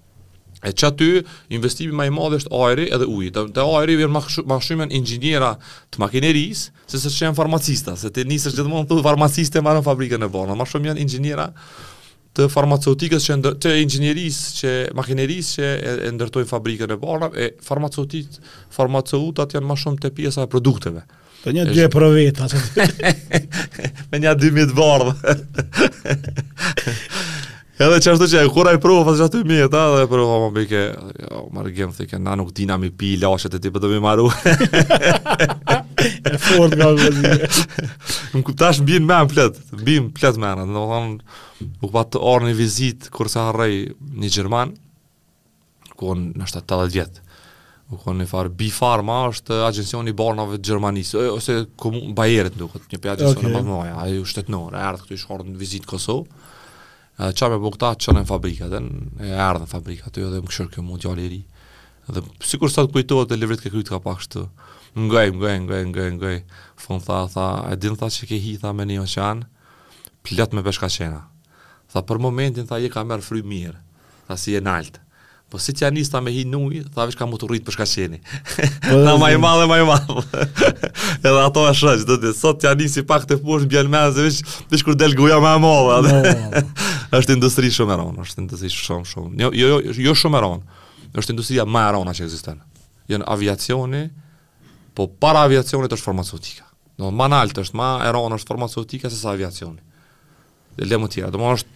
[0.66, 1.10] E që aty,
[1.56, 3.30] investimi ma i madhe është ajeri edhe uji.
[3.36, 4.10] Dhe, dhe ajeri vjen
[4.50, 5.52] ma shumën ingjiniera
[5.94, 9.76] të makineris, se se që janë farmacista, se të njësë është gjithmonë të farmaciste ma
[9.78, 10.56] në fabrike në vonë.
[10.58, 11.46] Ma shumë janë ingjiniera
[12.36, 17.30] të farmaceutikës që ndër, të inxhinieris që makineris që e, e ndërtojnë fabrikën e bardha
[17.46, 18.42] e farmaceutit
[18.76, 21.06] farmacotat, janë më shumë te pjesa e produkteve.
[21.46, 22.46] Të një dje për vetë.
[24.10, 24.54] me një dy
[27.76, 30.06] Edhe që ashtu që e kura i provo, pas që aty mi e ta, dhe
[30.06, 30.84] e provo, më bëjke,
[31.26, 33.90] jo, marë gjemë, thike, na nuk dina mi pi lashet e ti, për po të
[33.92, 34.30] mi marru.
[36.32, 37.50] e fort nga më bëzime.
[38.32, 41.36] Më kuptash, mbi me më plet, më plet me në, dhe më thonë,
[41.84, 43.76] u pa të orë një vizit, kur se harrej
[44.24, 44.72] një Gjerman,
[46.00, 47.26] ku onë në 70 vjetë,
[47.92, 53.04] u konë një farë, B-Pharma është agjensioni barnave të Gjermanisë, ose komunë, Bajerit duket, një
[53.04, 53.52] pja agjensioni okay.
[53.52, 55.84] në bëzmoja, a ju këtu i vizit
[57.20, 60.30] edhe qa me bukta që në fabrika, dhe në e ardhë në fabrika, të jo
[60.34, 61.42] dhe më këshër kjo mund tjali ri.
[62.12, 64.44] Dhe si kur sa të kujtohet e livrit ke krytë ka pak shtu.
[65.00, 66.36] Ngoj, ngoj, ngoj, ngoj, ngoj.
[66.80, 69.46] Fun tha, tha, e din tha që ke hi, tha me një oqean,
[70.28, 71.24] plet me beshka qena.
[71.94, 73.80] Tha, për momentin, tha, je ka merë fry mirë.
[74.28, 75.02] Tha, si e naltë.
[75.50, 78.18] Po si t'ja nista me hi nuj, tha vish ka më të rrit për shkaqeni.
[79.06, 80.24] Tha ma i madhe, ma i madhe.
[81.22, 84.40] edhe ato e shrej, të dhe, sot t'ja nisi pak të push, në me, vish,
[84.74, 86.16] vish kur del guja me e madhe.
[86.26, 86.64] Po, po.
[87.20, 89.38] është industri shumë e ronë, është industri shumë, shumë.
[89.46, 90.82] Jo, jo, jo, jo shumë e ronë,
[91.22, 92.64] është industria ma e ronë që existen.
[93.14, 94.02] Jënë aviacioni,
[94.98, 96.66] po para aviacionit është farmaceutika.
[96.98, 99.78] Do, ma naltë është, ma e ronë është farmaceutika, se sa aviacioni.
[100.76, 101.75] Dhe le më tjera, do më është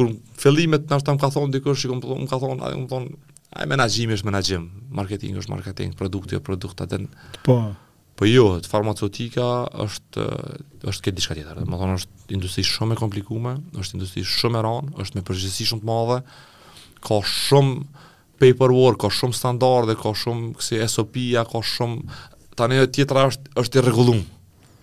[0.00, 3.06] kur fillimet na shtam ka thon dikush, shikom, po, më ka thon, ai më thon,
[3.58, 4.64] ai menaxhimi është menaxhim,
[4.98, 7.08] marketing është marketing, produkti është produkta den
[7.44, 7.60] Po.
[8.20, 9.44] Po jo, farmaceutika
[9.84, 10.24] është
[10.92, 11.60] është ke diçka tjetër.
[11.64, 15.68] Do thon është industri shumë e komplikuar, është industri shumë e rënë, është me përgjegjësi
[15.70, 16.18] shumë të madhe.
[17.06, 17.76] Ka shumë
[18.42, 22.20] paperwork, ka shumë standarde, ka shumë kësi SOP-ja, ka shumë
[22.60, 24.20] tani tjetra është është i rregulluar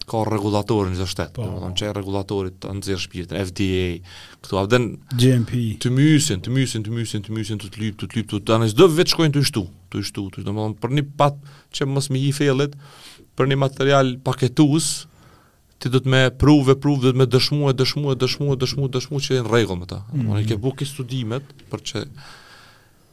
[0.07, 1.43] ka rregullator në çdo shtet, po.
[1.43, 3.87] domethënë çaj rregullatorit të nxjerr shpirtin, FDA,
[4.45, 4.85] këtu a vden
[5.19, 5.57] GMP.
[5.83, 8.87] Të mysin, të mysin, të mysin, të mysin të lyp, të lyp, të tanë çdo
[8.95, 11.41] vetë shkojnë të shtu, të shtu, të shtu, domethënë për një pat
[11.75, 12.79] që mos më i fillet,
[13.37, 14.89] për një material paketues
[15.77, 19.41] ti do të më provë, provë do të më dëshmuaj, dëshmuaj, dëshmuaj, dëshmuaj, dëshmuaj që
[19.43, 19.99] në rregull me ta.
[20.15, 20.31] Mm.
[20.31, 22.05] Unë ke buku studimet për çë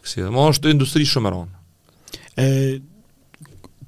[0.07, 1.51] si më është industri shumë ron.
[2.38, 2.49] E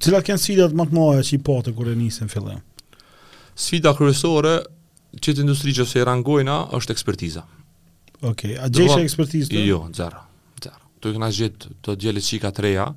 [0.03, 2.59] cilat kanë sfidat më të mëdha që i pa të kur e nisën fillim
[3.57, 4.59] sfida kryesore
[5.17, 7.41] që të industri që se rangojna është ekspertiza.
[8.27, 9.63] Okej, a gjeshe ekspertizë të?
[9.67, 10.21] Jo, zero,
[10.61, 10.79] zero.
[11.01, 12.87] Tu i këna gjithë të gjelit qika të reja,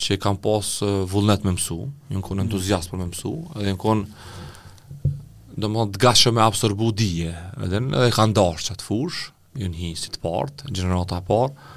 [0.00, 0.68] që kam pas
[1.12, 1.78] vullnet me mësu,
[2.10, 2.46] një në konë mhm.
[2.46, 5.16] entuziast për me mësu, edhe në konë
[5.60, 7.32] do më të gashë me absorbu dije,
[7.66, 9.24] edhe në edhe kanë dashë që të fush,
[9.60, 11.68] një në hinë si të partë, në generata partë,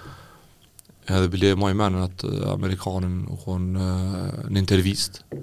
[1.11, 3.17] edhe bile e majmenë në atë Amerikanën
[3.75, 3.89] në
[4.53, 5.41] në intervistë,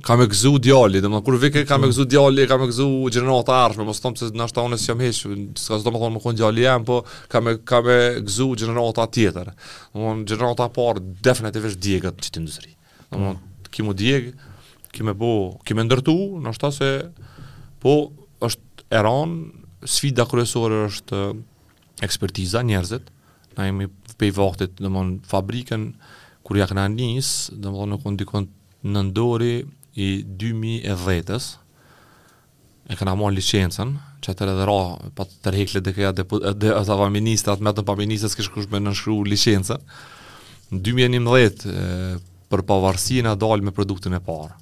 [0.00, 1.84] kam e gëzu djali, dhe më kur vike kam mm.
[1.84, 4.88] e gëzu djali, kam e gëzu gjenerat e arshme, mos thom se nashta unë si
[4.90, 5.18] jam heq,
[5.60, 7.00] s'ka zdo më thonë më kënë djali jem, po
[7.32, 9.50] kam e, kam e gëzu gjenerat e tjetër.
[9.52, 12.74] Dhe më gjenerat e parë, definitivisht djegat që të industri.
[13.12, 13.34] Dhe më
[13.74, 14.30] kim u djeg,
[14.96, 15.32] kim e bo,
[15.68, 16.16] kim e ndërtu,
[16.46, 16.90] nashta se,
[17.84, 17.94] po,
[18.48, 19.36] është eran,
[19.82, 21.36] sfida kërësore është eh,
[22.06, 23.10] ekspertiza njerëzit,
[23.58, 25.90] na jemi pej vaktit, dhe më fabriken,
[26.46, 28.50] kur ja këna njës, dhe më thonë në kondikon
[28.92, 29.54] në ndori,
[30.00, 31.48] i 2010-ës,
[32.90, 34.76] e këna marë licencën, që atër edhe ra,
[35.18, 36.24] pa të tërhekle dhe këja dhe,
[36.76, 39.84] ata va ministrat, me të pa ministrat, kush me nënshkru licencën,
[40.72, 41.64] në 2011
[42.52, 44.52] për pavarësinë e dalë me produktin e parë,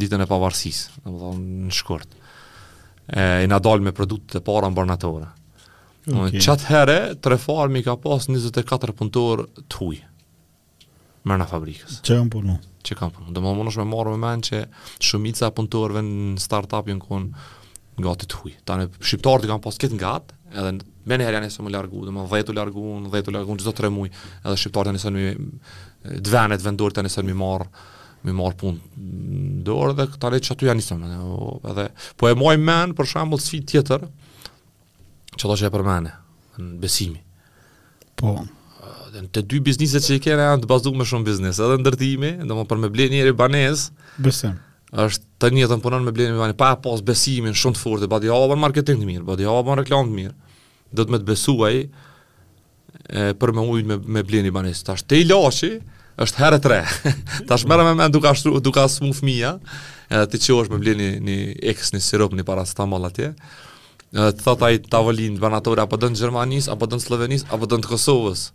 [0.00, 1.30] ditën e pavarësisë në,
[1.70, 2.16] në shkurt,
[3.08, 5.30] e, e dalë me produktin e parë në barnatore.
[6.10, 6.40] Okay.
[6.42, 10.00] Qatë herë, tre farmi ka pas 24 punëtor të huj,
[11.28, 12.00] mërë fabrikës.
[12.08, 12.58] Që e më
[12.88, 13.34] që kam punë.
[13.34, 14.60] Dhe më më me marrë me menë që
[15.08, 17.46] shumica punëtorve në start-up ju në konë
[18.00, 18.56] në gati të hujë.
[18.64, 20.12] Ta shqiptarët shqiptarë të kam pasë kitë
[20.50, 20.70] edhe
[21.10, 23.34] me në herë janë njësë më largu, dhe më 10 u largu, në dhejtë u
[23.36, 24.12] largu, në gjithë të tre mujë,
[24.42, 25.32] edhe shqiptarë të janë mi
[26.26, 27.70] dvenet, vendurë më njësën mi marrë
[28.28, 31.88] mi punë dorë, dhe këta rejtë që aty janë njësë
[32.20, 34.08] po e moj menë, për shembull sfi tjetër,
[35.38, 36.12] që do që e për menë,
[36.60, 37.22] në besimi.
[38.20, 38.36] Po,
[39.14, 42.32] edhe të dy bizneset që i kanë janë të bazuar më shumë biznes, edhe ndërtimi,
[42.46, 43.88] domthonë për bleni e banes.
[44.22, 44.58] Besim.
[44.90, 48.28] Është tani atë punon me bleni me banë, pa pas besimin shumë të fortë, bëj
[48.28, 50.36] ja bon marketing të mirë, bëj ja bon reklam të mirë.
[50.90, 54.82] Do të më të besuaj e, për më ujë me me blenë i banes.
[54.86, 55.72] Tash te ilaçi
[56.20, 56.80] është herë tre.
[57.48, 59.54] Tash merrem me mend duka shtru, duka smu fëmia,
[60.10, 61.38] edhe ti qesh me bleni një
[61.74, 63.34] eks një sirop në para sta mall atje.
[64.42, 68.48] thot ai tavolinë banatore apo don Gjermanis, apo don Slovenis, apo don Kosovës.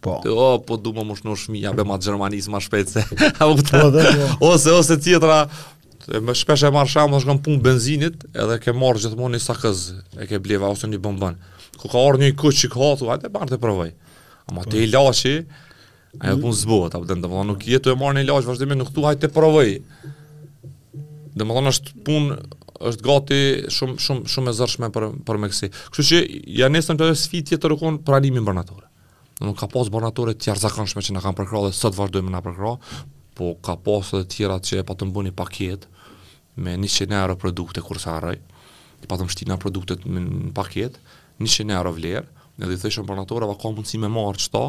[0.00, 0.16] Po.
[0.24, 3.02] Të, o, po du më më shnu shmija, be ma Gjermanis ma shpejt se.
[3.38, 4.30] Po, jo.
[4.42, 5.44] ose, ose tjetra,
[6.04, 9.42] të, më shpesh e marë shamë, më shkëm punë benzinit, edhe ke marë gjithmonë një
[9.44, 9.84] sakëz,
[10.18, 11.38] e ke bleva ose një bëmbën.
[11.78, 13.92] Ku ka orë një kuqë që ka hatu, hajte barë të provoj.
[14.50, 14.72] Ama po.
[14.74, 15.36] te i lashi,
[16.18, 16.42] ajo mm.
[16.42, 19.30] pun zbohet, apë dhe më nuk jetu e marë një lashë, vazhdimi nuk tu hajte
[19.38, 19.70] provoj.
[21.36, 22.40] Dhe më thonë është punë,
[22.90, 23.40] është gati
[23.78, 25.70] shumë shumë shumë e zërshme për për Meksi.
[25.94, 26.20] Kështu që
[26.58, 28.84] ja nesër të sfidë tjetër kon pranimin bërnatorë.
[29.36, 32.70] Nuk ka pas banatore të jarëzakonshme që në kam përkra, dhe sot vazhdojmë në përkra,
[33.36, 35.84] po ka pas dhe tjera që e patëm bu një paket
[36.56, 38.38] me 100 euro produkte kërsa arroj,
[39.04, 40.96] i patëm shtina produktet me një paket,
[41.44, 42.24] 100 euro vlerë,
[42.64, 44.64] edhe i thëshën banatore va ka mundësi me marë qëta,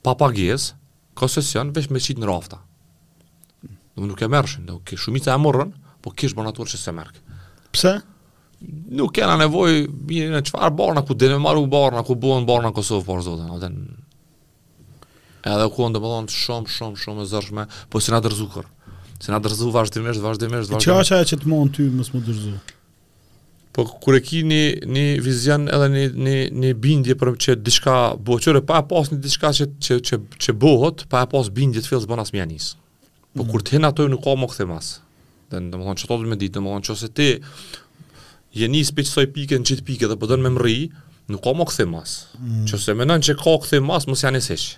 [0.00, 0.70] pa pages,
[1.12, 2.62] kosesion, vesh me qitë në rafta.
[4.00, 7.26] Nuk e mërshin, nuk e shumica e mërën, po kish banatore që se mërkë.
[7.74, 7.96] Pse?
[8.90, 9.72] nuk kena nevoj,
[10.08, 13.76] mirë në qëfar barna, ku dene maru barna, ku buon barna Kosovë, por zotën, aten,
[15.46, 18.66] edhe ku ndë më dhonë shumë, shumë, shumë e zërshme, po si nga dërzu kër,
[19.22, 20.90] si nga dërzu vazhdimisht, vazhdimisht, vazhdimisht.
[20.90, 22.52] Qa qa e që të mund ty, mësë më dërzu?
[23.78, 27.94] Po kur e ki një, vizion edhe një, një, një bindje për çë diçka
[28.26, 31.92] bëhë, pa e pas një diçka që, që, që, që bëhët, pa pas bindje të
[31.92, 32.76] fillos të bëna së
[33.38, 33.66] Po kur mhm.
[33.68, 34.86] të hen ato nuk ka më kthemas.
[34.98, 35.00] masë.
[35.52, 37.26] Dhe në më të të me ditë, në më thonë që se ti
[38.52, 40.90] je nis pe çsoj pike në çit pike dhe po don me mri,
[41.28, 42.18] nuk ka më kthim mas.
[42.40, 42.64] Mm.
[42.70, 44.68] Qose mendon që ka kthim mas, mos janë seç.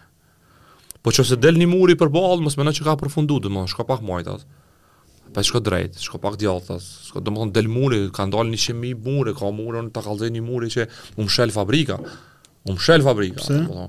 [1.03, 4.03] Po qose del një muri për ballë, mos mendon që ka përfunduar domon, shko pak
[4.05, 4.47] më ajtas.
[5.35, 6.87] Pa shko drejt, shko pak djallë tas.
[7.09, 10.73] Shko domon del muri, ka ndal një mijë muri, ka murën ta kallëzoi një muri
[10.75, 12.01] që um shël fabrika.
[12.67, 13.47] Um shël fabrika.
[13.47, 13.87] Po.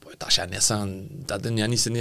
[0.00, 0.80] Po tash janë sa
[1.26, 1.98] ta den nisën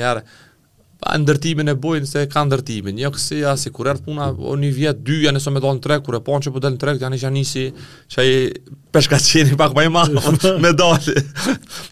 [1.00, 2.98] pa ndërtimin e bojën se ka ndërtimin.
[3.00, 5.98] Jo kësi ja kur erdhi puna o një vjet dy janë nëse më dhanë tre
[6.04, 7.64] kur e paun që po dal tre, trek tani janë nisi
[8.16, 8.26] çaj
[8.92, 10.12] peshkaçeni pak më mal
[10.64, 11.16] me dalë.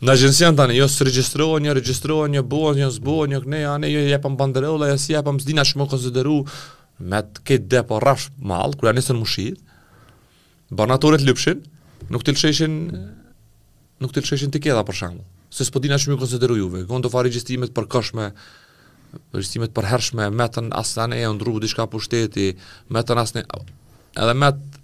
[0.03, 3.93] Në agjencian tani jo së regjistrohen, jo regjistrohen, jo bojën, jo zbojën, jo ne janë
[3.93, 6.41] jo japëm banderola, jo si japëm zdinë as më konsideru
[7.07, 9.47] me ke depo rash mall kur janë nisën mushi.
[10.67, 11.63] Banatorët lypshin,
[12.11, 12.77] nuk të lëshëshin
[14.03, 15.23] nuk të lëshëshin tiketa për shkakun.
[15.49, 16.83] Se s'po dinash më konsideru juve.
[16.85, 18.25] Gjon do fare regjistrimet për këshme
[19.33, 22.47] përgjistimet përhershme, metën asën e ndru, diçka për shteti,
[22.93, 23.45] metën asë e...
[24.21, 24.75] edhe metë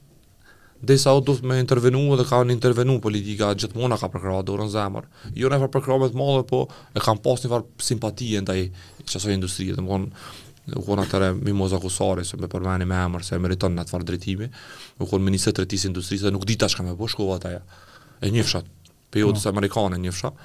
[0.89, 4.71] dhe sa o duft me intervenu dhe ka në intervenu politika, gjithmona ka përkrava dorën
[4.73, 5.05] zemër.
[5.39, 8.49] Jo në e përkrava me të madhe, po e kam pas një farë simpatije në
[8.49, 13.23] taj industrije, dhe më konë u konë atëre Mimoza Kusari, se me përmeni me emër,
[13.27, 14.47] se e meriton në të farë drejtimi,
[15.03, 17.57] u konë minister të retisë industrisë, dhe nuk dita që ka me po shkova taj
[18.23, 18.67] e njëfshat,
[19.11, 19.33] pe no.
[19.51, 20.39] amerikane njëfshat,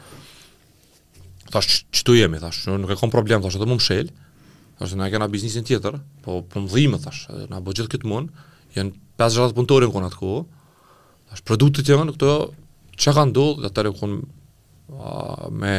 [1.53, 4.11] thash që tu jemi, thash, nuk e kom problem, thash, edhe më mshel,
[4.81, 8.11] thash, na e kena biznisin tjetër, po për po më thash, edhe në gjithë këtë
[8.11, 8.33] mund,
[8.77, 10.33] jenë 5-6 punëtori në atku.
[10.33, 10.99] ku,
[11.31, 12.33] thash, produktet janë, këto,
[13.05, 14.19] që ka ndodhë, dhe tërë kënë
[15.63, 15.75] me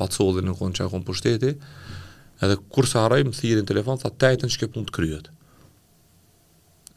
[0.00, 1.54] pacollin në kënë që e kënë pushteti,
[2.44, 5.32] edhe kur sa haraj, më thiri në telefon, thash, tajten që ke punë të kryet.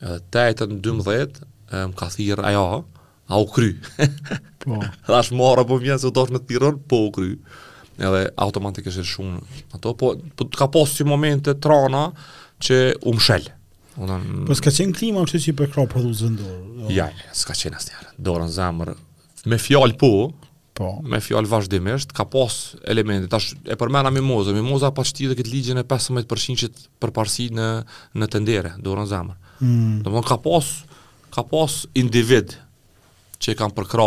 [0.04, 1.42] Edhe tajten 12,
[1.74, 2.68] më ka thirë, ajo,
[3.28, 3.74] a u kry.
[4.64, 4.78] Po.
[5.04, 7.34] Dhe mora po vjenë, se u tash të po u kry
[8.02, 12.06] edhe automatikisht është shumë ato, po, po ka posë që momente trana
[12.64, 12.80] që
[13.10, 13.54] u mshelë.
[13.98, 14.26] Unan...
[14.48, 16.34] Po s'ka qenë klima që që i përkra për dhuzë
[16.94, 18.12] Ja, s'ka qenë asë njërë.
[18.28, 18.92] Dorën zamër,
[19.50, 20.12] me fjallë po,
[20.78, 20.92] po.
[21.02, 23.32] me fjallë vazhdimisht, ka pos elementit.
[23.34, 26.72] Tash e përmena mimoza, mimoza pa qëti dhe këtë ligjën e 15% që
[27.02, 27.68] përparsi në,
[28.22, 29.52] në tendere, dorën zamër.
[29.64, 30.00] Mm.
[30.06, 30.72] Dhe ka pos,
[31.34, 32.54] ka pos individ
[33.42, 34.06] që i kam përkra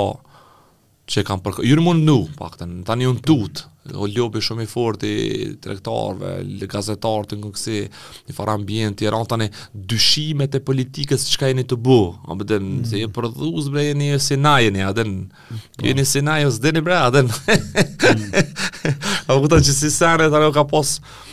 [1.10, 1.64] që kam përkë...
[1.66, 3.64] Jurë mund në, pak të në tani un tut,
[3.98, 7.78] o ljopi shumë i fortë i trektarve, i gazetarë të në
[8.30, 9.48] i fara ambienti, i tani
[9.90, 11.96] dyshimet e politikës që ka e të bu,
[12.30, 12.90] a bëdë në, mm.
[12.92, 15.56] se e prodhues bre, jeni një e a den po.
[15.82, 17.26] jeni e një sinaj, e bre, a den.
[17.26, 18.30] Mm.
[19.28, 21.26] a bëta që si sene, tani ka posë,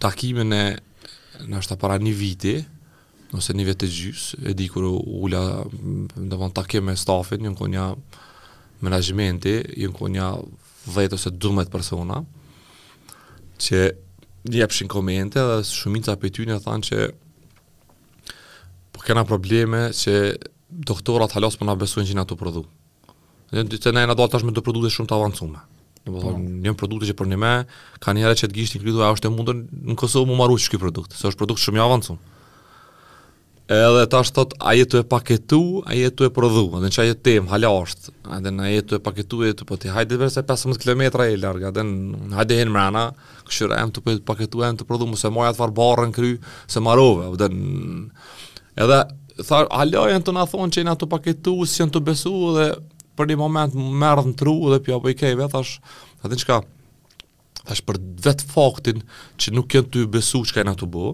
[0.00, 0.60] Takimin e
[1.52, 2.54] nështë para një viti,
[3.34, 7.58] nëse një vetë të gjysë, e di kërë ula në dëmën takim e stafin, njën
[7.60, 7.84] konja
[8.86, 10.30] menajmenti, njën konja
[10.94, 12.22] dhejtë ose 12 persona,
[13.60, 13.84] që
[14.48, 17.06] një epshin komente dhe shumit të apetyni e thanë që
[18.96, 20.14] po kena probleme që
[20.88, 22.64] doktorat halos për nga besu në që nga të prodhu.
[23.52, 25.66] Në të nejnë a do atash me të prodhu dhe shumë të avancume.
[26.10, 26.62] Do të thonë, po.
[26.66, 27.52] një produkt që për një me,
[28.02, 30.68] ka një herë që të gishtë një a është e mundur në Kosovë më marrësh
[30.72, 32.18] që produkt, se është produkt shumë i avancuar.
[33.68, 37.00] Edhe ta është thot, a jetu e paketu, a jetu e prodhu, edhe në që
[37.02, 40.16] a jetë tem, hala është, edhe në a jetu e paketu, jetu, po ti hajde
[40.22, 43.02] verë se 15 km e largë, edhe në hajde hinë mrena,
[43.50, 46.32] këshyre po em të paketu, em të prodhu, mu se moja të farë barën kry,
[46.64, 47.50] se marove, edhe
[48.86, 48.98] edhe,
[49.44, 52.70] thar, hala janë të na thonë që janë të paketu, si janë të besu, dhe
[53.18, 55.74] për një moment më në tru dhe pjo për po i ke thash
[56.26, 56.58] atë çka
[57.68, 59.02] tash për vetë faktin
[59.42, 61.10] që nuk kanë ty besu çka janë ato bu,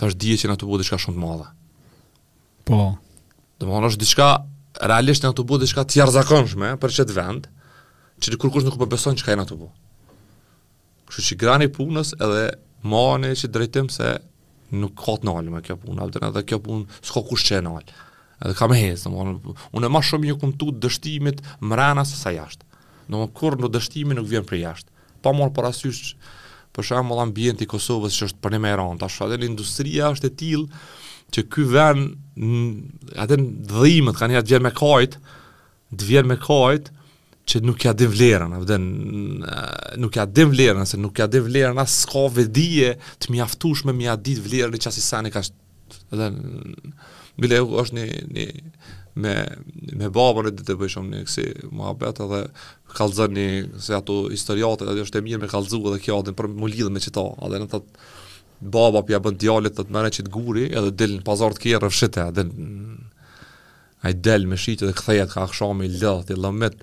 [0.00, 1.46] tash dihet që janë ato bu diçka shumë të madhe.
[2.68, 2.80] Po.
[3.60, 4.28] Do mëno është diçka
[4.90, 7.46] realisht janë ato bu diçka të jashtëzakonshme për çet vend,
[8.20, 9.70] që kur kërkush nuk po beson çka janë ato bu.
[11.06, 12.42] Kështu që grani punës edhe
[12.90, 14.16] mohoni që drejtim se
[14.74, 17.64] nuk ka të nalë me kjo punë, edhe dhe kjo punë s'ko kush që e
[17.70, 17.96] nalë
[18.44, 19.12] edhe kam hez, do
[19.76, 22.66] unë e mashoj shumë një kumtu dështimit më rana se sa jashtë.
[23.10, 24.90] Do kur në dështimi nuk vjen për jashtë.
[25.24, 26.10] Po mor parasysh
[26.76, 30.28] për shembull ambienti i Kosovës që është për ne më rond, tash edhe industria është
[30.28, 30.84] e tillë
[31.34, 32.04] që ky vën
[33.24, 33.38] atë
[33.72, 35.16] dhimbët kanë jetë vjen me kajt,
[35.96, 36.92] të vjen me kajt
[37.46, 38.84] që nuk ja din vlerën, apo den
[40.02, 44.32] nuk ja din vlerën, se nuk ja din vlerën as ka të mjaftuar me mjaft
[44.44, 45.42] vlerën e çasisani ka.
[46.10, 46.28] Do
[47.42, 48.46] Bileu është një, një
[49.22, 49.32] me
[50.00, 51.44] me babën e ditë bëj shumë një kësi
[51.76, 52.40] muhabet edhe
[52.96, 53.46] kallzoni
[53.86, 56.90] se ato historiate ato është e mirë me kallzu edhe kjo atë për mu lidh
[56.92, 57.26] me çeto.
[57.44, 57.86] Edhe në thot
[58.76, 61.90] baba pia bën djalit thot të merre çit guri edhe del në pazar të kjerë
[61.92, 62.46] fshitë edhe
[64.06, 66.76] ai del me shitë dhe kthehet ka akshami lëth i lëmet.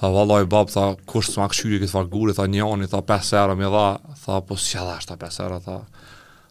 [0.00, 3.34] Tha vallaj bab tha kush s'ma kshyri këtë fal guri tha një ani tha 5
[3.42, 3.86] euro më dha
[4.24, 5.76] tha po s'ja dha 5 euro tha.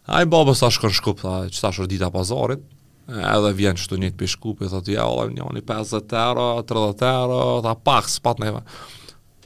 [0.05, 2.63] Ai baba sa shkon shkup tha çfarë dita pazarit
[3.07, 7.75] edhe vjen çdo të për shkup thotë ja valla njëoni 50 euro 30 euro ta
[7.75, 8.63] pak spot neva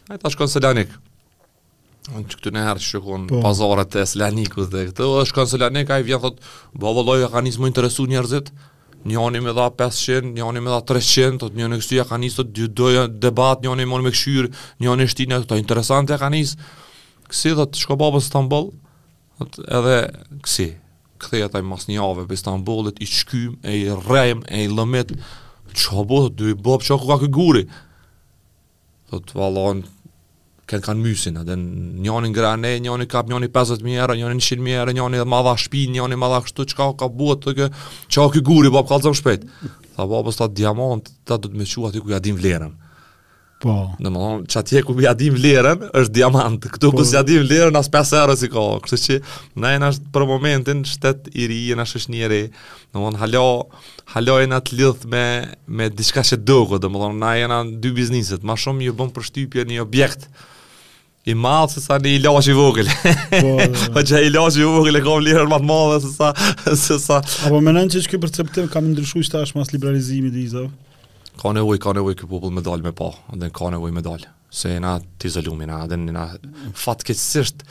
[0.08, 0.94] ai tash konsulanik
[2.16, 3.42] un çik tonë hart shkon po.
[3.44, 6.42] pazore e slaniku dhe këtu është konsulanik ai vjen thotë
[6.80, 8.54] valla valla ja kanë nisë më interesu njerëzit
[9.06, 12.48] njëoni më dha 500 njëoni më dha 300 thotë një në këtu ja kanë nisë
[12.56, 12.68] dy
[13.28, 16.58] debat njëoni më me këshyrë, njëoni shtina këto interesante kanë nisë
[17.30, 18.42] Kësi dhe të shko babës të
[19.54, 19.98] të edhe
[20.44, 20.66] kësi,
[21.20, 25.14] këthej ataj mas një ave për Istanbulit, i shkym, e i rejm, e i lëmit,
[25.76, 27.64] që ha bëhë, dhe i bëbë, që ha ku ka këtë guri.
[29.12, 29.82] të valon,
[30.72, 34.94] kënë kanë mysin, dhe njëni në grane, njëni kap, njëni 50.000 euro, njëni 100.000 euro,
[34.98, 37.68] njëni dhe madha shpin, njëni madha kështu, që ka ka bëhë,
[38.08, 39.48] që ha ku ka guri, bab, kalëzëm shpet.
[39.96, 42.76] Dhe bëbës ta diamant, ta të të me qua ati ku ja din vlerën.
[43.60, 43.74] Po.
[44.00, 46.62] Në më që atje ku ja dim lirën, është diamant.
[46.64, 47.02] Këtu po.
[47.02, 48.64] ku si ja lirën, as 5 euro si ka.
[48.86, 49.18] Kështë që,
[49.60, 52.44] ne është për momentin, shtet i ri, jena është njëri.
[52.54, 53.72] Në më thonë, halo,
[54.16, 55.26] halo jena të lidhë me,
[55.80, 56.80] me diçka që dogo.
[56.80, 58.48] Në më na jena në dy bizniset.
[58.48, 60.30] Ma shumë ju bëm për shtypje një objekt
[61.28, 62.88] i madhë se sa një ilash i vogël.
[62.96, 63.92] Po që po, po.
[64.08, 66.32] po ilash i vogël e kam lirën matë madhë se sa...
[66.90, 67.20] Se sa.
[67.50, 70.70] Apo menen që që këj kam ndryshu i shtash mas liberalizimi dhe izav?
[71.40, 74.28] ka nevoj, ka nevoj këtë popull me dalë me pa, dhe ka nevoj me dalë,
[74.52, 76.28] se na t'izolumi na, dhe na
[76.82, 77.64] fatkesisht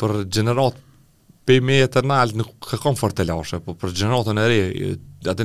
[0.00, 0.82] për gjenerat
[1.46, 4.46] për me e të nalë nuk ka kom fort të lashe, po për gjeneratën e
[4.50, 4.56] re,
[5.30, 5.44] atë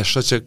[0.00, 0.38] e shë që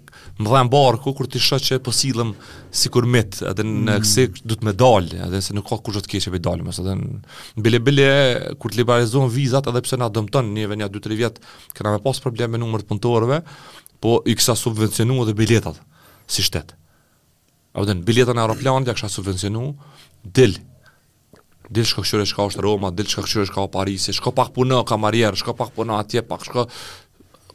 [0.43, 2.34] më dhe mbarë ku kur t'i shë që po silëm
[2.76, 4.04] si kur mit, atë në mm.
[4.04, 6.84] kësi du të me dalë, atë se nuk ka kushtë të keqe për dalë, mësë
[6.84, 8.10] atë në bile bile
[8.60, 11.47] kur të liberalizohen vizat, edhe pse na dëmëton njëve një 2-3 vjetë,
[11.80, 13.41] këna me pas probleme në numër të punëtorëve,
[14.04, 15.80] po i kësa subvencionu edhe biletat
[16.34, 16.74] si shtet.
[17.78, 19.64] A vëdhen, biljetën e aeroplanit, ja kësha subvencionu,
[20.24, 20.58] dil,
[21.74, 24.52] dil shko këshurë shka është Roma, dil shko këshurë e shka o Parisi, shko pak
[24.56, 26.68] punë o kamarjerë, shko pak punë atje, pak shko...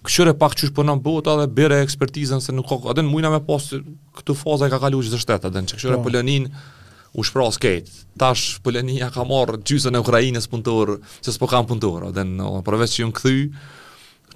[0.08, 3.80] Këshurë pak qështë punë në botë, bire ekspertizën, se nuk kokë, adhen, mujna me posë,
[4.20, 6.60] këtu faza i ka kalu që të shtetë, adhen, që këshurë pëllënin po.
[7.18, 11.66] u shpras kejtë, tash Polonia ja ka marë gjysën e Ukrajinës punëtorë, se s'po kam
[11.66, 13.42] punëtorë, adhen, përveç që ju në këthy,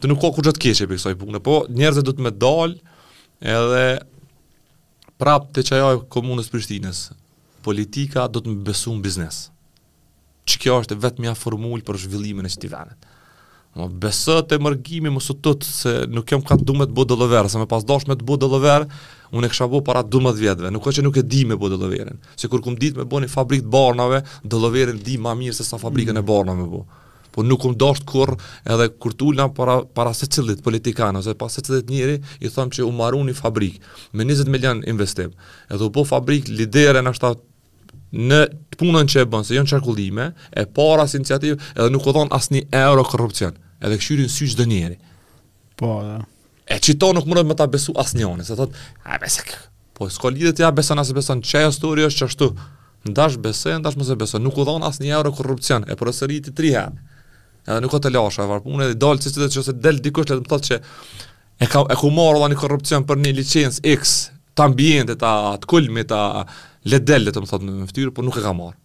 [0.02, 2.82] të nuk ka u gjatë keqe, për kësoj punë, po njerëzë të me dalë,
[3.54, 3.84] edhe
[5.22, 7.04] prap të që e komunës Prishtines,
[7.62, 9.40] politika do të më besu në biznes.
[10.50, 13.06] Që kjo është e vetë mja formullë për zhvillimin e që t'i venet.
[13.78, 17.04] Më besë të mërgimi më së tëtë se nuk jam ka të dume të bo
[17.08, 18.50] dhe se me pas dosh me të bo dhe
[19.32, 21.68] unë e kësha bo para 12 vjetëve, nuk e që nuk e di me bo
[21.70, 25.54] dhe Se kur këmë ditë me bo një fabrikë të barnave, dhe di ma mirë
[25.56, 26.82] se sa fabrikën e barnave me bo
[27.32, 28.34] po nuk um dosht kur
[28.74, 32.70] edhe kur tulna para para se cilit politikan ose pas se cilit njëri i thëm
[32.76, 33.80] që u maru një fabrik
[34.12, 35.32] me 20 milion investim
[35.70, 37.40] edhe u po fabrik lidere në shtat
[38.12, 38.40] në
[38.76, 40.24] punën që e bënë, se jënë çarkullime
[40.60, 44.58] e para si iniciativë, edhe nuk u dhon asnjë euro korupcion, edhe këshyri në syqë
[44.58, 44.98] dë njeri.
[45.80, 46.18] Po, da.
[46.68, 48.76] E që nuk mërët me ta besu asë një se thot
[49.06, 49.54] a, besek,
[49.96, 52.50] po, s'ko lidet ja, besën asë besën, që stori është që ashtu,
[53.08, 56.92] ndash besën, ndash mëse nuk u dhon asnjë euro korrupsion e përësëri të herë
[57.70, 60.28] edhe nuk ka të lasha, varpë, unë edhe dalë, si të që ose delë dikush,
[60.30, 63.34] le të më thotë që e, ka, e ku marrë dhe një korupcion për një
[63.38, 64.16] licens X,
[64.58, 65.32] të ambjente, të,
[65.62, 66.22] të kulmi, të
[66.90, 68.78] le delë, le të më thotë në mëftyrë, por nuk e ka marrë.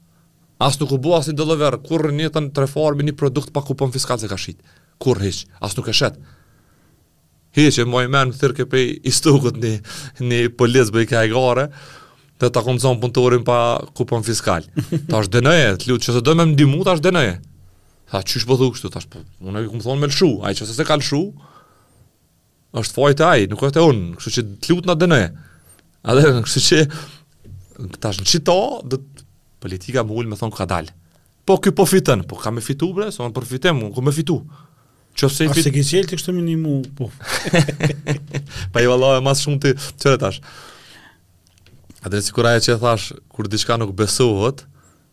[0.62, 3.62] As nuk u bua as i dollover, kur në jetën të reformi një produkt pa
[3.66, 4.58] kupon fiskal se ka shqit.
[5.02, 6.16] Kur hiq, as nuk e shet.
[7.58, 9.76] Hiq e moj men më thyrke pe i stukut një,
[10.24, 11.68] një polis bëjke a i gare,
[12.42, 13.60] dhe ta kom zonë punëtorin pa
[13.98, 14.66] kupon fiskal.
[15.12, 17.38] Ta është dënëje, të lutë, që se do me më dimu, ta është dënëje.
[18.08, 18.90] Tha, qysh po thuk shtu?
[18.94, 21.20] Tash, po, unë e këmë thonë me lëshu, a i qëse se ka lëshu,
[22.82, 25.20] është fajtë a i, nuk e unë, kështu që të lutë nga dëne.
[26.08, 26.80] A dhe, kështu që,
[28.06, 28.56] tash, në qita,
[28.94, 29.02] dhe
[29.64, 30.96] politika më ullë me thonë ka dalë.
[31.48, 34.14] Po, këj po fitën, po, ka me fitu bre, so, në përfitem, unë ku me
[34.16, 34.40] fitu.
[35.18, 35.66] A se fit...
[35.74, 37.08] ke qëllë të kështu minimu, po.
[38.76, 39.72] pa i vala e mas shumë të
[40.04, 40.40] qëre tash.
[42.06, 44.64] A dhe si kura e që e thash, kur diçka nuk besuhet,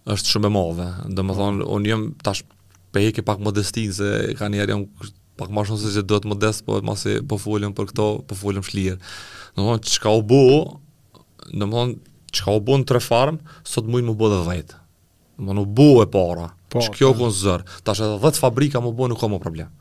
[0.05, 0.91] është shumë e madhe.
[1.17, 2.45] Domethënë, un jam tash
[2.95, 4.85] pejke pak modestin se ka njerë jam
[5.41, 6.79] pak ma shumë se që do të modest, po
[7.31, 8.99] po folim për këto, po folim shlirë.
[9.57, 10.39] Në më thonë, që ka u bu,
[11.59, 11.97] në më thonë,
[12.37, 14.79] që ka u bu në tre farmë, sot mujnë më bu dhe dhejtë.
[15.43, 17.25] Më në bu e para, po, që kjo po.
[17.27, 19.75] në zërë, ta që dhe dhe fabrika më bu nuk ka më problem.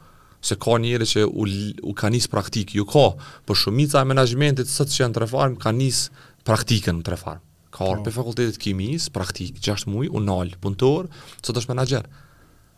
[0.43, 1.45] Se ka njerë që u,
[1.93, 3.05] u ka njës praktik, ju ka,
[3.45, 6.01] për shumica e menajmentit sot që janë tre farmë, ka njës
[6.49, 7.45] praktikën në tre farmë.
[7.73, 8.07] Ka orë po.
[8.09, 11.13] për fakultetit kimis, praktik, 6 mujë, unë punëtor,
[11.45, 12.01] sot është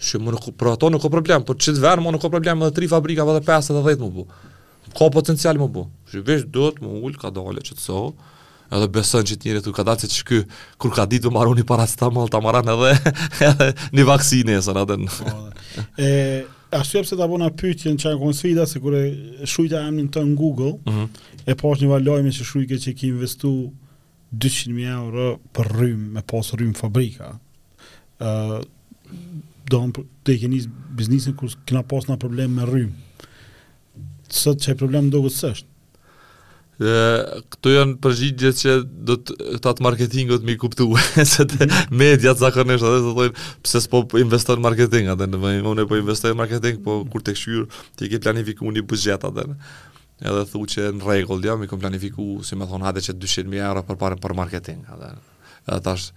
[0.00, 2.62] Shë më nuk, për ato nuk ka problem, për qëtë verë më nuk ka problem
[2.64, 4.24] edhe 3 fabrika edhe 5 edhe 10 më bu.
[4.96, 5.82] Ka potencial më bu.
[6.08, 8.02] Shë vesh dhët më ullë, ka dole që të
[8.78, 10.36] edhe besën që të njëri të ka dalë që të shky,
[10.80, 12.92] kur ka ditë më maru një paracetamol, ta maran edhe,
[13.48, 13.66] edhe
[13.98, 15.34] një vaksinë e sënë po,
[16.78, 19.02] Arsye pse ta bëna pyetjen çan kon sfida se kur e
[19.42, 21.08] shujta emrin të në Google, mm -hmm.
[21.50, 23.50] e pa një valojme që shujke që ki investu
[24.30, 27.32] 200.000 euro për rrym, me pas rrym fabrika
[29.74, 29.92] dom
[30.26, 30.62] të keni
[30.98, 32.92] biznesin ku kena pas na problem me rrym.
[34.30, 35.66] Sot çaj problem do se është.
[37.50, 38.70] këto janë përgjigje që
[39.08, 40.86] do të atë marketingot mi kuptu,
[41.32, 41.96] se të mhm.
[42.02, 46.32] mediat zakonisht atë të thojnë, pse s'po investon marketing, atë në vëjmë, unë po investoj
[46.40, 47.66] marketing, po kur të këshyrë,
[48.00, 49.44] ti ke planifiku një budget atë
[50.24, 53.60] edhe thu që në regull, jam mi kom planifiku, si me thonë, hadhe që 200.000
[53.68, 56.10] euro për pare për marketing, atë edhe tash,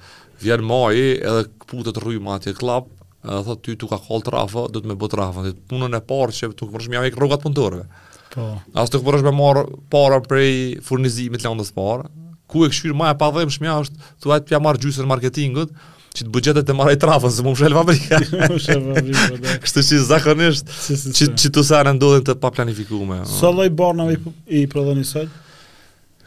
[0.44, 2.88] vjen maji edhe këputët rrujma atje klap,
[3.26, 5.44] Ah, thot ty tu ka koll trafo, do të më bë trafo.
[5.72, 7.86] Punën e parë që tu kërkosh më jam i rrugat punëtorëve.
[8.34, 8.48] Po.
[8.76, 9.62] As të kërkosh më marr
[9.94, 10.44] para për
[10.84, 12.10] furnizimin e lëndës parë.
[12.52, 15.72] Ku e kshir më e pa dhëm është thua të jam marr gjysën në marketingut,
[16.20, 20.68] çit buxhetet të marrë trafo, se më fshë në Kështu si zakonisht
[21.16, 23.24] çit çit të sa rën të pa planifikuar.
[23.40, 24.10] Sa lloj barna
[24.52, 25.32] i prodhoni sot?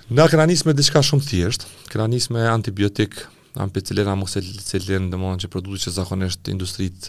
[0.08, 3.26] Na kanë nisme diçka shumë thjesht, kanë nisme antibiotik,
[3.56, 7.06] Am për cilet amë se cilet në demonën që produtit që zakonesht industrit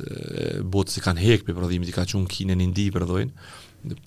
[0.71, 3.49] botës i kanë hek për prodhimit, i ka qënë kine në ndi për dojnë.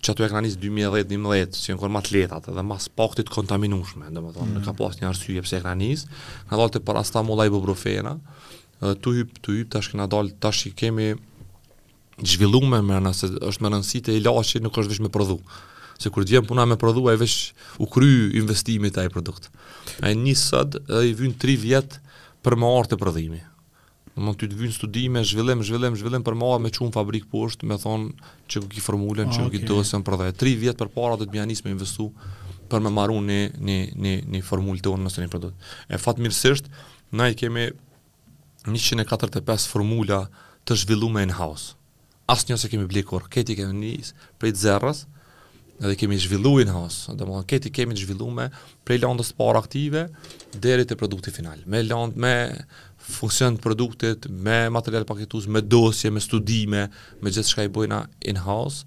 [0.05, 3.31] Që ato e kanë njësë 2010-2011, që e në kërë matë letat edhe mas paktit
[3.33, 6.21] kontaminushme, në mm ka pas një arsye pëse e kanë njësë,
[6.51, 8.15] në dalë të për asta mula i bubrofena,
[8.81, 11.11] të hypë të hypë tash këna dalë tash i kemi
[12.21, 14.35] zhvillume me në se është me nënsi të ila
[14.65, 15.41] nuk është vishë me prodhu
[16.01, 18.11] se kur djem puna me prodhuaj vetë u kry
[18.41, 19.51] investimi i taj produkt.
[20.01, 21.99] Ai nisat, ai vën 3 vjet,
[22.45, 23.41] për më artë prodhimi.
[24.17, 27.69] Në mund të të vynë studime, zhvillim, zhvillim, zhvillim për mua me qumë fabrikë poshtë,
[27.71, 30.31] me thonë që ku ki formulën, që ku ki dosën për dhe.
[30.41, 32.09] Tri vjetë për para dhe të bjanis me investu
[32.71, 33.39] për me maru një,
[33.69, 35.71] një, një, një formulë të unë nëse një produkt.
[35.91, 36.69] E fatë mirësisht,
[37.21, 37.69] na i kemi
[38.67, 40.25] 145 formula
[40.69, 41.77] të zhvillu me in-house.
[42.31, 45.05] Asë se kemi blikur, këti kemi njës prej të zerrës,
[45.81, 48.49] edhe kemi zhvillu in house, dhe më anketi kemi zhvillu me
[48.87, 50.05] prej landës para aktive,
[50.67, 52.35] deri të produkti final, me landë, me
[53.11, 56.85] funksion të produktit, me material paketus, me dosje, me studime,
[57.25, 58.85] me gjithë shka i bojna in house,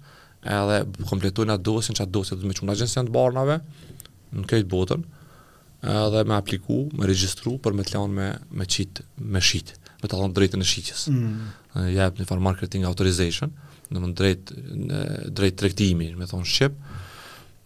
[0.58, 3.58] edhe kompletojnë atë dosjen, që atë dosje dhe me qumë në agencijan të barnave,
[4.38, 5.04] në këjtë botën,
[5.98, 8.30] edhe me apliku, me registru, për me të lanë me,
[8.60, 11.06] me qitë, me shitë, me të thonë drejtën e shqitjes.
[11.10, 11.54] Mm.
[11.92, 13.50] Jep një farë marketing authorization,
[13.98, 15.00] në më drejt, në
[15.36, 16.78] drejt trektimi, me thonë Shqip,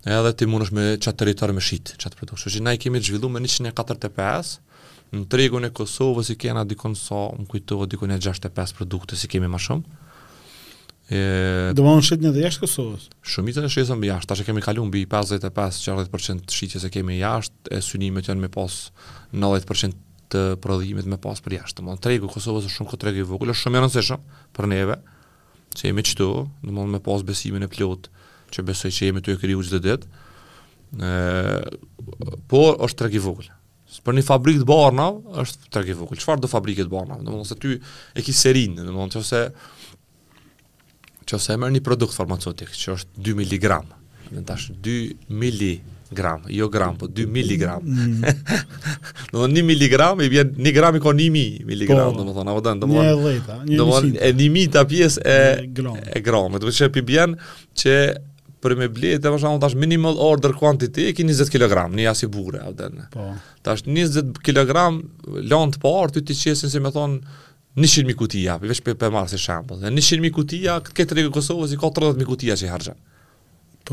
[0.08, 2.38] edhe ti mund është me qatë teritori me shqitë, qatë përdo.
[2.40, 4.58] Shqe na i kemi të zhvillu me 145,
[5.18, 9.16] në tregun e Kosovës i kena dikon sa, so, më kujtu dikon e 65 produkte,
[9.18, 10.00] si kemi ma shumë.
[11.08, 11.20] E...
[11.72, 13.06] Do më në shqitë një dhe jashtë Kosovës?
[13.24, 17.72] Shumitë e shqitë në jashtë, ta që kemi kalu mbi 55-60% shqitës e kemi jashtë,
[17.72, 18.78] e synimet janë me pas
[19.32, 21.88] 90% të prodhimit me pas për jashtë.
[22.04, 24.26] Tregu Kosovës është shumë këtë tregu i vogël, është shumë e rëndësishëm
[24.58, 24.98] për neve,
[25.78, 26.26] që jemi qëtu,
[26.66, 28.10] në mund me pas besimin e plot,
[28.54, 30.10] që besoj që jemi të e kriju gjithë dhe ditë,
[32.50, 33.52] por është tregi vogël.
[34.04, 36.18] Për një fabrikë të barnav, është tregi vogël.
[36.20, 39.22] Qëfar do fabrikë të barnav, Në mund se ty e ki serin, në mund që
[39.28, 39.42] se
[41.28, 43.66] që se e merë një produkt farmaceutik, që është 2 mg,
[44.32, 44.94] dhe tash 2
[45.28, 45.66] mg,
[46.10, 47.74] gram, jo gram, po 2 mg.
[47.78, 48.30] Do
[49.28, 49.96] të thonë 1 mg
[50.26, 53.02] i vjen 1 gram i kon 1000 mg, do të thonë, apo do të thonë.
[53.04, 55.38] Do të thonë, e 1000 ta pjesë e
[56.14, 57.34] e gram, do të thotë pi bien
[57.78, 57.96] që
[58.58, 62.26] për me bletë të përshamu tash minimal order quantity e ki 20 kg, një jasë
[62.26, 62.62] i bure.
[63.12, 63.28] Po.
[63.66, 64.88] Tash 20 kg
[65.28, 67.36] lënë të parë, ty të qesin si me thonë
[67.78, 71.92] 100.000 kutija, përveç për marë si shambë, 100.000 kutija, këtë këtë regë Kosovës i ka
[72.00, 72.96] 30.000 kutija që i hargjën.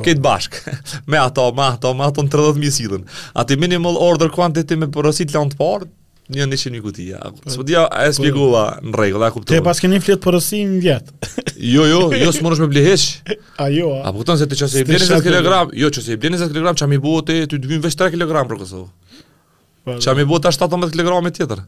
[0.03, 0.73] Këtë bashkë,
[1.13, 3.05] me ato, me ato, me ato në 30.000 silën.
[3.33, 5.87] A ti minimal order quantity me përësit lënë të parë,
[6.35, 7.19] një një që një kutija.
[7.45, 9.53] Së përdi a e spjegula në regullë, a kuptuar.
[9.53, 11.19] Te pas ke një fletë përësit në vjetë.
[11.65, 13.35] Jo, jo, jo, së më nëshme bleheshë.
[13.63, 14.01] A jo, a?
[14.09, 16.19] A po këtanë se të që se i bleni 10 kg, jo, që se i
[16.19, 19.19] bleni 10 kg, që a mi bote, të të dyvim veç 3 kg, pro kësovë.
[19.87, 21.63] i bota 17 kg tjetër.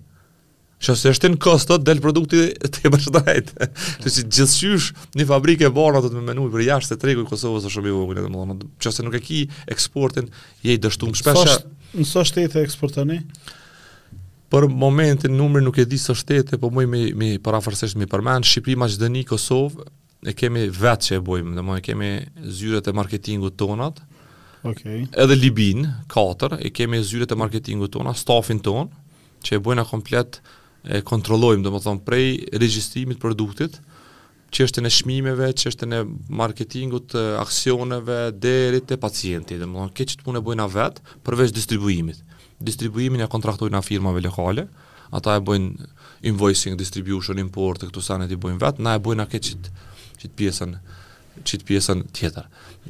[0.78, 3.68] Që se është në kosto del produkti te bashkëdrejtë.
[4.04, 7.32] Që si gjithçysh në fabrikë e varrë ato të mëmenuj për jashtë të tregut të
[7.34, 8.68] Kosovës është shumë i vogël atë mëmenuj.
[8.84, 9.40] Që se nuk e ki
[9.74, 10.28] eksportin,
[10.66, 11.40] je i dështuar shpesh.
[11.50, 13.22] Sa në sa shtete eksportoni?
[14.54, 18.46] Për momentin numri nuk e di sa shtete, po më me me parafrasesh me përmend
[18.48, 19.88] Shqipëri, Maqedoni, Kosovë
[20.32, 22.12] e kemi vetë që e bojmë, dhe mojë kemi
[22.60, 24.00] zyret e marketingu tonat,
[24.66, 25.04] okay.
[25.20, 28.90] edhe Libin, 4, e kemi zyret e marketingu tonat, stafin ton,
[29.46, 30.40] që e bojnë komplet
[30.88, 32.28] e kontrollojmë domethënë prej
[32.62, 33.80] regjistrimit të produktit,
[34.56, 36.02] çështën e çmimeve, çështën e
[36.42, 42.22] marketingut, të aksioneve deri te pacienti, domethënë keç të punë bëjnë vet përveç distribuimit.
[42.68, 44.68] Distribuimin e ja kontraktojnë na firmave lokale,
[45.14, 45.90] ata e bëjnë
[46.32, 49.56] invoicing, distribution, import, këto janë ti bëjnë vet, na e bëjnë na keç
[50.18, 50.78] çit pjesën
[51.46, 52.48] çit pjesën tjetër.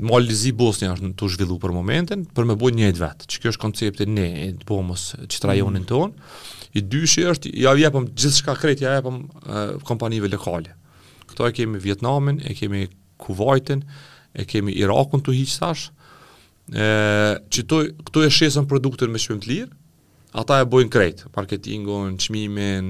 [0.07, 3.25] Molizi Bosnia është tu zhvillu për momentin, për me bëj njët vet.
[3.27, 4.27] Ç'kjo është koncepti ne,
[4.63, 6.13] po mos çtrajonin ton.
[6.13, 6.45] Mm.
[6.75, 9.21] I dyshi është, ja vjepëm gjithë shka kretë, ja vjepëm
[9.87, 10.73] kompanive lokale.
[11.29, 12.87] Këto e kemi Vietnamin, e kemi
[13.21, 13.83] Kuwaitin,
[14.35, 15.87] e kemi Irakun të hiqë tash.
[16.71, 19.69] Ë që këtu këto e shesën produktin me shpim të lirë,
[20.37, 22.87] ata e bojnë kretë, marketingon, qmimin,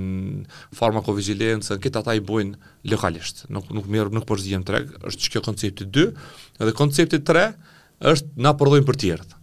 [0.76, 2.58] farmakovigilencën, këtë ata i bojnë
[2.92, 6.08] lokalisht, nuk, nuk, mirë, nuk përzijem të regë, është që kjo koncepti 2,
[6.58, 7.46] edhe koncepti 3
[8.12, 9.36] është na përdojnë për tjertë.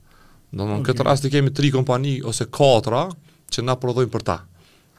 [0.55, 0.85] Në okay.
[0.91, 3.07] këtë rast i kemi 3 kompani ose 4,
[3.55, 4.37] që na prodhojnë për ta.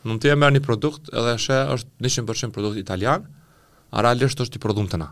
[0.05, 3.25] Mund të jemi merrni produkt edhe she është 100% produkt italian,
[3.95, 5.09] a realisht është i prodhuar te na.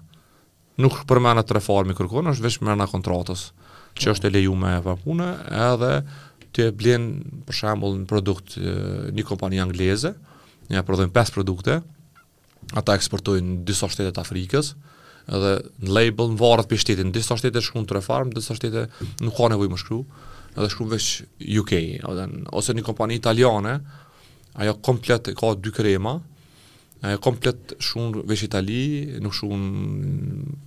[0.82, 3.48] Nuk përmend atë reformë kërkon, është vetëm nëna kontratës
[4.00, 4.96] që është e lejuar me pa
[5.74, 5.96] edhe
[6.54, 7.06] ti e blen
[7.48, 10.14] për shembull një produkt një kompani angleze,
[10.74, 11.80] ja prodhojnë 5 produkte,
[12.80, 14.74] ata eksportojnë në disa shtete të Afrikës,
[15.34, 15.54] edhe
[15.86, 18.86] në label në varet për shtetin, në disa shtete shkun të reform, në disa shtete
[19.26, 20.02] nuk ka nevoj më shkru,
[20.58, 21.06] edhe shumë veç
[21.62, 21.74] UK,
[22.56, 23.78] ose një kompani italiane,
[24.62, 26.18] ajo komplet ka dy krema,
[27.08, 28.82] ajo komplet shumë veç itali,
[29.26, 29.70] nuk shumë,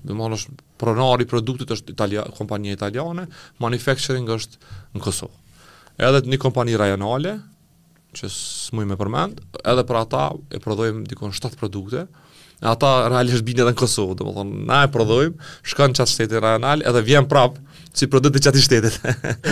[0.08, 1.96] dhe më nështë pronari produktit është
[2.38, 3.28] kompani italiane,
[3.62, 4.60] manufacturing është
[4.96, 5.38] në Kosovë.
[6.06, 7.38] Edhe një kompani rajonale,
[8.16, 12.06] që s'mu i me përmend, edhe për ata e prodhojmë dikon 7 produkte,
[12.64, 16.42] ata realisht është bine në Kosovë, dhe më thonë, na e prodhojmë, shkën qatë shtetit
[16.44, 17.62] rajonale, edhe vjenë prapë,
[17.96, 18.96] si prodhë të qatë i shtetit.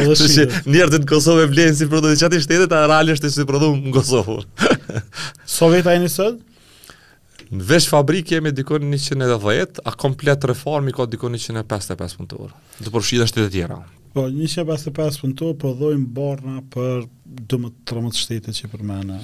[0.03, 0.45] Edhe shi.
[0.69, 3.71] Njerëzit në Kosovë vlen si prodhë të qatë i shtetit, a reale është si prodhu
[3.81, 4.37] në Kosovë.
[5.57, 6.37] Sovjet ai nisën?
[7.55, 13.27] Në vesh fabrikë kemi dikon 110, a komplet reformi ka dikon 155 punë të orë.
[13.33, 13.81] shtetet tjera.
[14.15, 19.21] Po, 155 punë të orë borna për 12-13 shtetet që përmene.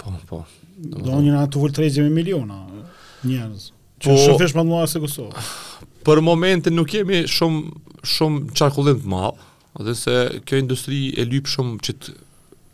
[0.00, 0.42] Po, po.
[0.82, 2.64] Do një nga të vëllë miliona
[3.26, 3.70] njerëz.
[4.02, 5.46] Që po, shumë fesh më se Kosovë.
[6.06, 7.84] Për momentin nuk kemi shumë
[8.14, 9.38] shumë çarkullim të madh,
[9.82, 10.14] edhe se
[10.48, 12.14] kjo industri e lyp shumë që të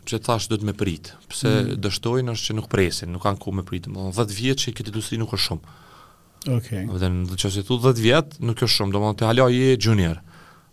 [0.03, 1.77] që thash do të më prit, pse mm.
[1.79, 4.91] dështojnë është që nuk presin, nuk kanë ku më prit, domethënë 10 vjet që këtë
[4.91, 5.75] industri nuk është shumë.
[5.93, 6.57] Okej.
[6.57, 6.81] Okay.
[6.89, 10.19] Domethënë në çështë të thotë 10 vjet nuk është shumë, domethënë te hala je junior.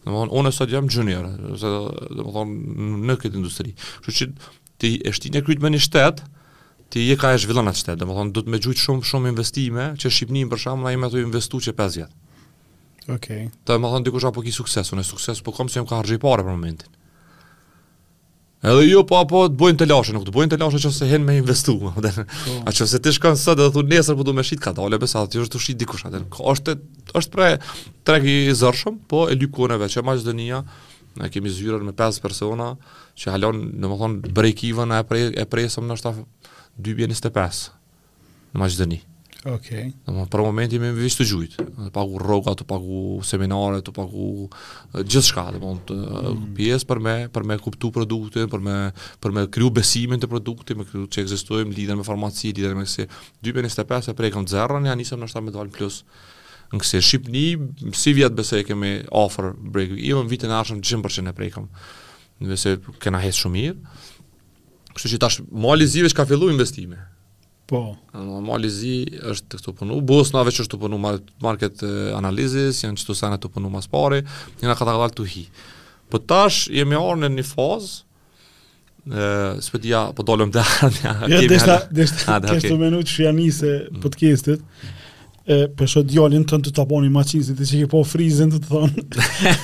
[0.09, 1.70] Domethënë unë sot jam junior, ose
[2.19, 3.77] domethënë në këtë industri.
[4.03, 6.24] Kështu që ti e shtin e kryt më një shtet,
[6.91, 9.87] ti je ka është vëllon atë shtet, domethënë do të më gjujt shumë shumë investime,
[10.03, 12.19] që Shqipnin për shkak ai më thoi investuçi 5 vjet.
[13.09, 13.47] Okej.
[13.48, 13.56] Okay.
[13.64, 16.18] Të më thonë dikush apo ki sukses, unë sukses po kam se jam ka harxhi
[16.20, 16.97] parë për momentin.
[18.60, 21.06] Edhe jo, po apo të bojnë të lashe, nuk të bojnë të lashe që se
[21.09, 21.78] hen me investu.
[22.51, 22.59] Oh.
[22.66, 24.97] A që se të shkanë sot edhe thunë nesër po du me shqit ka dole,
[25.01, 26.02] besa, t'i është të shqit dikush.
[26.10, 26.74] Adhe, është,
[27.20, 27.48] është pre
[28.09, 30.35] trek i zërshëm, po e lykoneve që ma qëtë
[31.20, 32.70] ne kemi zyrën me 5 persona,
[33.18, 36.14] që halon, në më thonë, e, presëm në është
[36.89, 37.68] 2025,
[38.52, 38.90] në ma qëtë
[39.47, 39.87] Okej.
[39.89, 39.93] Okay.
[40.05, 41.55] Domo për momentin më vjen të gjujt.
[41.57, 44.49] Të pagu rroga, të pagu seminare, të pagu
[45.01, 46.43] gjithçka, domo mm.
[46.59, 48.75] pjesë për me për me kuptu produktin, për me
[49.25, 52.85] për me kriju besimin te produkti, me kriju që ekzistojm lidhen me farmaci, lidhen me
[52.85, 53.07] kësi.
[53.47, 56.03] 2025 e nesër zerrën, apo rekon ja nisëm nëse me dal plus.
[56.73, 57.47] Në kësi Shqipni,
[57.99, 59.97] si vjetë bëse e kemi ofër break.
[59.99, 61.65] Jo në vitin e ardhshëm 100% e prekëm.
[62.47, 63.97] Nëse kena hes shumë mirë.
[64.93, 67.01] Kështu që tash mali ka filluar investime.
[67.70, 67.94] Po.
[68.14, 68.59] Në
[69.30, 70.01] është të këtu punu.
[70.06, 70.97] Bus në avë që është të punu
[71.44, 71.82] market
[72.18, 74.18] analizës, janë që të të punu mas pari,
[74.60, 75.42] një në këtë të hi.
[76.10, 77.92] Po tash, jemi orë në një fazë,
[79.62, 83.05] së përdi po ja, po dollëm dhe arë një Ja, deshta, deshta, kështu të menu
[83.06, 83.72] që janë njëse
[84.02, 84.66] podcastit,
[85.47, 88.74] për shë djallin të të taponi ma qizit, dhe që ke po frizin të të
[88.74, 89.09] thonë,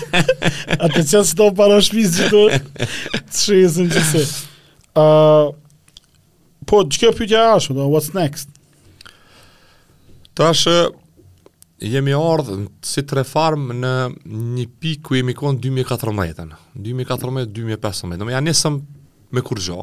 [0.84, 2.48] atë të qështë para shpisë të
[3.42, 4.26] shëjësën që se.
[6.66, 8.48] Po, që kjo pyetja është, do, what's next?
[10.36, 10.64] Tash,
[11.80, 13.92] jemi ardhë si tre farmë në
[14.58, 18.74] një pikë ku jemi konë 2014-2014-2015, do me janë njësëm
[19.32, 19.82] me kur gjo,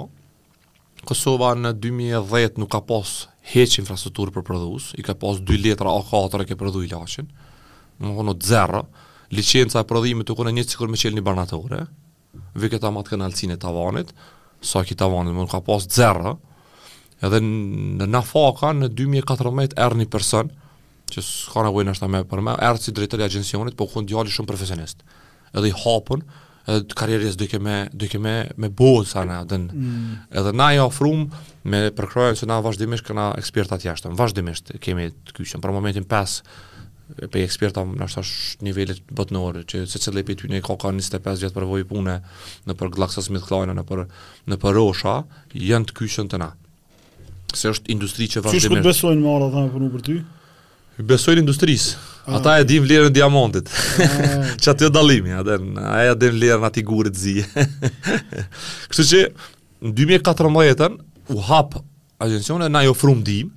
[1.03, 3.09] Kosova në 2010 nuk ka pas
[3.51, 6.91] heq infrastrukturë për prodhus, i ka pas 2 letra o 4 e ke prodhu i
[6.93, 7.27] lachin,
[7.99, 8.81] më konë të zero,
[9.35, 11.81] licenca e prodhimit të konë një cikur me qelë një barnatore,
[12.55, 14.09] vë këta matë kënë alcine tavanit,
[14.63, 16.29] sa so tavanit, më nuk ka pas zero,
[17.23, 20.49] edhe në Nafaka në 2014 erë një person,
[21.13, 23.85] që s'ka në gujnë është ta me për me, erë si drejtër i agjencionit, po
[23.91, 25.03] kënë djali shumë profesionist.
[25.53, 26.23] Edhe i hapën,
[26.63, 28.69] edhe të karierjes dyke me, dyke me, me
[29.07, 29.67] sa në adën.
[29.71, 30.19] Mm.
[30.33, 31.27] Edhe na i ofrum
[31.69, 34.15] me përkrojën se na vazhdimisht këna ekspertat jashtëm.
[34.17, 35.61] Vazhdimisht kemi të kyqen.
[35.61, 36.39] Për momentin 5,
[37.29, 39.03] pe eksperta në ashtë është nivellit
[39.69, 42.17] që se cilë e një ka ka 25 vjetë për pune,
[42.65, 44.07] në për Glaxo Smith në për,
[44.49, 45.19] në për Rosha,
[45.53, 46.51] janë të kyqen të na
[47.57, 48.67] se është industri që vazhdimisht.
[48.71, 50.21] Çfarë besojnë më ardha thonë punu për ty?
[50.93, 51.95] besojnë industrisë.
[52.29, 53.69] Ah, Ata e din vlerën e diamantit.
[54.05, 54.51] Ah.
[54.61, 55.55] Që atë dallimi, atë
[55.89, 57.33] ai e din vlerën atij gurë zi.
[58.93, 59.21] Kështu që
[59.87, 60.99] në 2014-ën
[61.33, 61.79] u hap
[62.21, 63.49] agjencioni na i ofrum dim,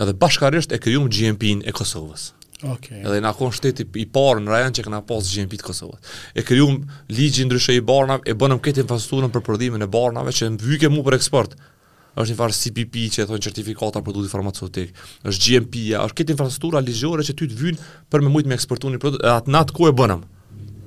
[0.00, 2.30] edhe bashkarisht e krijuam GMP-n e Kosovës.
[2.62, 2.72] Okej.
[2.80, 3.04] Okay.
[3.04, 6.00] Edhe na kon shteti i parë në rajon që kena pas GMP të Kosovës.
[6.32, 6.80] E krijuam
[7.12, 11.04] ligj ndryshe i barnave, e bënëm këtë infrastrukturën për prodhimin e barnave që mbyke mu
[11.04, 11.58] për eksport
[12.18, 14.90] është një farë CPP që e thonë certifikata produkti farmaceutik,
[15.28, 18.94] është GMP-ja, është këtë infrastruktura ligjore që ty të vynë për me mujtë me eksportuar
[18.94, 20.24] një produkt, atë natë ku e bënëm.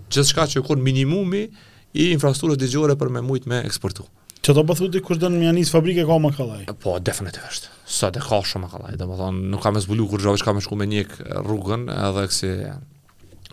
[0.09, 1.45] Gjithë shka që konë minimumi
[1.93, 4.11] i infrastrukturës ligjore për me mujtë me eksportuar.
[4.43, 6.63] Që do po thuti kush do në mjanis fabrike ka më kallaj?
[6.83, 7.69] Po, definitiv është.
[7.87, 10.41] Sa të ka shumë më kallaj, dhe më thonë, nuk kam e zbulu kur gjovë
[10.41, 12.49] që kam e shku me njekë rrugën, edhe kësi,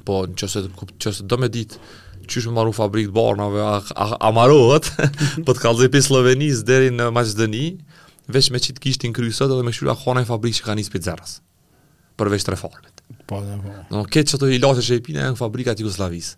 [0.09, 0.65] po, në qëse,
[1.07, 1.79] qëse do me ditë,
[2.31, 4.87] qysh me marru fabrik të barnave, a, a, a marruat,
[5.47, 7.65] po të kalëzë i për Slovenis dheri në Maqedoni,
[8.33, 11.05] veç me qitë kishtin kryusët edhe me shkyra kona e fabrik që ka njës për
[11.09, 11.37] zeras,
[12.21, 13.05] përveç të reformit.
[13.27, 13.75] Po, dhe, po.
[13.91, 16.33] Në no, ketë që të ilashe që e pina e në fabrikat atë Jugoslavis,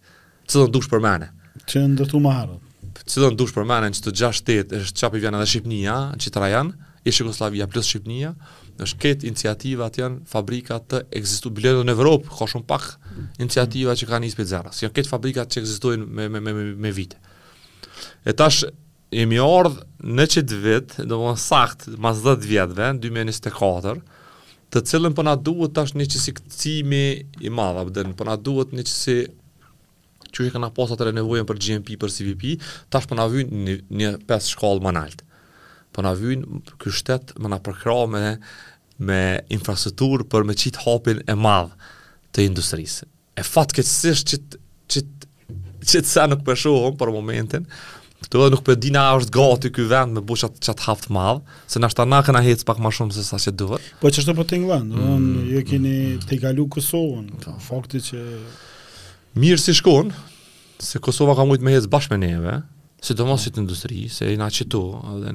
[0.48, 1.31] që të ndush për mene.
[1.69, 2.70] Që ndërtu ma harët.
[3.02, 5.98] Që të ndush për mene, që të gjashtet, që të qapë i vjene dhe Shqipnia,
[6.23, 6.73] që të rajan,
[7.73, 8.35] plus Shqipnia,
[8.81, 12.86] është këtë iniciativat janë fabrika të ekzistu, dhe në Evropë, ka shumë pak
[13.43, 16.65] iniciativa që ka një ispit zera, si janë këtë fabrikat që ekzistojnë me, me, me,
[16.73, 17.19] me vite.
[18.27, 18.62] E tash,
[19.12, 23.94] jemi ardhë në qëtë vit, do më sakt, mas 10 vjetëve, 2024,
[24.73, 27.05] të cilën përna duhet tash një qësi këtësimi
[27.49, 27.85] i madha,
[28.16, 29.19] përna duhet një qësi
[30.32, 32.55] që i këna posa të renevojnë për GMP, për CVP,
[32.89, 35.27] tash përna vynë një, një 5 shkallë më naltë
[35.93, 36.43] po na vyn
[36.81, 38.24] ky shtet më na përkrah me
[39.02, 39.20] me
[39.55, 41.73] infrastruktur për me qit hapin e madh
[42.32, 43.06] të industrisë.
[43.36, 44.39] E fatkeqësisht që
[44.93, 45.01] që
[45.93, 46.52] çit sa nuk po
[47.01, 47.66] për momentin.
[48.24, 51.40] Kto do nuk po di na është gati ky vend me busha çat haft madhë,
[51.66, 53.81] se na shtana kena hecë pak më shumë se sa që duhet.
[54.01, 55.48] Po çështë po të do të thonë mm.
[55.55, 55.97] ju keni
[56.28, 57.27] te kalu Kosovën.
[57.44, 57.56] Po.
[57.69, 58.20] Fakti që
[59.43, 60.14] mirë si shkon
[60.78, 62.55] se Kosova ka shumë më hecë bash bashkë me neve,
[63.03, 64.81] Se do mos i të industri, se i nga qëtu,
[65.24, 65.31] dhe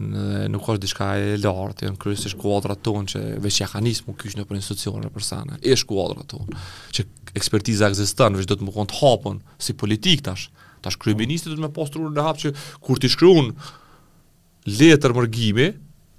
[0.47, 4.37] nuk është diçka e lartë, janë kryës e shkuadra që veç që janë më kysh
[4.39, 6.55] në për institucionën e përsanë, e shkuadra tonë,
[6.95, 7.03] që
[7.35, 10.45] ekspertiza existën, veç do të më konë të hapën, si politik tash,
[10.79, 12.53] tash kryë do të me postru në hapë që
[12.87, 13.51] kur t'i shkryun
[14.79, 15.67] letër mërgimi,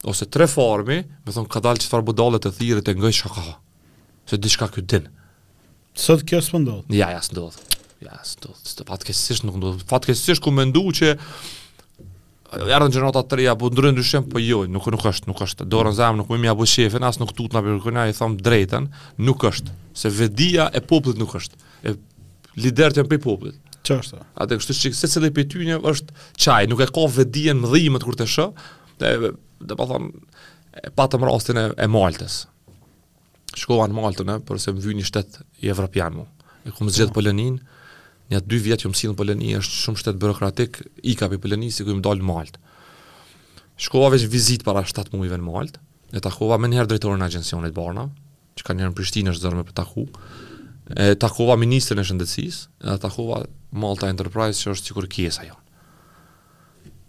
[0.05, 3.17] ose tre formi, me thonë ka dalë që farë budalet e thirët e nga i
[3.23, 3.55] shaka,
[4.29, 5.09] se diçka kjo din.
[5.99, 6.93] Sot kjo s'pëndodhë?
[7.01, 7.68] Ja, ja, s'pëndodhë.
[8.01, 10.07] Ja, sto sto fat ke sish nuk do fat
[10.41, 11.09] ku mendu që
[12.69, 15.35] ja rën gjenerata tre apo ndryshim po jo nuk është, nuk është, dorën zemë, nuk,
[15.35, 18.13] nuk është nuk është dorën zam nuk më apo shefen as nuk tutna për kënaqë
[18.13, 18.87] i thom drejtën
[19.19, 21.59] nuk është se vedia e popullit nuk është
[21.91, 21.97] e
[22.63, 26.85] lider të pej popullit ç'është atë kështu çik se çelë pe tyne është çaj nuk
[26.85, 28.47] e ka vedien mdhimet kur të sh
[29.03, 29.33] dhe
[29.67, 30.13] do po të thon
[30.95, 32.45] pa të rastin e, e Maltës
[33.59, 35.41] shkova në Maltën për se më vjen një shtet
[35.75, 36.29] evropian më
[36.71, 37.19] e kom zgjedh po.
[37.23, 37.75] Polonin oh.
[38.29, 40.79] Në atë dy vjet që më mësin në Poloni është shumë shtet burokratik,
[41.09, 42.59] i kapi Poloni si ku më dal Malt.
[43.81, 45.79] Shkova vetë vizitë para 7 muajve në Malt,
[46.13, 48.05] e takova më herë drejtorin e agencionit Barna,
[48.59, 50.07] që kanë herë në Prishtinë është zërmë për taku,
[50.97, 53.43] E takova ministrin e shëndetësisë, e takova
[53.77, 55.59] Malta Enterprise që është sikur kiesa jon.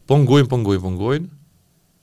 [0.03, 1.13] Po ngojm po ngoj po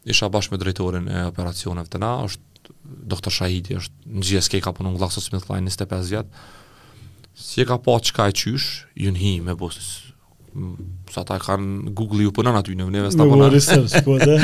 [0.09, 2.77] Isha bashkë me drejtorin e operacioneve të na, është
[3.13, 6.27] doktor Shahidi, është një ka punuar në Glasgow Smith Line 25 vjet
[7.37, 9.77] si e ka pa qka e qysh, ju në hi me bës,
[11.13, 13.45] sa ta kanë Google ju pënën aty, në vëneve ta pënën.
[13.45, 14.37] Me vërë po dhe.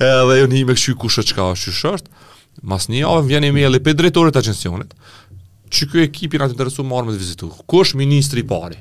[0.10, 2.24] Edhe ju në hi me këshy kushët qka është qysh është,
[2.64, 4.96] mas një avën vjen e mele pe drejtore të agencionit,
[5.70, 7.52] që kjo ekipi në të interesu marë me të vizitu.
[7.68, 8.80] Kush ministri pari?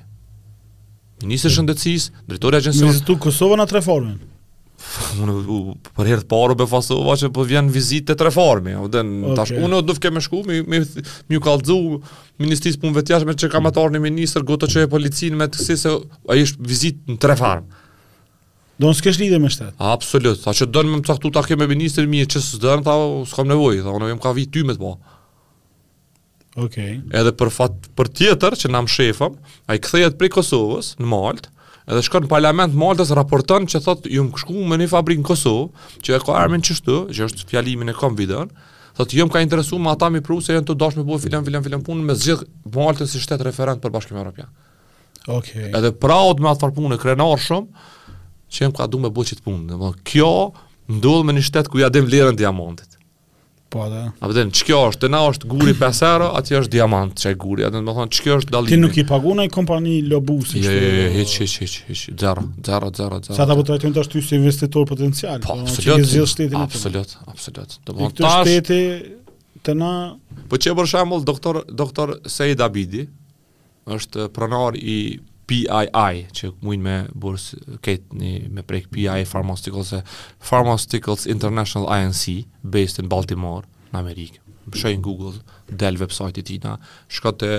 [1.22, 1.58] Ministri hmm.
[1.60, 2.96] shëndecis, drejtore agencionit.
[2.96, 4.16] Vizitu Kosovën atë reformën?
[5.22, 5.34] unë
[5.98, 6.68] për herë të parë be
[7.20, 9.36] që po vjen vizitë të reformi, u den okay.
[9.40, 10.62] tash unë do të kemë shkuar me
[11.28, 11.78] me u kallzu
[12.42, 15.66] ministris punëve të jashtme që kam atë në ministër gota që e policinë me të
[15.84, 15.94] se
[16.30, 17.68] ai është vizitë në reform.
[18.80, 19.74] Do në s'kesh lidhe me shtetë?
[19.84, 22.62] Absolut, tha që don me më caktu ta kemë ministrin ministrë mi e që së
[22.64, 24.94] dënë, s'kam nevoj, tha unë e ka vi ty me të po.
[26.56, 26.62] Okej.
[26.64, 27.00] Okay.
[27.20, 29.36] Edhe për, fat, për tjetër që na shefëm,
[29.70, 31.52] ai kthehet prej Kosovës, në Maltë,
[31.90, 35.28] edhe shkon në parlament Maltës raporton që thotë ju më shku me një fabrikë në
[35.30, 35.68] Kosovë,
[36.06, 38.18] që e ka armën çështë, që është fjalimi e kom
[39.00, 41.16] Thotë ju më ka interesuar me ata mi pru se janë të dashur me bëu
[41.16, 42.42] po filan filan filan punën me zgjidh
[42.76, 44.50] Maltën si shtet referent për Bashkimin Evropian.
[45.28, 45.70] Okej.
[45.70, 45.72] Okay.
[45.80, 47.86] Edhe praut me atë punë krenar shumë
[48.52, 49.70] që jam ka du me bëu çit punë.
[49.72, 50.34] Domthonë kjo
[50.92, 52.89] ndodh me një shtet ku ja dëm vlerën diamantit.
[53.70, 54.00] Po atë.
[54.18, 57.66] A vetëm çkjo është, na është guri 5 euro, aty është diamant çaj guri.
[57.68, 58.72] Atë më thon çkjo është dallimi.
[58.74, 60.56] Ti nuk i paguon ai kompani Lobus.
[60.58, 62.02] Jo, jo, jo, jo, hiç hiç hiç hiç.
[62.18, 63.38] Zero, zero, zero, zero.
[63.38, 65.38] Sa ta të po trajtojnë tash ty si investitor potencial?
[65.44, 66.02] Po, po absolut.
[66.10, 66.58] Ti je shtetin.
[66.64, 67.78] Absolut, absolut.
[67.86, 68.82] Do të thotë shteti
[69.66, 69.94] të na
[70.50, 73.04] Po çe për shembull doktor doktor Said Abidi
[73.86, 74.98] është pronar i
[75.50, 77.48] PII që mund me burs
[77.84, 79.30] kët një me prek PII mhm.
[79.32, 79.92] Pharmaceuticals
[80.46, 84.44] Pharmaceuticals International Inc based in Baltimore në Amerikë.
[84.70, 85.32] Shkoj në Google,
[85.82, 86.76] del websajti i tij na.
[87.10, 87.50] Shko te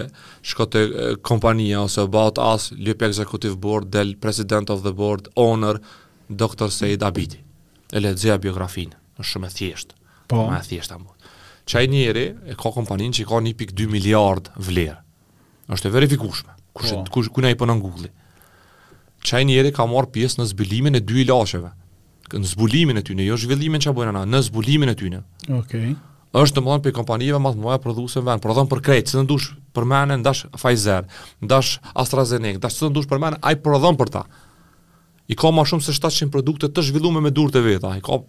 [0.47, 0.69] shko
[1.27, 5.81] kompania ose about as lip executive board del president of the board owner
[6.31, 6.71] Dr.
[6.71, 7.41] Said Abidi.
[7.91, 9.99] E lexoj biografinë, është shumë e thjeshtë.
[10.31, 11.19] Po, më e thjeshta më.
[11.91, 15.01] njeri e ka kompaninë që ka 1.2 miliard vlerë
[15.75, 16.60] është e verifikushme.
[16.73, 17.09] Kush oh.
[17.11, 18.11] kush kuna i punon Google.
[19.27, 21.71] Çaj njëri ka marr pjesë në zbulimin e dy ilaçeve.
[22.33, 25.25] Në zbulimin e tyre, jo zhvillimin çfarë bën ana, në zbulimin e tyre.
[25.47, 25.57] Okej.
[25.61, 25.97] Okay.
[26.31, 29.49] Është domthonë për kompanive më të mëdha prodhuese në vend, por për krejt, se ndosh
[29.75, 31.09] për mëne ndash Pfizer,
[31.43, 34.23] ndash AstraZeneca, ndash çdo ndosh për mëne ai po prodhon për ta.
[35.31, 37.91] I ka më shumë se 700 produkte të zhvilluara me durë të veta.
[37.91, 38.21] Ai ka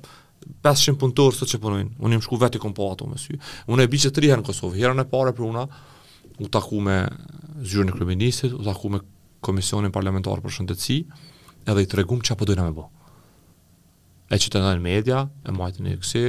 [0.65, 1.93] 500 punëtorë sot që punojnë.
[2.01, 3.37] Unë më shku vetë kompaniatu po me sy.
[3.69, 5.67] Unë e bëj në Kosovë, herën e parë për una,
[6.39, 7.07] u taku me
[7.63, 8.99] zyrën e kryeministit, u taku me
[9.43, 10.97] komisionin parlamentar për shëndetësi,
[11.67, 12.85] edhe i tregum çfarë po doja me bë.
[14.31, 16.23] E që të ndaj në media, e majtën e kësi,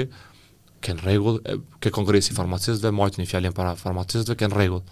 [0.83, 1.37] kënë regull,
[1.83, 4.83] ke kongresi farmacistve, majtën i fjallin para farmacistve, kënë regull.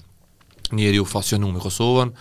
[0.77, 2.13] Njeri u fasionu me Kosovën,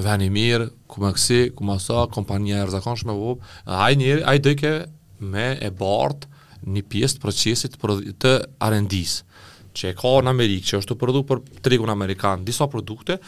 [0.00, 3.98] veni mirë, ku me kësi, ku me sa, kompanija e rëzakonsh vop, vëbë, a i
[4.00, 6.28] njeri, a i me e bartë
[6.66, 7.78] një pjesë të procesit
[8.22, 9.28] të arendisë
[9.76, 13.18] që e ka në Amerikë, që është të prodhu për trikun Amerikan, Amerikanë, disa produkte,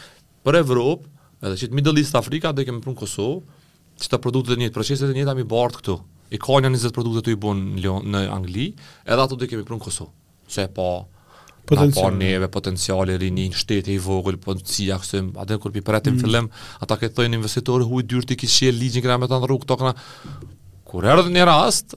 [0.43, 1.09] për Evropë,
[1.43, 3.63] edhe që të Middle East Afrika, dhe kemi prunë Kosovë,
[4.03, 5.97] që të produkte dhe njëtë, proceset dhe njëtë a i bartë këtu.
[6.33, 8.69] I ka një 20 produkte të i bunë në Angli,
[9.05, 10.15] edhe ato dhe kemi prunë Kosovë,
[10.51, 10.87] që e pa
[11.69, 12.07] potencial.
[12.11, 15.55] Na pa neve, potencial e rini, në shtete i vogël, po në cia, kësë, atë
[15.57, 16.17] në kërpi për mm.
[16.23, 16.49] fillem,
[16.83, 19.69] ata ke thëjnë investitorë, huj dyrë të kishë e ligjën këra me të në rrugë,
[19.79, 19.93] këna,
[20.89, 21.95] kur erdhë një rast,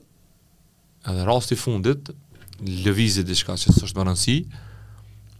[1.07, 2.13] edhe rast i fundit,
[2.63, 4.35] lëvizit dhe shka që të sështë më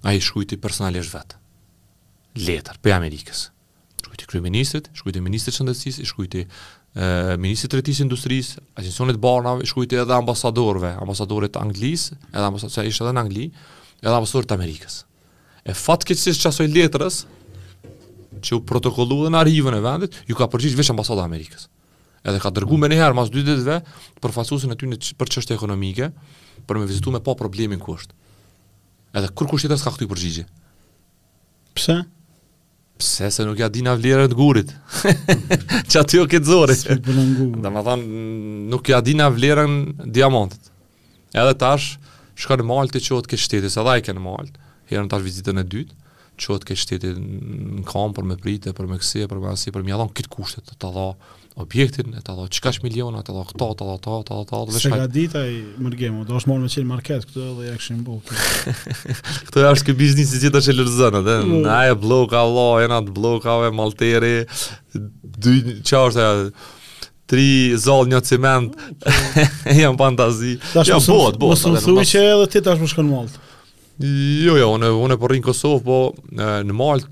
[0.08, 1.36] a i shkujti personalisht vetë,
[2.46, 3.48] letër, për Amerikës.
[4.04, 8.84] Shkujti kryu ministrit, shkujti ministrit shëndësis, shkujti uh, ministrit tretis industris, a
[9.18, 13.48] barnav, nësionit shkujti edhe ambasadorve, ambasadorit Anglis, edhe ambasadorit, që edhe në Angli,
[14.04, 15.00] edhe ambasadorit Amerikës.
[15.66, 17.24] E fatë këtësisht si letërës,
[18.38, 21.72] që u protokollu dhe në arhivën e vendit, ju ka përgjith vesh ambasadorit Amerikës
[22.28, 23.76] edhe ka dërgu me njëherë mas dy dhe dhe
[24.20, 26.10] për e ty në për qështë ekonomike,
[26.68, 28.14] për me vizitu me pa po problemin ku është.
[29.18, 30.46] Edhe kur kush tjetër s'ka këtu përgjigje.
[31.80, 31.96] Pse?
[33.00, 34.72] Pse se nuk ja dina vlerën të gurit.
[35.92, 36.76] Që aty o këtë zori.
[37.04, 38.22] Dhe më thanë,
[38.74, 39.78] nuk ja dina vlerën
[40.18, 40.70] diamantit.
[41.38, 41.94] Edhe tash,
[42.40, 44.68] shka në malë të qotë ke shtetit, edhe i ke në malë.
[44.92, 45.98] Herën tash vizitën e dytë,
[46.44, 49.86] qotë ke shtetit në kam për me prite, për me kësie, për me asie, për
[49.86, 51.08] me jadon këtë kushtet të të dha
[51.58, 54.38] objektin, e të dhe qëka shë miliona, të dhe këto, të dhe të dhe të
[54.38, 54.94] dhe të dhe shkaj.
[54.94, 58.02] Se ka dita i mërgjemo, do është morë me qenë market, këto dhe e këshin
[58.06, 58.18] bu.
[59.50, 61.60] këto e është këtë biznis i qita që lërëzën, edhe mm.
[61.66, 64.34] në aje blok, e në atë blok, ave, malteri,
[64.96, 66.44] dy, qa është e
[67.28, 68.76] tri zoll një cement
[69.82, 73.28] jam fantazi tash ja, bot bot mos më që edhe ti tash më shkon mall
[74.48, 75.98] jo jo unë unë po rrin Kosov po
[76.32, 77.10] në malt,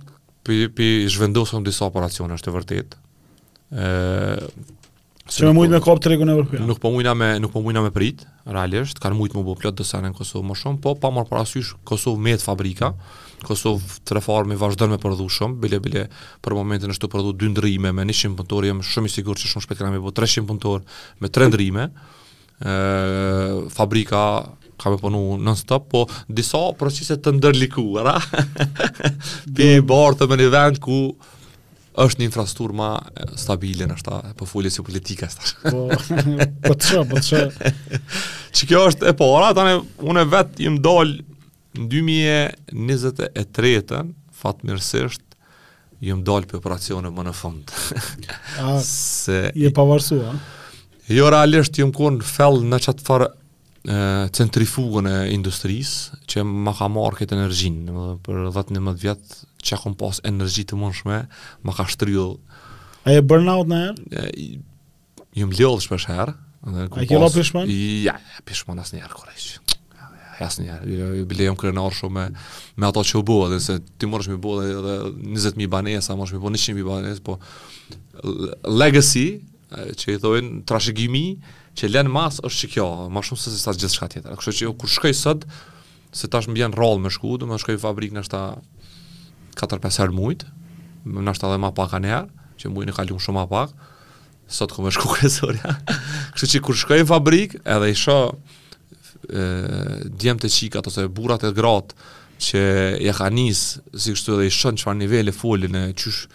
[0.47, 3.03] pi pi zhvendosëm disa operacione është e vërtetë
[3.75, 4.71] Ëh.
[5.25, 6.61] Shumë mujt me kop tregun e Evropës.
[6.69, 9.79] Nuk po mujna me nuk po mujna me prit, realisht kanë mujt më bu plot
[9.79, 12.91] dosane në Kosovë më shumë, po pa marr parasysh Kosovë me fabrika.
[13.45, 16.05] Kosov të reformë i vazhdojnë me përdu shumë, bile bile
[16.45, 19.49] për momentin është të përdu dy ndërime me 100 punëtor, jëmë shumë i sigur që
[19.51, 20.85] shumë shpet këna me bu 300 pëntor
[21.21, 21.87] me 3 ndërime,
[23.75, 24.19] fabrika
[24.81, 28.15] ka me përnu non-stop, po disa proceset të ndërlikuara,
[29.49, 31.01] për i bërë të me një vend ku
[32.01, 35.43] është një infrastruktur më stabile në shta, po folje si politika shta.
[35.71, 35.79] Po,
[36.65, 37.43] po të shë, po të shë.
[38.55, 39.73] Që kjo është e para, tani,
[40.09, 41.15] unë vetë më dollë
[41.79, 44.05] në 2023-ën,
[44.41, 45.23] fatmirësisht,
[46.05, 47.65] më dollë për operacione më në fund.
[48.59, 50.31] A, Se, je pavarësua?
[51.15, 53.27] Jo, realisht, jim kon fell në çfarë farë
[54.31, 59.93] centrifugën e industrisë që më ka marrë këtë energjinë, dhe për 10-11 vjetë që e
[60.01, 62.39] pas energji të mund më ka shtryllë.
[63.05, 64.27] A e burnout në herë?
[65.37, 66.33] Jumë lëllë shpesh herë.
[66.65, 67.69] A e kjela pishman?
[68.01, 68.17] Ja,
[68.47, 69.81] pishman asë një herë, koreqë.
[70.35, 73.77] Jasë një herë, jë bile jëmë krenar shumë me ato që u bua, dhe nëse
[74.01, 77.37] ti mërësh me bua dhe 20.000 banesa, mërësh me bua 100.000 banesa, po
[78.73, 79.27] legacy,
[79.77, 81.25] që i thojnë trashegimi,
[81.75, 84.37] që lën mas është që kjo, më shumë se sa gjithçka tjetër.
[84.39, 85.43] Kështu që kur shkoj sot,
[86.15, 88.43] se tash më vjen rroll me shku, do të shkoj në fabrikë nështa
[89.59, 90.15] 4-5 herë
[91.15, 93.73] më në edhe më pak anë herë, që mujin e kalum shumë më pak.
[94.57, 95.75] Sot kur më shku kryesorja.
[96.33, 98.31] Kështu që kur shkoj në fabrikë, edhe i shoh
[99.27, 99.49] ë
[100.21, 102.07] djemt e çikat ose burrat e gratë
[102.45, 102.63] që
[103.03, 106.25] ja kanë nis, si kështu edhe i shon çfarë niveli folin e qysh,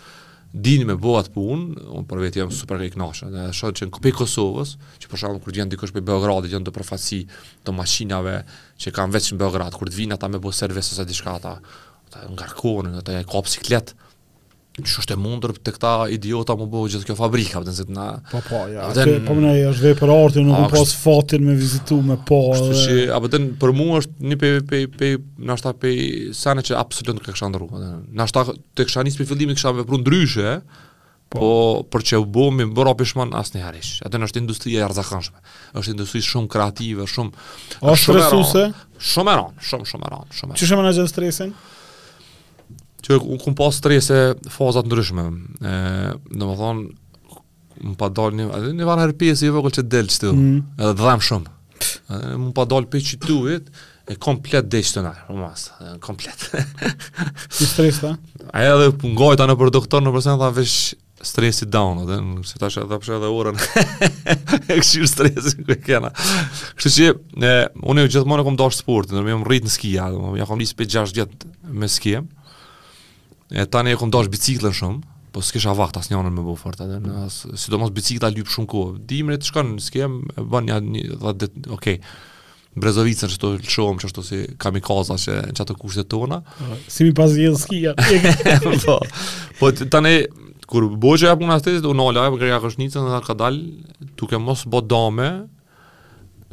[0.51, 3.93] dini me bëhat punë, unë për vetë jam super i nashë, dhe shodë që në
[3.97, 7.21] kopi Kosovës, që për shumë kërë gjenë dikush për Beogradë, gjenë të përfaci
[7.65, 8.35] të mashinave
[8.83, 11.55] që kanë veç në Beogradë, kërë të vinë ata me bëhë servis ose dishka ata,
[12.11, 13.95] ata ngarkonën, ata e kopë sikletë,
[14.87, 17.95] që është e mundur të këta idiota më bëhë gjithë kjo fabrika, për të nëzit
[18.33, 21.57] Po, po, ja, Atë po më ne, është vej arti, nuk më pas fatin me
[21.59, 22.41] vizitu, me po...
[22.55, 25.17] Kështu që, a pëtën, për mua është një pej, pej, pej,
[25.51, 28.47] nashta pej sene që absolutën të kësha ndërru, pëtën, nashta
[28.79, 30.55] të kësha njës për fillimit kësha me pru ndryshe,
[31.31, 31.39] po.
[31.41, 31.51] po,
[31.95, 34.91] për që u bo, mi më bëra pishman asë një harish, atën është industria e
[34.93, 35.45] rëzakanshme,
[35.81, 37.51] është industrija shumë kreative, shumë...
[37.81, 38.65] është shumë resuse?
[39.11, 40.59] Shumë e ranë, shumë, shumë e ranë, shumë e ranë.
[40.65, 41.55] Që shumë stresin?
[43.05, 44.21] Që u kom pas stresë
[44.53, 45.25] faza ndryshme.
[45.65, 45.75] Ë,
[46.41, 46.83] domethën
[47.81, 50.33] më pa dal në atë në varë herpesë e vogël që del këtu.
[50.35, 50.57] Mm.
[50.77, 51.55] Edhe të dham shumë.
[52.13, 53.71] Edhe më pa dal pe çituit
[54.11, 56.49] e komplet dejtonar, mos, e komplet.
[56.51, 58.17] Ti stres ta?
[58.53, 60.81] Ai edhe pungoj tani për në përsa tani vesh
[61.21, 62.19] stresi down, edhe
[62.49, 63.63] se tash edhe pse edhe urën.
[64.71, 66.11] E kshir stresin ku e kena.
[66.79, 70.61] Kështu që unë jo, gjithmonë kam dashur sportin, më rrit në ski, domethënë ja kam
[70.61, 71.47] nisë pe 6 vjet
[71.81, 72.13] me ski.
[73.51, 75.01] E tani e kom dash biciklën shumë,
[75.35, 77.01] po s'kisha vakt as njënën më bëu fort atë.
[77.03, 77.23] Në
[77.59, 78.93] sidomos bicikla lyp shumë kohë.
[79.11, 81.99] Dimre të shkon, s'kem e bën ja një dha det, okay.
[82.81, 86.39] Brezovica që të lëshohëm që është si kamikaza që që të kushtet tona.
[86.87, 87.97] Si mi pas jetë skia.
[88.85, 88.99] po,
[89.59, 90.13] po tani,
[90.71, 93.65] kur bojë që japë unë astetit, unë ola, e kërja kërshnicën dhe ka dalë,
[94.21, 95.27] tuke mos bo dame,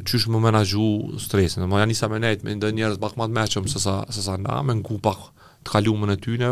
[0.02, 0.88] qysh më menagju
[1.22, 1.62] stresin.
[1.62, 4.58] Dhe ma janë njësa me nejtë, me ndë njerës bak matë meqëm sësa, sësa na,
[4.66, 5.22] me ngu pak,
[5.68, 6.48] të kalumën e tyne,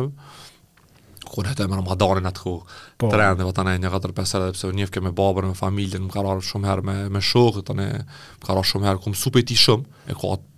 [1.26, 3.08] kur ata e më Ramadanin atë kohë, po.
[3.10, 6.44] të rendë, vëtë një katër pesër, dhe pëse njëfke me babën, me familjen, më kararë
[6.50, 7.88] shumë herë me, me shokë, të anaj,
[8.38, 10.50] më kararë shumë herë, ku më supe ti shumë, e ka atë,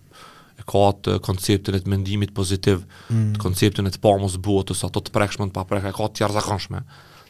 [0.60, 3.36] e ka atë konceptin e të mendimit pozitiv, mm.
[3.38, 5.96] të konceptin e të pa mos buot, ose ato të prekshme të pa prekshme, e
[5.96, 6.82] ka atë tjarë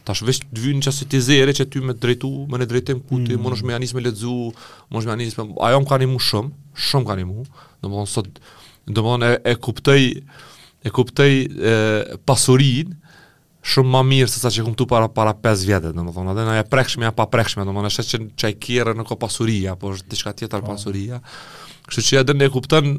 [0.07, 3.17] Tash Ta të vynë që të zere që ty me drejtu, me ne drejtim ku
[3.19, 3.43] ti, mm.
[3.43, 4.31] më nëshme me ledzu,
[4.89, 5.43] më nëshme janis me...
[5.67, 6.49] Ajo më kanë shumë,
[6.87, 7.43] shumë kanë më
[7.83, 8.07] dhe më më
[8.95, 10.07] dhe më
[10.83, 11.41] e kuptoj
[12.27, 12.95] pasurin
[13.69, 16.65] shumë më mirë se sa që kumtu para para 5 vjetë, domethënë, edhe na e
[16.71, 20.33] prekshme apo pa prekshme, domethënë, është që çaj kirrë në ko pasuri apo është diçka
[20.41, 20.71] tjetër po.
[20.71, 21.19] pasuria.
[21.89, 22.93] Kështu që edhe ne kupton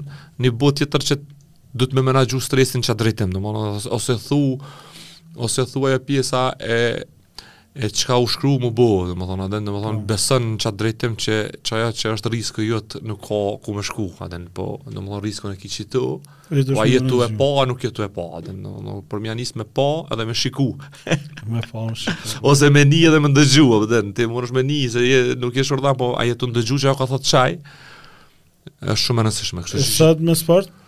[0.45, 1.17] një botë tjetër që
[1.81, 4.41] do të më menaxhu stresin çadritim, domethënë, ose thu
[5.41, 6.79] ose thuaja pjesa e
[7.75, 10.07] e çka u shkrua më bo, domethënë atë domethënë mm.
[10.09, 11.35] beson në çat drejtim që
[11.69, 15.59] çaja që është riskë jot nuk ka ku më shku, atë po domethënë risku në
[15.63, 16.03] kiçi tu.
[16.73, 19.55] Po ai tu e pa, po, nuk jetu e pa, atë domethënë për më nis
[19.61, 19.87] me pa
[20.17, 20.67] edhe me shiku.
[21.47, 22.33] me pa më shiku.
[22.51, 25.69] Ose me ni edhe me dëgju, atë ti mundesh me ni se je, nuk je
[25.71, 27.49] shordha, po ai tu dëgju që ajo ka thotë çaj.
[28.81, 29.87] Është shumë e rëndësishme kështu.
[29.87, 30.80] Sa më sport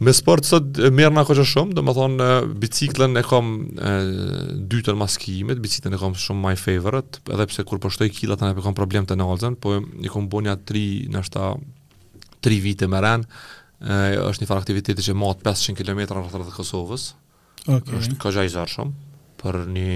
[0.00, 2.26] Me sport sot merr na kocë shumë, domethënë
[2.62, 3.50] biciklën e kam
[4.72, 8.38] dytën mas kimit, biciklën e kam shumë my favorite, edhe pse kur po shtoj kilo
[8.40, 11.50] tani po kam problem të nalzën, po i kam bënë 3 nështa
[12.48, 13.26] 3 vite më ran.
[14.30, 17.04] është një far aktiviteti që mat 500 km rreth rreth Kosovës.
[17.66, 17.76] Okej.
[17.76, 17.98] Okay.
[18.00, 18.94] Është kocë i zarshëm
[19.42, 19.92] për një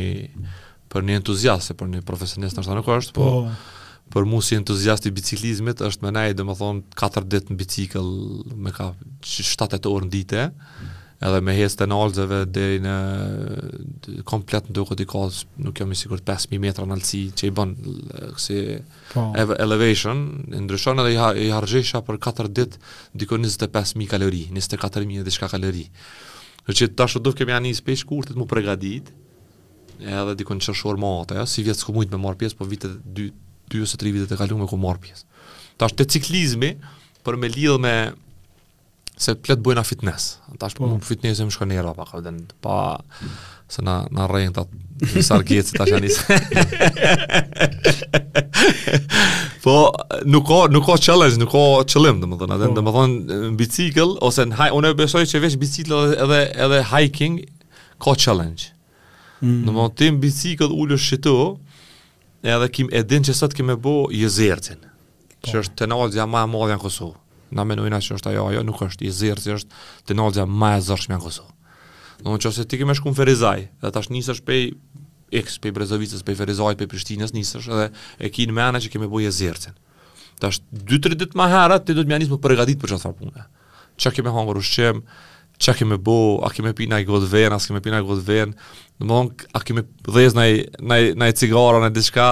[0.93, 3.53] për një entuziast, për një profesionist, ndoshta nuk është, po, po
[4.15, 8.11] për mu si entuziast i biciklizmit është me nai dhe thonë, 4 ditë në bicikl,
[8.67, 8.93] me ka
[9.27, 10.45] 7-8 orë në dite,
[11.25, 12.95] edhe me hes të nalëzëve dhe në
[14.29, 15.25] komplet në dukot i ka,
[15.67, 17.75] nuk jam i sigur 5.000 metra në alëci, që i bën
[18.37, 18.59] kësi
[19.15, 19.27] pa.
[19.35, 19.57] Po.
[19.65, 20.25] elevation,
[20.63, 21.17] ndryshon edhe
[21.49, 21.67] i, har
[22.07, 22.83] për 4 ditë,
[23.25, 25.89] diko 25.000 kalori, 24.000 diçka shka kalori.
[26.69, 29.11] Në që të do të kemi ani një spesh të mu pregadit,
[30.01, 31.45] edhe dikon në qërshor ma ja?
[31.47, 33.01] si vjetë s'ku mujtë me pjesë, po vitet
[33.71, 35.25] dy ose tre vite të kaluara me ku marr pjesë.
[35.81, 36.75] Tash te ciklizmi
[37.27, 37.95] për me lidh me
[39.19, 40.37] se plot bujna fitness.
[40.61, 42.79] Tash po fitnessem shkon era pa den pa
[43.71, 44.67] se na na rrenta
[45.25, 46.11] sa rgjet tash ani.
[49.65, 49.77] po
[50.29, 51.65] nuk ka nuk ka challenge, nuk ka
[51.95, 52.79] qëllim domethënë, atë po.
[52.79, 53.91] domethënë mbi
[54.29, 57.41] ose në haj unë besoj se vetë bicikleta edhe edhe hiking
[58.05, 58.71] ka challenge.
[59.45, 59.65] Mm.
[59.67, 61.33] Në momentin bicikël ulësh këtu,
[62.45, 65.47] edhe kim e që sot kim e bo jëzirëtin, po.
[65.49, 67.19] që është të nëzja ma e madhja në Kosovë.
[67.55, 69.71] Na menuina që është ajo, ajo nuk është jëzirë, është
[70.09, 71.77] të nëzja ma e zërshme në Kosovë.
[72.25, 74.63] Në në që se ti kim e shku në Ferizaj, dhe tash njësë është pej
[75.41, 77.89] X, pej Brezovicës, pej Ferizajt, pej Prishtinës, njësë edhe
[78.27, 79.77] e kinë mena që kim e bo jëzirëtin.
[80.43, 83.47] Tash 2-3 ditë ma herët, ti do të mjanis më përgatit për që farpune.
[83.99, 85.05] Që kim e hangër ushqem,
[85.55, 88.01] Çka më bëu, a kemë pinë ai godven, as kemë pinë
[89.01, 92.27] Në më dhonë, a kemi dhez në e cigara, në e diska,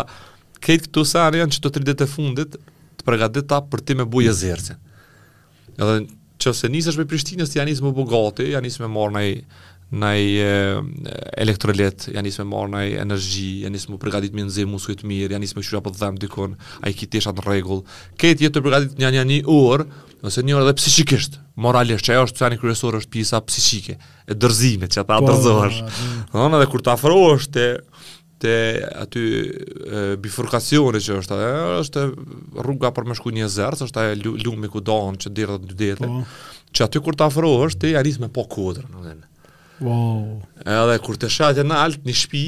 [0.63, 2.57] këjtë këtu se anë janë që të të rritet e fundit,
[3.01, 4.79] të prega ta për ti me buje zërëcin.
[5.75, 5.97] Edhe
[6.43, 9.13] që se nisë është me Prishtinës, të janë nisë më bugati, janë njësë me marë
[9.17, 9.35] në i
[9.93, 10.41] nai
[11.37, 15.41] elektrolet, ja nis me marr energji, ja nis me përgatit me enzimë muskujt mirë, ja
[15.41, 17.83] nis me shura po dhëm dikon, ai ki tesha në rregull.
[18.21, 19.87] Këtë jetë të përgatit një anë një orë,
[20.29, 24.95] ose një orë dhe psishikisht, Moralisht çaj është çani kryesor është pisa psiqike, e dërzimit
[24.95, 25.81] që ata po, dërzohesh.
[25.85, 25.95] Po,
[26.31, 26.39] po.
[26.39, 27.67] Donë edhe kur të afrohesh te
[28.43, 28.53] te
[28.99, 29.21] aty
[30.19, 32.03] bifurkacione që është ajo, është
[32.67, 35.77] rruga për me shku një zerc, është ajo lumi ku dohon që deri në dy
[35.85, 36.09] dete.
[36.75, 39.29] Që aty kur të afrohesh ti ja me pa kodër, domethënë.
[39.83, 40.39] Wow.
[40.65, 42.43] Edhe kur të shajtë e në alt një shpi,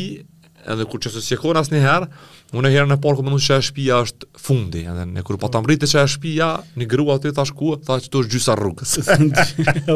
[0.71, 2.07] edhe kur që së sjekon asë një herë,
[2.55, 5.25] unë e herë në parë ku më nështë që e shpija është fundi, edhe në
[5.27, 6.49] kur po të mërit e që e shpija,
[6.79, 8.95] një grua të të tha që të është gjysa rrugës.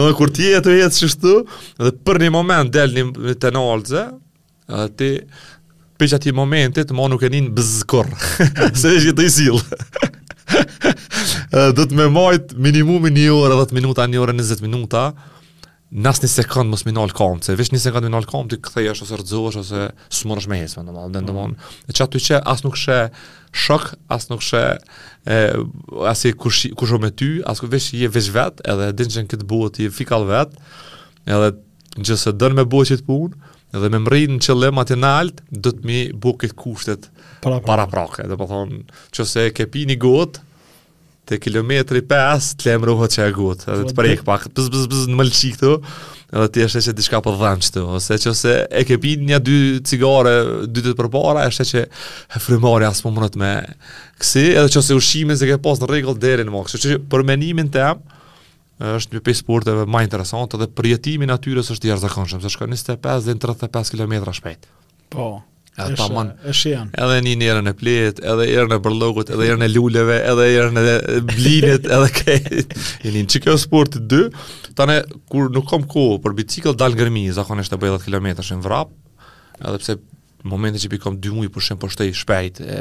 [0.00, 1.32] Oh, edhe kur tje e të jetë që
[1.80, 4.02] edhe për një moment del një të nalëtëse,
[4.74, 5.08] edhe ti
[6.00, 8.10] për që ati momentit, ma nuk e një në bëzëkor,
[8.82, 9.84] se e të isil silë.
[11.76, 15.08] të me majtë minimum një orë, dhe minuta, një orë, njëzët minuta,
[15.90, 18.58] nas në sekond mos më nal kom, se vetë në sekond më nal kom ti
[18.62, 19.80] kthehesh ose rrezohesh ose
[20.14, 21.14] smurresh me hesën domosdoshmë.
[21.16, 21.54] Dhe domon,
[21.90, 22.98] e çatu që as nuk she
[23.50, 24.60] shok, as nuk she
[25.26, 25.38] e
[26.06, 29.26] as e kush kusho me ty, as ku vesh je vesh vet, edhe e dinxhen
[29.30, 30.54] kët buhë ti fikall vet.
[31.26, 31.50] Edhe
[31.98, 33.34] nëse dën me buhë çit punë,
[33.74, 37.10] edhe me mrin në çellem atë në alt, do të më buqë kushtet
[37.42, 38.28] para prake.
[38.30, 38.76] Do po të thon,
[39.10, 40.38] çose e ke pini gut,
[41.30, 45.04] te kilometri 5 të lem që e gutë, Edhe të prek pak bz bz bz
[45.12, 45.74] në mëlçi këtu.
[46.30, 49.56] Edhe ti është se diçka po dhenë këtu ose çose e ke pirë një dy
[49.86, 50.34] cigare
[50.66, 53.52] dy ditë përpara, është se e frimari as po mundot me.
[54.22, 57.26] Kësi edhe çose ushimin se ke pas në rregull deri në mokë, Kështu që për
[57.30, 57.86] menimin të
[58.96, 63.26] është një pesë sporteve më interesante dhe përjetimi natyrës është i jashtëzakonshëm, se shkon 25
[63.28, 64.64] deri në 35 kilometra shpejt.
[65.10, 65.26] Po,
[65.78, 70.16] Edhe ta edhe një njërën e plit, edhe njërën e bërlogut, edhe njërën e luleve,
[70.28, 72.74] edhe njërën e blinit, edhe kejt.
[73.04, 74.22] Një një që kjo sport të dy,
[74.78, 74.96] tane,
[75.30, 78.56] kur nuk kom ku për bicikl, dal në gërmi, zakonisht e bëjë 10 km është
[78.58, 78.90] në vrap,
[79.60, 79.96] edhe pse
[80.52, 82.80] momente që pikom 2 mujë përshem për po shtej shpejt, e,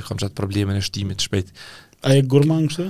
[0.00, 1.54] e kom qatë probleme në shtimit shpejt.
[2.04, 2.88] A e gurman në kështë?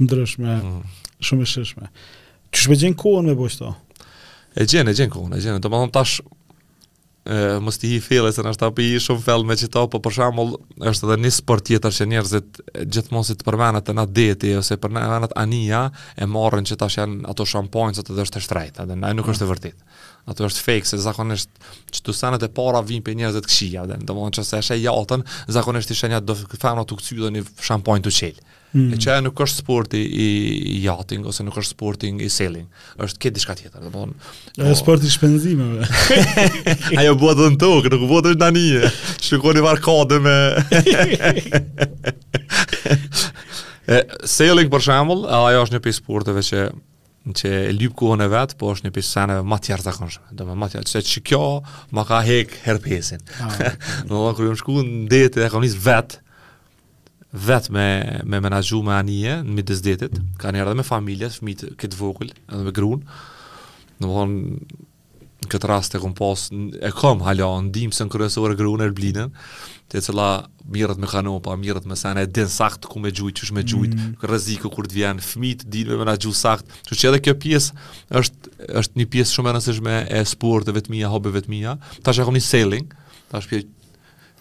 [0.00, 0.82] ndryshme, mm.
[1.24, 1.90] shumë e shishme.
[2.52, 3.72] Që shme gjenë kohën me bojë shto?
[4.56, 5.62] E gjenë, e gjenë kohën, e gjenë.
[5.64, 9.56] Do më thonë tash, e, mës t'i hi fele, se nështë api shumë fel me
[9.60, 10.54] qëto, po për shambull,
[10.92, 12.60] është edhe një sport tjetër që njerëzit
[12.92, 15.86] gjithmonë si të përmenet e na deti, ose përmenet anija,
[16.16, 19.24] e marën që tash janë ato shampojnës se të dhe është të shtrejta, dhe nuk
[19.24, 19.32] mm.
[19.34, 19.88] është e vërtit
[20.30, 21.60] atë është fake se zakonisht
[21.94, 24.54] që të sanët e para vin për njerëzit të këshia dhe në dëmonë që se
[24.62, 25.22] eshe jatën
[25.54, 26.18] zakonisht ishe një
[26.58, 28.40] femna të këtsy dhe një shampojnë të qelë
[28.72, 28.90] mm.
[28.94, 30.26] e që e nuk është sporti i
[30.82, 32.68] jating ose nuk është sporti i sailing
[33.06, 34.12] është këtë diska tjetër dhe bon, o...
[34.58, 35.66] e po- sporti shpenzime
[37.04, 38.84] ajo bëtë dhe në tokë nuk bëtë është danije
[39.28, 40.38] shukoni varkate me
[43.94, 46.60] e, sailing për shambull ajo është një pëj sporteve që
[47.34, 50.30] që e lyp kohën e vetë, po është një pisë seneve ma të këndshme.
[50.38, 51.40] Do me ma tjerë, që që kjo
[51.96, 53.20] ma ka hek herpesin.
[53.20, 56.20] Në ah, do, të jëmë shku në e ka njësë vetë,
[57.48, 57.86] vetë me,
[58.30, 62.30] me menaxhu me anije në midës detit, ka erdhë dhe me familjes, fmitë këtë vogël,
[62.50, 63.18] edhe me grunë,
[63.98, 64.28] në do,
[65.42, 69.32] në këtë rast e kom pas e kom hala ndim se kryesore gruan Erblinën
[69.92, 70.28] te cila
[70.72, 73.52] mirët me kanon pa po mirët me sa ne din sakt ku me gjujt çush
[73.54, 74.12] me gjujt mm.
[74.24, 77.80] rreziku kur të vjen fëmit dinë me na gju sakt kështu që edhe kjo pjesë
[78.20, 82.36] është është një pjesë shumë e rëndësishme e sportit vetmia hobi vetmia tash e kam
[82.38, 82.96] një sailing
[83.32, 83.60] tash pje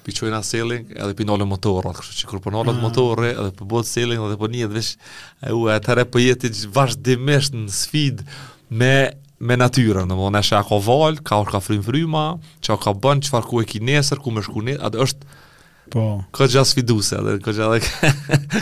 [0.05, 2.79] pi çojna sailing edhe pi nolë motorra kështu që kur po nolë mm.
[2.79, 2.87] Ah.
[2.87, 4.95] motorre edhe po bëhet sailing edhe po nihet vesh
[5.43, 8.25] e u atëre po jetë vazhdimisht në sfid
[8.71, 8.93] me
[9.37, 12.23] me natyrën, do më nëshe a ka valë, ka orë ka frimë fryma,
[12.63, 15.27] që a ka bënë çfarë ku e nesër, ku me shku atë është
[15.91, 16.03] po.
[16.31, 17.79] këtë gjatë sfiduese, atë këtë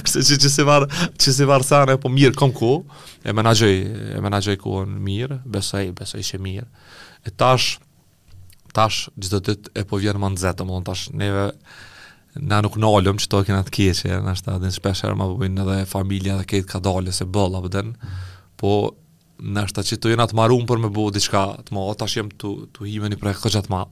[0.01, 2.81] që, që, që si varë sanë, po mirë kom ku,
[3.23, 3.75] e menagjoj,
[4.17, 6.67] e menagjoj ku mirë, besoj, besoj që mirë,
[7.27, 7.77] e tash,
[8.73, 11.51] tash, gjithë të e po vjenë më në zetë, tash, neve,
[12.33, 12.89] Na nuk në
[13.21, 16.79] që to kena të keqe, në shpesherë ma përbëjnë po edhe familja dhe kejtë ka
[16.81, 17.61] dalë se bëllë,
[18.57, 18.71] po, po
[19.43, 22.29] nështë që të jena të marun për me bo diçka të ma, ta shë jem
[22.39, 23.83] të, të hime një prej këgjat ma,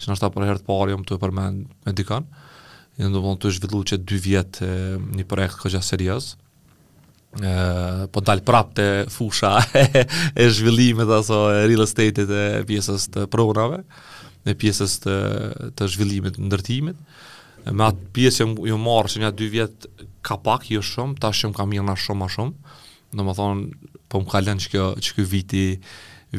[0.00, 1.58] që nështë ta për herë të parë jem të e përmen
[1.88, 2.28] me dikën,
[3.02, 4.68] jenë do mund të zhvillu që dy vjetë
[5.18, 6.30] një prej këgjat serios,
[7.36, 7.52] e,
[8.14, 9.52] po dalë prapë të fusha
[10.40, 13.82] e zhvillimit aso real estate-it e pjesës të pronave,
[14.48, 15.18] e pjesës të,
[15.76, 17.04] të zhvillimit në ndërtimit,
[17.68, 19.94] me atë pjesë jem ju marrë që një dy vjetë
[20.24, 22.76] ka pak, jo shumë, ta shumë kam jena shumë a shumë,
[23.18, 25.64] në më thonë, po më ka që kjo që kjo viti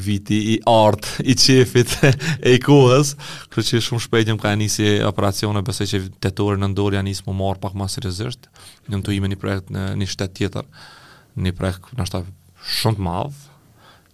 [0.06, 1.92] viti i art i çefit
[2.46, 3.16] e i kohës,
[3.50, 7.24] kjo që shumë shpejt jam kanë nisi operacione besoj që tetori në dorë ja nis
[7.26, 8.46] më mar pak më seriozisht.
[8.88, 10.70] Ne do të jemi një projekt në një shtet tjetër,
[11.40, 12.30] në një projekt na shtat
[12.80, 13.42] shumë të madh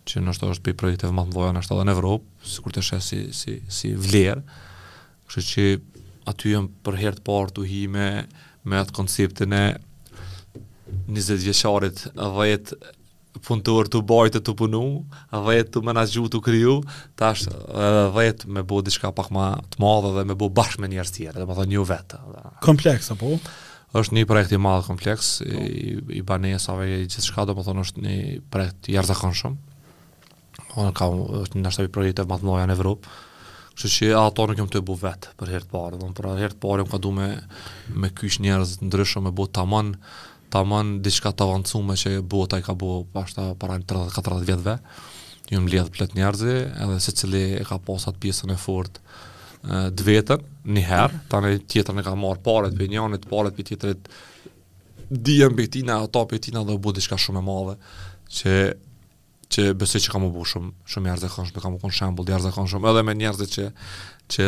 [0.05, 2.63] që në është për i projekteve më të mdoja në është edhe në Evropë, si
[2.63, 4.41] kur të shë si, si, si vlerë,
[5.25, 5.65] kështë që
[6.31, 8.09] aty jëmë për herë të parë të hi me,
[8.69, 9.63] me atë konceptin e
[11.09, 12.79] 20 vjeqarit dhe jetë
[13.43, 14.81] punëtor të bajtë të, të punu,
[15.47, 16.75] vetë të menagju të kryu,
[17.19, 20.89] tash edhe vetë me bo diçka pak ma të madhe dhe me bo bashkë me
[20.91, 22.21] njerës tjere, dhe më thënë një vetë.
[22.33, 22.45] Dhe.
[22.67, 23.37] Kompleks, apo?
[23.95, 25.47] është një projekt i madhe kompleks, oh.
[25.47, 26.09] i, po.
[26.19, 28.15] i banesave, i gjithë shka, dhe më thënë është një
[28.53, 29.79] projekt i jarëzakon shumë,
[30.97, 31.07] ka,
[31.45, 33.21] është një nështëve projekte më të mloja në Evropë,
[33.75, 36.13] Kështë që ato nuk jëmë të e bu vetë për herë të parë, dhe më
[36.15, 37.25] për herë të parë jëmë ka du me,
[37.91, 39.65] me kysh njerëz ndryshëm, me bu të
[40.55, 44.75] ta diçka të avancume që bota i ka bo pashta para 30 34 vjetëve,
[45.51, 48.99] një më plot njerëzi, edhe se cili e ka posat pjesën e fort
[49.65, 54.07] dë vetën, një herë, ta tjetër në ka marë pare të benjanit, pare të pjetërit,
[55.11, 57.75] dhjën për tina, ta për tina dhe bo diçka shumë e madhe,
[58.35, 58.55] që
[59.55, 61.93] që besoj që kam u bërë shumë, shumë jarëzë e kanë shumë, kam u kon
[61.93, 63.65] shambull, jarëzë kanë shumë, edhe me njerëzë që,
[64.35, 64.45] që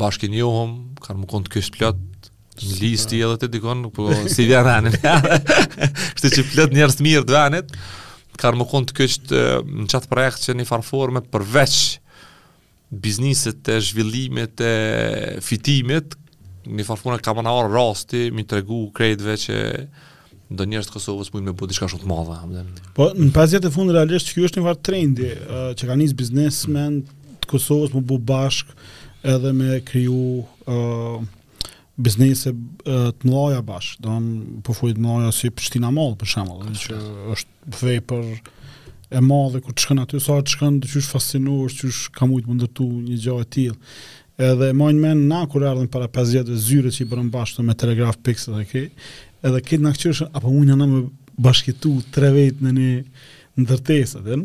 [0.00, 0.74] bashkin johëm,
[1.06, 2.17] kanë më konë të kështë pëllatë,
[2.58, 7.26] Në listi edhe të dikon, po si dhe anën, Shtë që plët njërës të mirë
[7.28, 7.74] dhe anët,
[8.40, 9.32] kar më kënë të këqët
[9.82, 11.76] në qatë projekt që një farforme përveç
[13.04, 14.72] bizniset e zhvillimit e
[15.44, 16.16] fitimit,
[16.68, 19.58] një farforme ka më në rasti, mi të regu krejtve që
[20.56, 22.62] do njerëz të Kosovës mujnë me bëti shka shumë të madhe.
[22.96, 25.30] Po, në pasjet e fundë, realisht që kjo është një farë trendi,
[25.76, 27.02] që ka njës biznesmen
[27.42, 28.72] të Kosovës më bu bashk
[29.28, 30.38] edhe me kriju
[31.98, 32.52] biznese
[32.84, 37.00] të mëlloja bashkë, do në përfurit të po mëlloja si pështina mallë, për shembull, që
[37.34, 38.28] është vepër
[39.18, 42.12] e madhe, ku të shkën aty, sa të shkën, të që është fascinuar, që është
[42.18, 43.78] ka shumë të ndërtu një gjë e tillë.
[44.48, 47.74] Edhe mojnë menë na, kur ardhën para 50 jetë zyre që i bërën bashkë me
[47.82, 48.84] telegraf pikës dhe ke,
[49.48, 51.00] edhe këtë në këqërshë, apo unë anë me
[51.42, 52.92] bashkitu tre vetë në një
[53.64, 54.38] ndërtesë, dhe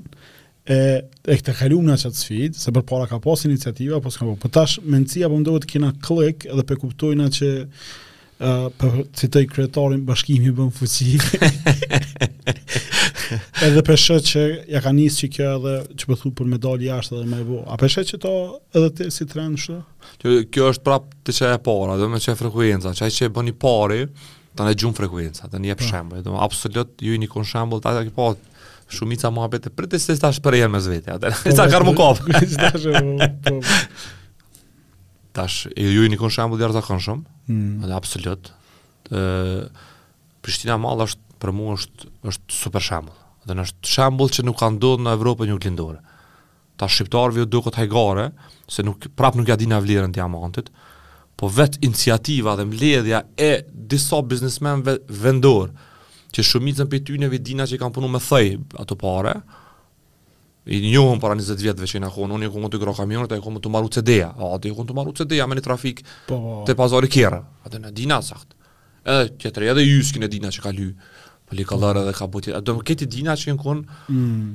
[0.64, 0.80] e
[1.26, 4.26] e këtë kalum në çat sfidë, se për para ka pas iniciativa, po s'ka.
[4.28, 8.70] Po, po tash mendësia po ndohet të kena klik edhe pe kuptojna që ë uh,
[8.80, 11.18] për citoj kryetarin bashkimi bën fuqi.
[13.66, 14.44] edhe për shkak që
[14.76, 17.42] ja ka nisë që kjo edhe që përthu po për për dalë jashtë edhe më
[17.44, 17.60] e bu.
[17.72, 18.36] A peshë që to
[18.80, 19.80] edhe ti si tren shë?
[20.22, 23.52] Kjo kjo është prap të çaj e para, do më çaj frekuenca, çaj që bën
[23.52, 24.06] i pari
[24.54, 25.86] tanë gjum frekuenca tani e po.
[25.88, 27.82] shembull do absolut ju një kon shembull
[28.18, 28.28] po
[28.90, 31.32] shumica muhabete pritet se tash për jam mes vete atë.
[31.44, 32.20] Po, Sa kar mukov.
[32.32, 33.76] Tash.
[35.34, 37.24] Tash e ju nikon shembull jashtë zakonshëm.
[37.48, 37.84] Mm.
[37.86, 38.52] Edhe absolut.
[39.12, 39.68] Ë
[40.44, 43.18] Prishtina mall është për mua është është super shembull.
[43.48, 46.02] Dhe është shembull që nuk ka ndodhur në Evropën një lindore.
[46.78, 48.32] Ta shqiptarëve ju duket hajgare
[48.72, 50.70] se nuk prap nuk ja dinë vlerën diamantit,
[51.38, 53.52] po vet iniciativa dhe mbledhja e
[53.92, 55.72] disa biznesmenëve vendorë
[56.34, 59.36] që shumicën për ty njëve dina që i kam punu me thëj ato pare,
[60.74, 63.38] i njohëm para 20 vjetëve që i në unë i kohën të gro kamionet, a
[63.40, 66.00] i kohën të maru CD-a, a të i kohën të maru CD-a me një trafik
[66.30, 66.38] po,
[66.68, 68.56] të pazari kjera, a të në dina sakt,
[69.06, 72.16] e tjetëri edhe ju s'kine dina që ka ly, për po li ka lërë edhe
[72.18, 74.48] ka bëtjet, a do më keti dina që i në mm.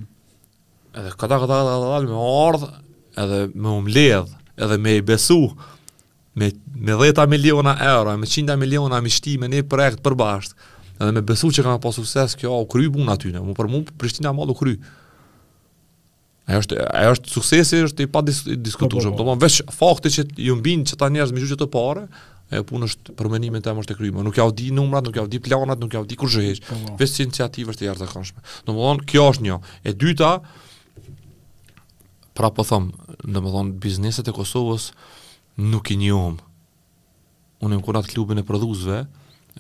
[1.03, 2.65] edhe këta këta këta këta këta me ardh,
[3.25, 4.33] edhe me umledh,
[4.65, 5.43] edhe me i besu,
[6.39, 10.73] me, me 10 miliona euro, me 100 miliona, me shti, me një projekt për bashkë,
[10.99, 13.95] edhe me besu që kam pas sukses, kjo u kry bun aty ne, për mua
[14.01, 14.75] Prishtina më kry.
[16.49, 19.13] Ajo është ajo është suksesi është i pa dis, diskutueshëm.
[19.13, 19.37] Po, po, po.
[19.37, 22.07] Do të thonë veç fakti që ju mbin që ta njerëz me gjithë të parë,
[22.55, 24.23] ajo punë është për përmendimin tëm është e kryer.
[24.27, 26.79] Nuk jau di numrat, nuk jau di planat, nuk jau di kush është.
[26.99, 28.43] Veç iniciativës të jashtëzakonshme.
[28.65, 29.59] Do të thonë kjo është një.
[29.93, 30.33] E dyta
[32.39, 32.91] pra po them,
[33.29, 34.89] do të thonë bizneset e Kosovës
[35.61, 36.41] nuk i njohum.
[37.61, 39.03] Unë kam qenë atë klubin e prodhuesve,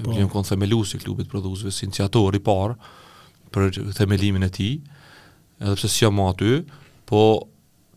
[0.03, 0.13] po.
[0.13, 2.77] Vlim kon themelusi i klubit prodhuesve, si iniciator i parë
[3.49, 4.75] për themelimin e tij.
[5.61, 6.63] Edhe pse si jam aty,
[7.09, 7.21] po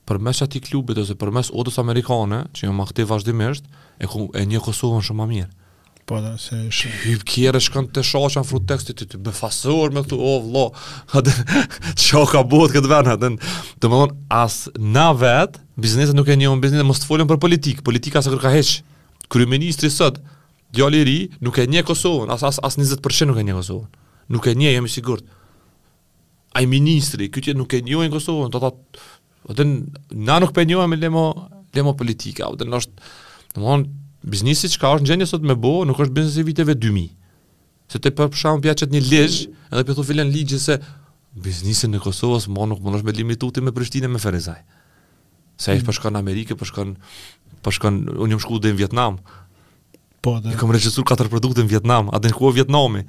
[0.09, 3.67] përmes ati klubit ose përmes odës amerikane, që janë aktiv vazhdimisht,
[3.99, 5.51] e, ku, e një Kosovën shumë më mirë.
[6.09, 6.91] Po da, se shë...
[7.05, 10.65] Hyp kjerë e shkën të shashan frut tekstit, të befasuar me këtu, o, oh, vlo,
[11.13, 11.35] hadë,
[12.01, 13.51] që ka këtë venë,
[13.83, 13.99] të më
[14.35, 18.33] as na vetë, biznesën nuk e një unë mos të folën për politikë, politika sa
[18.33, 18.81] kërka heqë,
[19.31, 19.91] kryministri
[20.73, 23.87] djali i ri nuk e njeh Kosovën, as as, as 20% nuk e njeh Kosovën.
[24.27, 25.23] Nuk e njeh, jam i sigurt.
[26.53, 28.71] Ai ministri, ky ti nuk e njeh Kosovën, do ta
[29.47, 29.63] do të
[30.27, 31.23] na nuk për njeh me lemo
[31.75, 33.11] lemo politika, do të na është
[33.55, 33.87] domthon
[34.23, 37.07] biznesi çka është gjënia sot me bo, nuk është biznesi viteve 2000.
[37.91, 40.77] Se të për shamë pja qëtë një legjë, edhe për thu filen legjë se
[41.35, 44.61] biznisën në Kosovës më nuk më nëshë me limituti me Prishtinë e me Ferezaj.
[45.57, 45.89] Se e ishtë mm.
[45.89, 46.93] përshkën në Amerike, përshkën,
[47.65, 49.17] përshkën, unë jëmë shku dhe në Vietnam,
[50.21, 50.49] Po, dhe...
[50.53, 53.01] I kam regjistur katër produkte në Vietnam, atë në kuaj Vjetnami.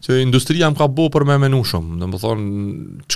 [0.02, 2.54] që industria më ka bo për me menu shumë, dhe më thonë,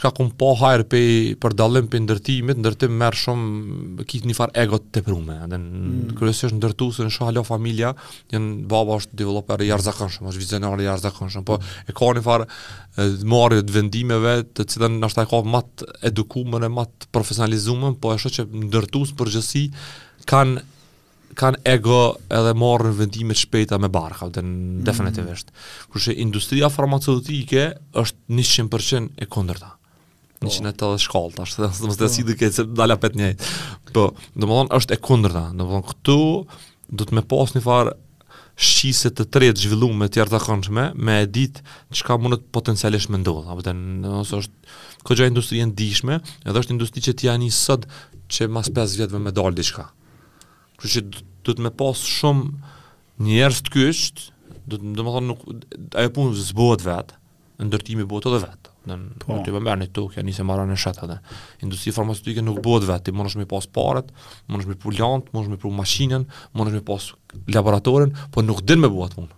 [0.03, 1.01] ka kum po hajrë pe,
[1.41, 5.81] për dalim për ndërtimit, ndërtim merë shumë, kit një farë ego të prume, dhe në
[5.81, 6.11] mm.
[6.19, 7.91] kërësisht ndërtu, se në shumë halo familja,
[8.35, 11.57] jenë baba është developer i jarëzakon shumë, është vizionar i jarëzakon shumë, po
[11.89, 16.71] e ka një farë marrë të vendimeve, të cilën nështë e ka matë edukumën e
[16.79, 19.65] matë profesionalizumën, po e shumë që ndërtu së përgjësi,
[20.29, 20.67] kanë
[21.39, 21.99] kanë ego
[22.33, 24.83] edhe marrë vendime të shpejta me barka, dhe mm.
[24.87, 25.51] definitivisht.
[25.91, 26.19] Mm.
[26.27, 27.65] industria farmaceutike
[28.01, 29.73] është 100% e kundërta.
[30.45, 32.31] 180 shkallë shkoll tash, të thësi po.
[32.31, 32.49] duke
[32.81, 33.29] dalë pet një.
[33.95, 35.45] Po, domethënë është e kundërta.
[35.59, 36.17] Domethënë këtu
[36.99, 37.93] do të më pas një farë
[38.55, 41.63] shqise të tretë zhvillu me tjerë të këndshme, me e ditë
[41.95, 42.19] që ka
[42.57, 43.49] potencialisht me ndodhë.
[43.55, 48.03] Apo të nësë është këgja industrien dishme, edhe është industri që t'ja një sëtë
[48.35, 49.89] që mas 5 vjetëve me dalë diqka.
[50.79, 52.45] Kështu që do të më pas shumë
[53.27, 54.23] njerëz të kyçt,
[54.67, 55.43] do të më thonë nuk
[56.01, 57.13] ajo punë zbohet vet,
[57.61, 58.71] ndërtimi bëhet edhe vet.
[58.85, 59.35] Në po.
[59.41, 61.15] të më bën ato që nisi marrën në shat atë.
[61.65, 64.11] Industria farmaceutike nuk bëhet vet, ti mundosh më pas parat,
[64.51, 66.27] mundosh më pulant, mundosh më pru mashinën,
[66.57, 67.07] mundosh më pas
[67.55, 69.33] laboratorin, po nuk din më bëhet punë.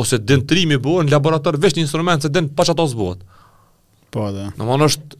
[0.00, 3.22] Ose din trimi bëhen laborator veç një instrument se din pas zbohet.
[4.10, 4.48] Po, da.
[4.58, 5.18] Në është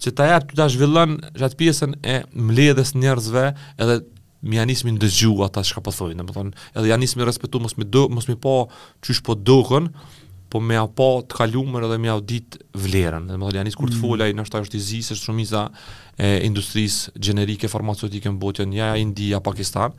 [0.00, 3.42] që ta jetë të ta zhvillën gjatë pjesën e mledhes njerëzve
[3.76, 3.98] edhe
[4.46, 8.06] mi janë nismi ndëgju ata çka po thonë, edhe janë nismi respetu, mos më do
[8.08, 8.56] mos po po më po
[9.04, 9.90] çysh po dukën,
[10.50, 13.28] po më ha të kalumën edhe më audit dit vlerën.
[13.28, 14.00] Domethënë janë nis kur të mm.
[14.02, 15.66] folaj, ndoshta është i zisë shumëza
[16.20, 19.92] e industrisë generike farmaceutike në botën, ja Indi, ja Pakistan,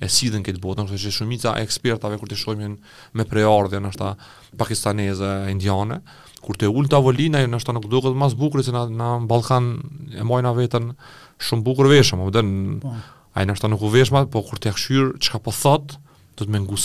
[0.00, 2.70] e sidhen këtë botën, kështë që shumica ekspertave kur të shojmë
[3.18, 4.14] me preardhja në ta
[4.62, 6.00] pakistaneze, indiane,
[6.40, 9.10] kur të ullë të avolina, në ta nuk duke dhe mas bukri, se na në
[9.28, 9.68] Balkan
[10.16, 10.94] e mojna vetën
[11.44, 12.96] shumë bukur veshëm, më dhe në
[13.40, 15.96] ai na nuk u veshma, po kur të xhyr çka po thot,
[16.36, 16.76] do të më ngu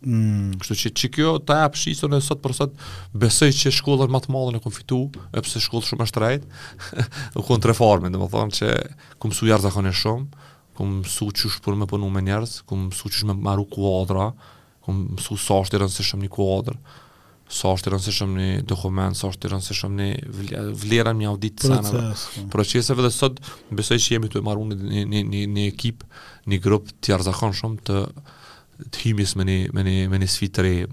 [0.00, 0.56] Mm.
[0.56, 2.74] Kështu që që kjo ta e pëshiso e sëtë për sëtë
[3.20, 6.46] Besoj që shkollën matë malën e kom fitu E pëse shkollë shumë është rajt
[7.42, 8.68] U konë të reforme Dhe më thonë që
[9.20, 10.48] Këmë su jarë zakon e shumë
[10.80, 14.30] Këmë su që shpër me përnu me njerës Këmë su që shme maru kuadra
[14.88, 16.78] Këmë su sashtë i rënë se shumë një kuadrë
[17.50, 20.08] sa është të rëndësishëm një dokument, sa është të rëndësishëm një
[20.84, 22.02] vlerën një audit të sanëve.
[22.06, 22.44] Po.
[22.52, 23.40] Procesëve dhe sot,
[23.72, 26.04] në besoj që jemi të e marrë unë një, një, një, një ekip,
[26.52, 27.98] një grupë të jarëzakon shumë të,
[28.92, 30.90] të himis me një, një, një, një të rejë.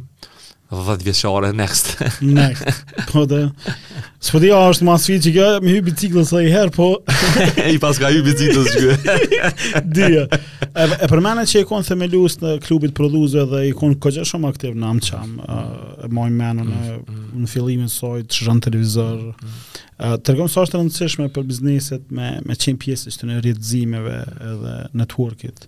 [0.70, 1.98] 10 vjeçare next.
[2.22, 2.66] next.
[3.12, 3.48] Po da.
[4.20, 6.88] Sepse ajo është më sfidë që me hy biciklën sa i herë po
[7.72, 9.16] i pas ka hy biciklën së
[9.98, 10.26] Dhe,
[10.78, 14.52] E, e përmanda që e kanë themelues në klubit prodhuesve dhe i kanë kohë shumë
[14.52, 15.32] aktiv në Amçam.
[15.42, 16.98] Ë moj mënen në
[17.42, 19.16] në fillimin soi të televizor.
[19.16, 19.56] Ë mm,
[20.04, 20.20] mm.
[20.28, 24.20] tregom sa është e rëndësishme për bizneset me me 100 pjesë të rrezimeve
[24.52, 25.66] edhe networkit.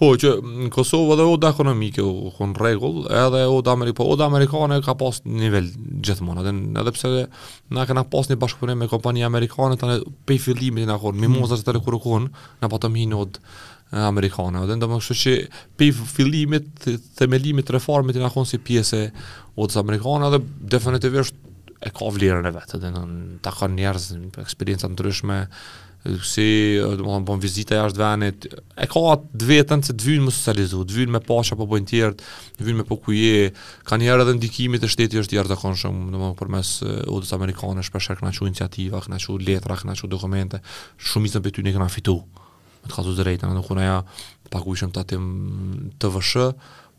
[0.00, 4.24] Po, që në Kosovë edhe oda ekonomike u kënë regull, edhe oda, Amerik po, oda
[4.30, 5.66] Amerikane ka pas nivel
[6.00, 7.10] gjithmonë, edhe, edhe pse
[7.76, 9.96] na kena pas një bashkëpunim me kompani Amerikane, të në
[10.30, 12.30] pej fillimit në kënë, mimoza që të rekuru kënë,
[12.62, 13.26] në po të minë
[14.08, 15.36] Amerikane, edhe në më kështë që
[15.82, 16.72] pej fillimit,
[17.20, 19.02] themelimit, reformit në kënë si pjese
[19.60, 20.40] oda Amerikane, edhe
[20.78, 21.44] definitivisht
[21.80, 23.06] e ka vlerën e vetë, edhe në
[23.44, 25.42] takon njerëz, në ndryshme,
[26.24, 30.06] si do të them bon vizita jashtë vendit e ka atë të vetën se të
[30.06, 32.14] vijnë mos socializo të vijnë me pasha po bojnë tjerë
[32.56, 33.42] të vijnë me pokuje
[33.84, 36.70] kanë herë edhe ndikimi të shtetit është i ardhshëm do të them përmes
[37.04, 40.62] udës amerikane shpesh kanë qenë iniciativa kanë qenë letra kanë qenë dokumente
[41.10, 43.98] shumë isën për ty ne kanë fitu me të kazu drejtë në kuna ja
[44.54, 45.28] paguishëm ta tim
[46.00, 46.54] TVSH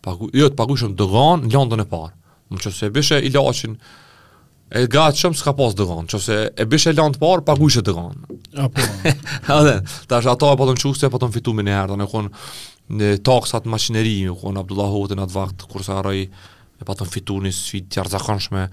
[0.06, 2.14] pagu jo të paguishëm dogon lëndën e parë
[2.53, 3.80] më çse bëshë ilaçin
[4.72, 7.57] E gatë shumë s'ka pas dëgonë, që se e bish e lanë të parë, pa
[7.60, 8.35] gujshë dëgonë.
[8.64, 8.84] A po.
[9.52, 9.73] A dhe,
[10.07, 11.73] ta është ato e po të në qusë, e po të në fitu me një
[11.76, 12.31] herë, në kënë
[13.02, 16.22] në taksat maqineri, në kënë Abdullah Hote në atë vaktë, kërsa arëj,
[16.80, 18.64] e po të në fitu një sfit tjarë zakonshme,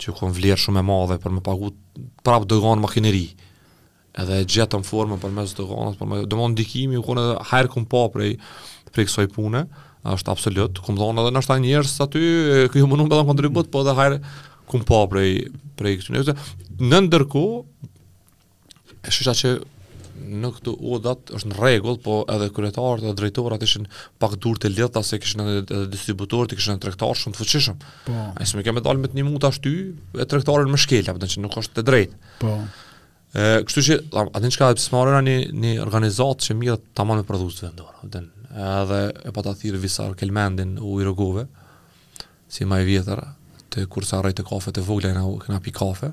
[0.00, 1.72] që kënë vlerë shumë e madhe, për me pagu
[2.20, 3.24] prapë dëgonë makineri.
[4.20, 7.40] Edhe e gjetë në formë për mes dëgonës, për me dëmonë ndikimi, në kënë edhe
[7.54, 8.36] hajrë këmë pa prej,
[8.98, 9.64] kësoj pune,
[10.04, 12.24] është absolut, këmë dhonë edhe nështë ta njërës aty,
[12.74, 14.18] këju më nëmë bedon kontribut, po edhe hajrë,
[14.70, 16.36] ku pa prej prej këtyre.
[16.80, 17.88] Në ndërkohë
[19.10, 19.50] është shoqja që
[20.30, 23.86] në këtë udhat është në rregull, po edhe kryetarët dhe drejtorat ishin
[24.22, 27.78] pak dur të lehta se kishin edhe distributorët, kishin edhe tregtar shumë të fuqishëm.
[28.06, 28.16] Po.
[28.36, 29.72] Ai s'më kemë dalë me të nimut ashtu
[30.20, 32.20] e tregtarën me shkela, do që nuk është të drejtë.
[32.44, 32.52] Po.
[33.32, 37.70] Ë, kështu që atë çka e pismarën ani një organizatë që mirë tamam me prodhuesve
[37.70, 37.96] vendor.
[38.12, 38.22] Do
[38.52, 41.48] edhe e pata thirr Visar Kelmendin u Irogove
[42.50, 43.24] si më i vjetër
[43.70, 45.12] të kurse arrej të kafe të vogla,
[45.44, 46.12] këna pi kafe,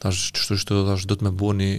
[0.00, 1.70] të ashtë që të shtë të ashtë dhëtë me buë një,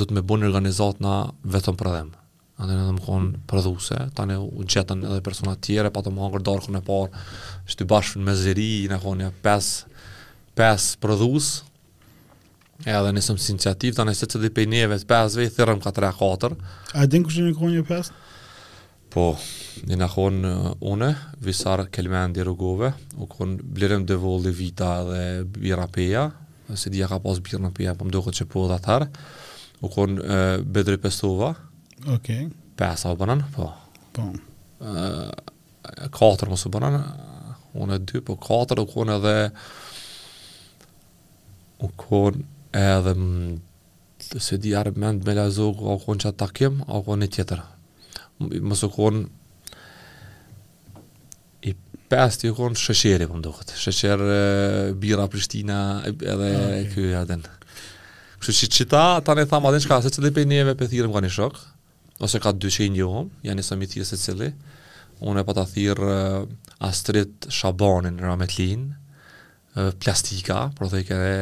[0.00, 1.14] dhëtë me buë organizat në
[1.56, 2.16] vetëm për dhemë.
[2.60, 6.22] A të në më konë për dhuse, të në edhe personat tjere, pa të më
[6.26, 7.24] hangë rë darë, këne parë,
[7.64, 8.36] shtu të bashkë në
[8.92, 9.68] në konë një pes,
[10.60, 11.64] pes për dhuse,
[12.86, 16.56] edhe nësëm sinciativ, të në se që dhe pejneve, pes vej, thërëm ka 3-4.
[16.96, 17.86] A e din kështë një konë një
[19.10, 19.32] Po,
[19.90, 21.08] një në konë uh, une,
[21.42, 22.54] visar kelmen dhe u
[23.26, 26.28] konë blirëm dhe volli vita dhe bira peja,
[26.78, 29.08] se dhja ka pas bira në peja, po më duke që po dhe atëherë,
[29.82, 31.50] u konë uh, bedri pestova,
[32.14, 32.46] okay.
[32.78, 33.66] pesa u bënën, po.
[34.14, 34.28] Po.
[34.78, 35.26] Uh,
[36.14, 37.00] katër mos u bënën,
[37.82, 39.34] une dy, po katër u konë edhe,
[41.82, 42.46] u konë
[42.78, 43.58] edhe, mm,
[44.38, 47.66] se dhja rëmend me lazo, u konë që takim, u konë një tjetër,
[48.40, 49.20] më së kon
[51.68, 51.74] i
[52.12, 56.86] pesti u kon shëshere po më shëshere bira Prishtina edhe okay.
[56.86, 57.40] Ah, kjo e
[58.40, 58.86] kështu që që
[59.26, 61.32] ta ne thamë aden që ka se cili pe njeve pe thirë më ka një
[61.36, 61.58] shok
[62.24, 63.10] ose ka dy që i një
[63.48, 64.48] janë një sëmi thirë se cili
[65.20, 66.16] unë e pa ta thirë
[66.88, 68.88] Astrid Shabanin në Rametlin
[70.00, 71.34] plastika për të i kere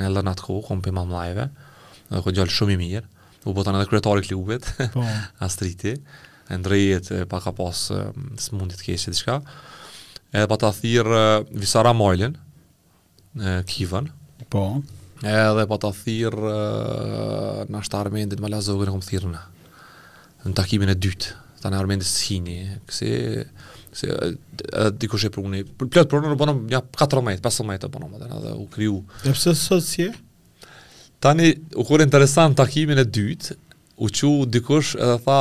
[0.00, 1.46] në lën atë ko kom për mamlajve
[2.10, 3.08] dhe ko gjallë shumë i mirë
[3.48, 5.00] U botan edhe kryetari klubit, po.
[5.46, 5.94] Astriti,
[6.50, 7.80] e ndrejet e pa ka pas
[8.42, 9.36] së mundi të kesi diqka
[10.34, 11.22] edhe pa ta thirë
[11.58, 12.34] visara mojlin
[13.70, 14.10] kivën
[14.50, 14.64] po.
[15.22, 16.54] edhe pa ta thirë
[17.70, 19.42] në ashtë armendit më zogën e kom thirë në
[20.48, 22.58] në takimin e dytë ta në armendit së hini
[22.88, 23.10] kësi
[24.00, 24.08] se
[25.02, 28.52] dikush e pruni plot por nuk bënom ja 4 5 mëjt apo nuk bënom atë
[28.62, 28.98] u kriju.
[29.26, 30.06] E pse sot si?
[31.20, 33.56] Tani u kur interesant takimin e dytë,
[34.00, 35.40] u qiu dikush edhe tha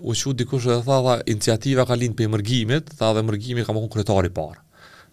[0.00, 3.74] u shu dikush edhe tha dha iniciativa ka lind për mërgimit, tha dhe mërgimi ka
[3.74, 4.60] më konë kryetari parë.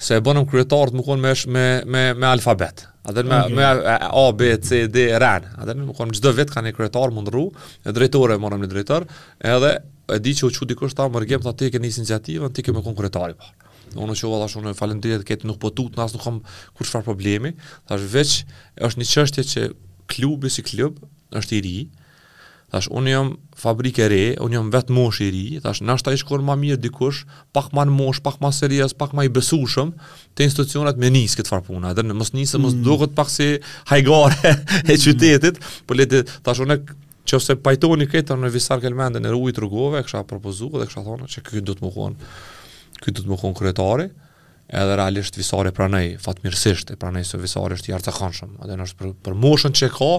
[0.08, 1.66] Se e bënëm kryetarët më konë me, me,
[1.96, 2.84] me, me alfabet.
[3.10, 3.56] Atër me, okay.
[3.58, 5.48] me A, B, C, D, R, N.
[5.58, 7.46] Atër me konë gjdo vetë ka një kryetarë më
[7.90, 9.08] e drejtore më nëmë një drejtër,
[9.56, 9.72] edhe
[10.14, 12.76] e di që u që dikush ta mërgim, ta te ke një iniciativën, ti ke
[12.78, 13.74] me konë kryetari parë.
[13.98, 16.42] Unë që vëllash, unë falendirit, këtë nuk po tutë, nuk kam
[16.78, 17.56] kur shfar problemi,
[17.90, 18.36] thash veç,
[18.86, 19.66] është një qështje që
[20.14, 21.02] klubi si klub,
[21.34, 21.78] është i ri,
[22.68, 26.42] Thash, unë jam fabrike re, unë jam vetë mosh i ri, thash, nështë ta shkon
[26.44, 27.22] më ma mirë dikush,
[27.56, 29.94] pak ma në mosh, pak ma serias, pak ma i besushëm,
[30.36, 32.66] te institucionat me nisë këtë farpuna, edhe mos njësë, mm.
[32.66, 33.48] mos dohët pak si
[33.92, 34.52] hajgare
[34.84, 35.00] e mm.
[35.06, 36.82] qytetit, po për thash, unë
[37.28, 41.32] që pajtoni këtë në visar Kelmendën në rrujt rrugove, kisha kësha propozu, dhe kësha thonë,
[41.38, 42.32] që këtë do të më kënë,
[43.06, 44.10] këtë të më kënë kretari,
[44.74, 48.98] edhe realisht visari pranej, fatmirësisht e pranej se visari është i arcakonshëm, edhe në është
[49.02, 50.10] për, për moshën që ka,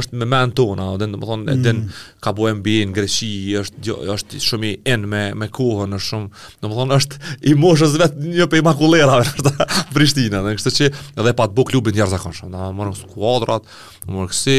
[0.00, 2.02] është me men tona, edhe në më po thonë, edhe në mm.
[2.26, 3.30] ka bojën mbi në Greqi,
[3.62, 7.22] është, është shumë i en me, me kohën, është shumë, në më thonë, është
[7.52, 9.56] i moshës vetë një pej makulera, është
[9.96, 13.72] Prishtina, në kështë që edhe pa të bu klubin i arcakonshëm, në më nësë kuadrat,
[14.04, 14.58] në më kësi,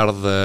[0.00, 0.36] erdhe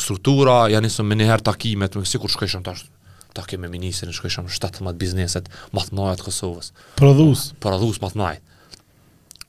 [0.00, 2.93] struktura, janë isëm me njëherë takimet, me kësi kur të ashtë,
[3.34, 6.70] ta kemë ministrin shkoj shumë shtatë më të bizneset më të Kosovës.
[6.98, 8.50] Prodhus, prodhus më të ndajt.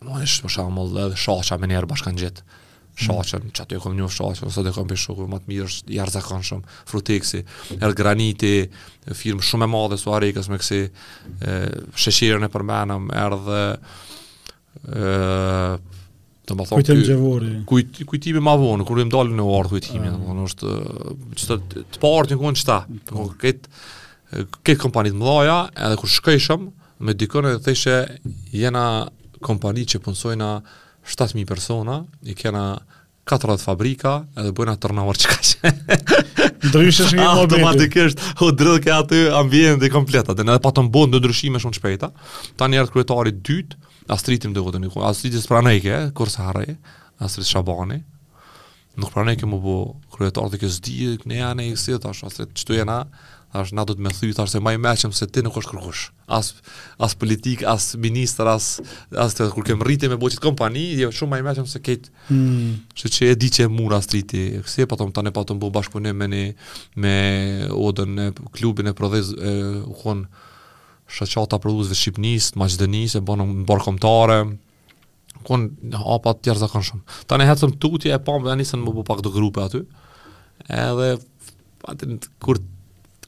[0.06, 2.44] Ma e shumë shumë më dhe me njerë bashkan gjithë
[2.95, 3.52] Shaxën, mm.
[3.52, 5.95] që atë e kom njofë shaxën, sot e kom për shukur, ma të mirë është
[5.98, 7.41] jarë zakon shumë Fruteksi,
[7.76, 8.70] erë graniti,
[9.12, 10.14] firmë shumë e madhe su
[10.53, 10.80] me kësi
[12.03, 13.60] sheshirën e përmenëm, erë dhe
[16.46, 17.52] Do të thotë kujtim xhevori.
[17.70, 20.16] Kujtim kujtimi më vonë kur im ndalën në orë kujtimi, do ah.
[20.16, 20.74] të thonë është
[21.38, 22.80] çfarë të parë të kuon çta.
[23.10, 26.66] Do kompani të mëdha, edhe kur shkëshëm
[27.06, 27.96] me dikon e thëshë
[28.58, 28.86] jena
[29.46, 30.50] kompani që punsojna
[31.06, 32.00] 7000 persona,
[32.30, 32.66] i kena
[33.30, 35.74] 40 fabrika, edhe bëjna të rënavar që ka që.
[36.70, 41.16] Ndryshë shë një Automatikisht, o drëdhë ke aty ambijen dhe kompletat, edhe pa të mbonë
[41.18, 42.12] në ndryshime shumë të shpejta.
[42.60, 46.76] Ta njerët kryetarit dytë, astritim do të niku, astriti spranai ke, kur sa harrai,
[47.23, 48.02] astrit shaboni.
[48.99, 49.73] Nuk pranoj që më bu
[50.15, 53.02] kryetar të kësë dhije, këne janë e i kësit, as ashtë, qëtu e na,
[53.52, 55.73] ashtë, na du të me thujë, tash se ma i meqëm se ti nuk është
[55.73, 56.03] kërkush.
[56.38, 56.53] As,
[57.03, 58.69] as politik, as minister, as,
[59.19, 62.14] as të kur kem rritë me buçit kompani, jo shumë ma i meqëm se kejtë,
[62.30, 62.72] hmm.
[62.95, 65.68] që që e di që e mura striti, kësi e patëm, po tani patëm po
[65.68, 66.44] bu bashkëpunim me një,
[67.03, 67.15] me
[67.76, 69.57] odën e klubin e prodhës e,
[69.91, 70.45] u konë,
[71.07, 74.40] shoqata prodhuesve shqipnisë, të Maqedonisë, bën në bar kombëtare.
[75.45, 77.02] Kon hapa të tjerë zakonshëm.
[77.30, 79.84] Tanë hetëm tutje e pam tani se më bë pak të grupe aty.
[80.73, 81.11] Edhe
[81.86, 82.61] atë kur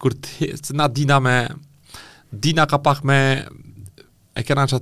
[0.01, 1.35] kur të na dina me
[2.29, 3.17] dina ka pak me
[4.37, 4.79] e kena që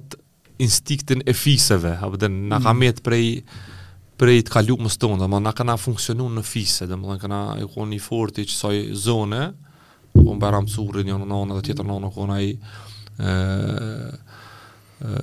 [0.63, 2.85] instiktin e fiseve, apë dhe në kam mm.
[2.87, 3.27] jetë prej
[4.15, 7.17] prej të kalu më stonë, dhe më në këna funksionu në fise, dhe më dhe
[7.25, 9.41] këna, e kone një forti që saj zone,
[10.15, 12.53] ku më beram curin, një jo në nënë dhe tjetër nënë, ku në i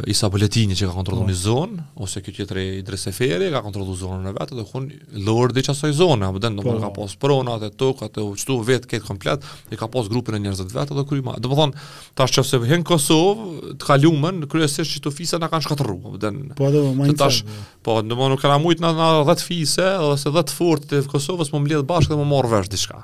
[0.07, 1.31] i sa boletini që ka kontrollu po.
[1.33, 4.85] një zonë, ose kjo tjetëre i dreseferi, ka kontrollu zonën në vetë, dhe kun
[5.27, 6.85] lërdi që asoj zonë, dhe në nëmërë po.
[6.85, 10.37] ka posë pronat e tuk, atë u qëtu vetë ketë komplet, i ka posë grupin
[10.39, 11.87] e njerëzët vetë, dhe po, kryma, dhe më thonë,
[12.21, 13.49] ta që se vëhenë Kosovë,
[13.81, 16.61] të kaljumen, kryesisht që të fisa në kanë shkatëru, dhe në
[16.93, 18.93] më nuk këra mujtë në
[19.25, 22.63] dhe të fise, dhe se dhe të të Kosovës, më më më më më më
[22.63, 23.03] më më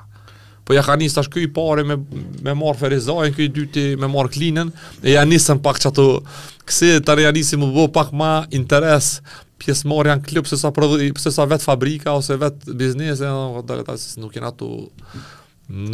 [0.69, 1.95] po ja ka nis tash këy parë me
[2.45, 4.69] me marr ferizajin këy dyti me marr klinën
[5.03, 6.05] e ja nisën pak çato
[6.69, 8.29] kse tani ja nisi më bë pak më
[8.59, 9.07] interes
[9.63, 13.31] pjesëmarrja në klub sesa prodhi sesa vet fabrika ose vet biznesi
[14.21, 14.69] nuk jena tu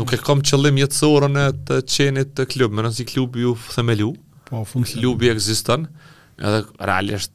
[0.02, 4.12] nuk e kam qëllim jetësorën e të qenit të klub, më nësi klubi ju themelu,
[4.48, 5.02] po, funksion.
[5.02, 5.84] klubi eksistën,
[6.48, 6.62] edhe
[6.92, 7.34] realisht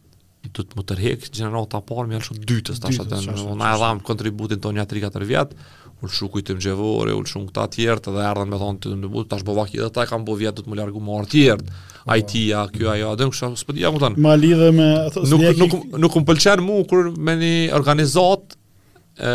[0.48, 3.20] do të më tërheq gjenerata e parë më alsh dytës tash atë
[3.58, 5.52] na e dham kontributin tonë atë katër vjet
[6.00, 8.94] ul shuku i të mjevor ul shun këta të tjerë të erdhën me thon të
[9.02, 11.18] do të tash po vaki edhe ta kam po vjet do të më largu më
[11.26, 11.84] të tjerë po.
[12.14, 14.88] ai ti ja kjo ajo atë që shoh s'po di jam thon ma lidhe me
[15.12, 18.56] thosë nuk nuk nuk um pëlqen mu kur me një organizat
[19.20, 19.34] e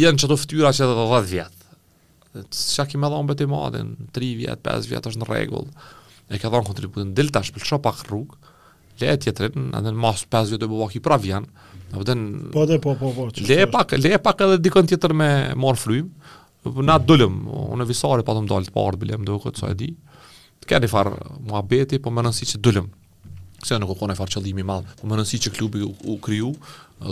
[0.00, 1.56] janë çato fytyra që 10 vjet
[2.56, 5.68] çka kemë dhënë mbeti madhen 3 vjet 5 vjet është në rregull
[6.32, 8.32] e ka dhon kontributin deltash për çopa rrug
[8.98, 11.18] le e tjetërin, edhe në mas 5 vjetë e bubak i pra
[11.88, 12.04] Po
[12.68, 15.78] dhe po, po, po, Le e pak, le e pak edhe dikën tjetër me morë
[15.80, 16.08] frym,
[16.84, 17.04] na mm.
[17.08, 17.36] dullëm,
[17.72, 19.76] unë e visare pa të më dalë të parë, bilem dhe u këtë sa e
[19.80, 19.88] di,
[20.60, 21.14] të kërë një farë
[21.48, 22.90] mua beti, po më nësi që dullëm,
[23.64, 26.50] se nuk u kone farë qëllimi madhë, po më nësi që klubi u, u kryu,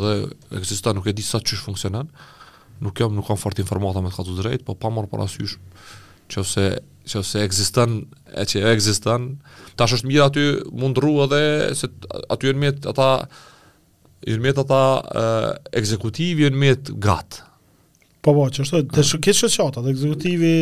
[0.04, 0.12] dhe
[0.60, 2.12] eksista nuk e di sa qësh funksionen,
[2.84, 5.56] nuk jam nuk kam fort informata me të katu drejt, po pa morë parasysh,
[6.28, 6.66] që ose,
[7.08, 9.38] që ose eksistan, e që existen,
[9.78, 10.44] tash është mirë aty
[10.80, 11.40] mundru edhe
[11.76, 11.90] se
[12.32, 13.08] aty janë mjet ata
[14.28, 17.42] janë mjet ata uh, ekzekutivi janë mjet gat.
[18.26, 20.54] Po po, që është, të shë kishë qatë, dhe ekzekutivi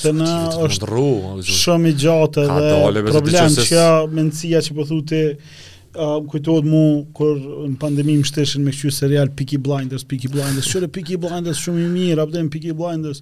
[0.00, 0.30] të na
[0.68, 1.10] është rru
[1.44, 6.80] shumë i gjatë dhe problem që ja që po thuti, uh, kujtohet mu
[7.18, 7.34] kur
[7.66, 11.84] në pandemi më shteshen me këshu serial Peaky Blinders, Peaky Blinders, qëre Peaky Blinders shumë
[11.84, 13.20] i mirë, apdhe në Peaky Blinders,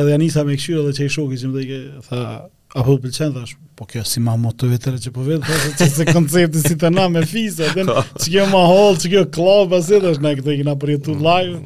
[0.00, 2.24] edhe anisa me këshu edhe që i shoki që më dhe i tha,
[2.70, 5.70] Apo të dhe është, po kjo si ma motë të vetëre që po vetë, thash,
[5.80, 7.96] që se koncepti si të na me fisa, dhe po.
[8.22, 11.14] që kjo ma hollë, që kjo klovë, pas e është ne këtë i kina përjetu
[11.18, 11.56] live,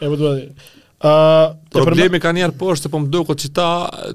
[0.08, 0.46] po të bëdhe.
[1.76, 3.66] Problemi ka njerë po është, se po më doko që ta,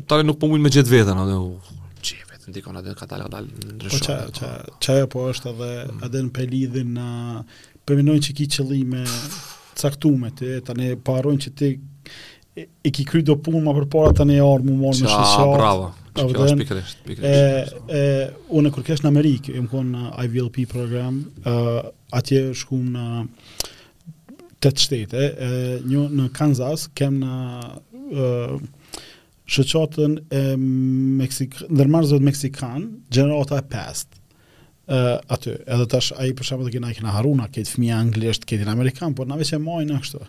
[0.09, 3.07] tale nuk po mujnë me gjithë vetën, adhe, u, që e vetën, dikona dhe ka
[3.11, 4.15] tale o dalë në ndryshojnë.
[4.31, 5.69] Po që e po është, adhe,
[6.09, 6.23] adhe mm.
[6.25, 7.43] në pelidhin, në
[7.91, 9.03] përminojnë që ki qëllime
[9.77, 15.03] caktume, të tani parojnë që kry do punë, ma përpora tani e orë mu morë
[15.03, 15.47] në shishatë.
[15.51, 15.91] Qa, bravo.
[16.15, 17.23] Kjo Është pikërisht, pikërisht.
[17.27, 22.85] E, e, unë kur kesh në Amerikë, më kanë në IVLP program, uh, atje shkum
[22.93, 23.03] në
[24.63, 25.57] tetë shtete, ë,
[25.89, 28.71] një në Kansas, kem në ë uh,
[29.45, 34.21] Shëqatën e Meksikë, Meksikanë, e pestë,
[34.87, 38.63] uh, aty, edhe tash, aji përshamë dhe kina i kina haruna, këtë fëmija anglisht, këtë
[38.63, 40.23] i në Amerikanë, por nga veqe majnë në kështu,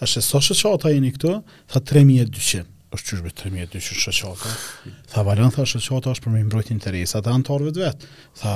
[0.00, 1.34] tash e so shëqatë aji këtu,
[1.74, 3.30] të 3200 është qyshbe
[3.72, 4.90] 3200 shoqata.
[5.12, 8.10] Tha, valen, tha, shëqata është për me imbrojt interesat e antarëve të vetë.
[8.42, 8.54] Tha,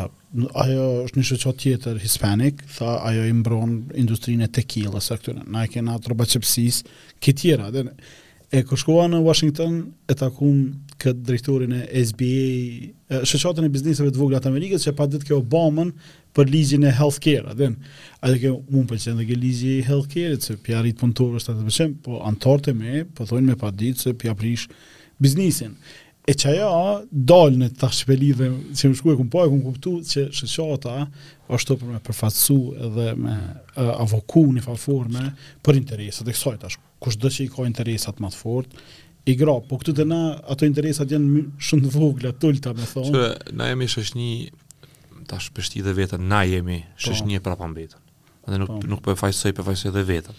[0.65, 5.65] ajo është një shoqatë tjetër hispanik, tha, ajo imbron industrinë e tequila, se këtune, na
[5.67, 6.83] e kena të rëba qëpsis,
[7.25, 7.71] këtjera.
[8.55, 10.61] E kërshkoa në Washington, e takum
[11.03, 15.35] këtë drejtorin e SBA, shëqatën e biznisëve të vogla të Amerikës, që pa dhe të
[15.37, 15.85] Obama
[16.37, 17.77] për ligjin e health care, adhen,
[18.25, 21.49] adhe kjo mund për qenë dhe kjo ligjin e health care, që pja rritë punëtorës
[21.49, 24.67] të të përqem, po antarte me, po thojnë me pa ditë, që pja prish
[25.23, 25.77] biznisin.
[26.27, 26.69] E që aja,
[27.07, 28.49] dalë në të shpeli dhe,
[28.79, 30.95] që më shku e këmë po e këmë kuptu, që shëqata
[31.55, 32.57] është të për me përfatsu
[32.89, 33.37] edhe me
[34.03, 35.29] avoku një falforme
[35.65, 38.83] për interesat, e kësaj tashku, kush dhe që i ka interesat të fortë,
[39.27, 40.21] i gra, po këtu të na
[40.53, 43.11] ato interesat janë shumë të vogla, tulta me thonë.
[43.51, 44.33] Që na jemi është një
[45.31, 47.31] ta shpeshti dhe vetën, na jemi është po.
[47.33, 48.03] një prapa mbetën.
[48.47, 48.83] Dhe nuk po.
[48.93, 50.39] nuk po e fajsoj, po fajsoj dhe vetën.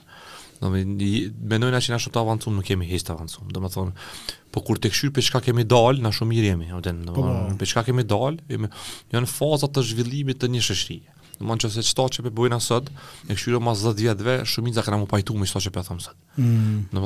[0.62, 3.52] Do me mendoj na që na shumë të avancum, nuk kemi hiç të avancum.
[3.54, 4.08] Do të thonë,
[4.56, 7.28] po kur tek shyr për çka kemi dal, na shumë mirë jemi, do
[7.60, 8.72] për çka kemi dal, jemi
[9.12, 11.16] janë fazat të zhvillimit të një shoqërie.
[11.36, 12.88] Do të thonë, çdo çfarë po bëjmë sot,
[13.28, 16.16] e kshyrë mas 10 vjetëve, shumica kanë më pajtuar me çfarë po them sot.
[16.40, 16.80] Mm.
[16.96, 17.06] Do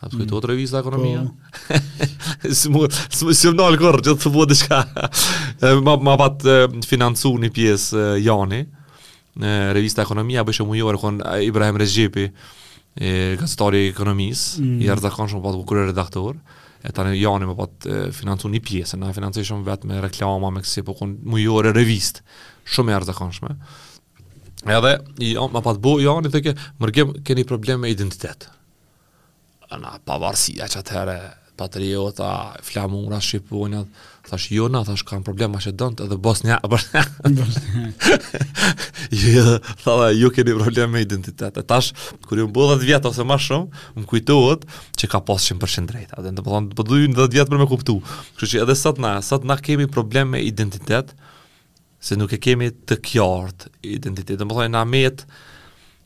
[0.00, 1.24] A të kujtohet revista ekonomia?
[1.28, 1.78] Po.
[2.56, 4.62] Si më si më si më dal kur të thuaj
[5.86, 6.46] Ma ma pat
[6.88, 8.62] financu një pjesë Jani
[9.40, 12.24] në revista ekonomia bëshë më jore kon Ibrahim Rezhepi
[13.00, 13.10] e
[13.40, 14.78] gazetari i ekonomisë, mm.
[14.82, 16.40] i arzakonshëm pa të kurë redaktor,
[16.82, 17.86] e tani Jani më pat
[18.16, 21.70] financu një pjesë, na financoi shumë vetëm me reklama me kësaj po kon më jore
[21.76, 22.24] revist.
[22.72, 23.52] Shumë i arzakonshëm.
[24.78, 28.48] Edhe i më pat bu Jani thëkë, "Mërgem keni problem me identitet."
[29.70, 31.16] ana pavarësi aq atëre
[31.60, 32.28] patriota
[32.66, 33.90] flamura shqiponat
[34.30, 36.78] thash jo na thash kanë problema që e edhe bosnia apo
[39.22, 41.92] jo thaa ju keni problem me identitet tash
[42.26, 44.66] kur ju bëu 10 vjet ose më shumë më kujtohet
[44.98, 47.68] që ka pas 100% drejtë atë do të thonë po duhin 10 vjet për me
[47.70, 51.14] kuptu kështu që edhe sot na sot na kemi problem me identitet
[52.00, 55.06] se nuk e kemi të qort identitet do të thonë na me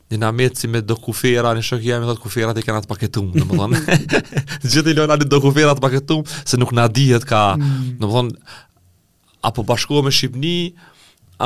[0.09, 3.31] dinamit si me do kufira, në shok jemi, thot kufira të i kena të paketum,
[3.33, 3.79] në më thonë,
[4.65, 7.95] gjithë i lojnë do kufira të paketum, se nuk na dihet ka, mm.
[7.99, 8.35] në më thonë,
[9.49, 10.57] apo bashkohë me Shqipni,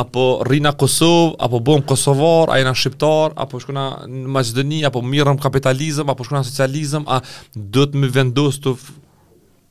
[0.02, 5.40] apo rina Kosovë, apo bom Kosovar, a jena Shqiptar, apo shkuna në Macedoni, apo mirëm
[5.44, 8.76] kapitalizm, apo shkuna socializëm, socializm, a dhëtë me vendos të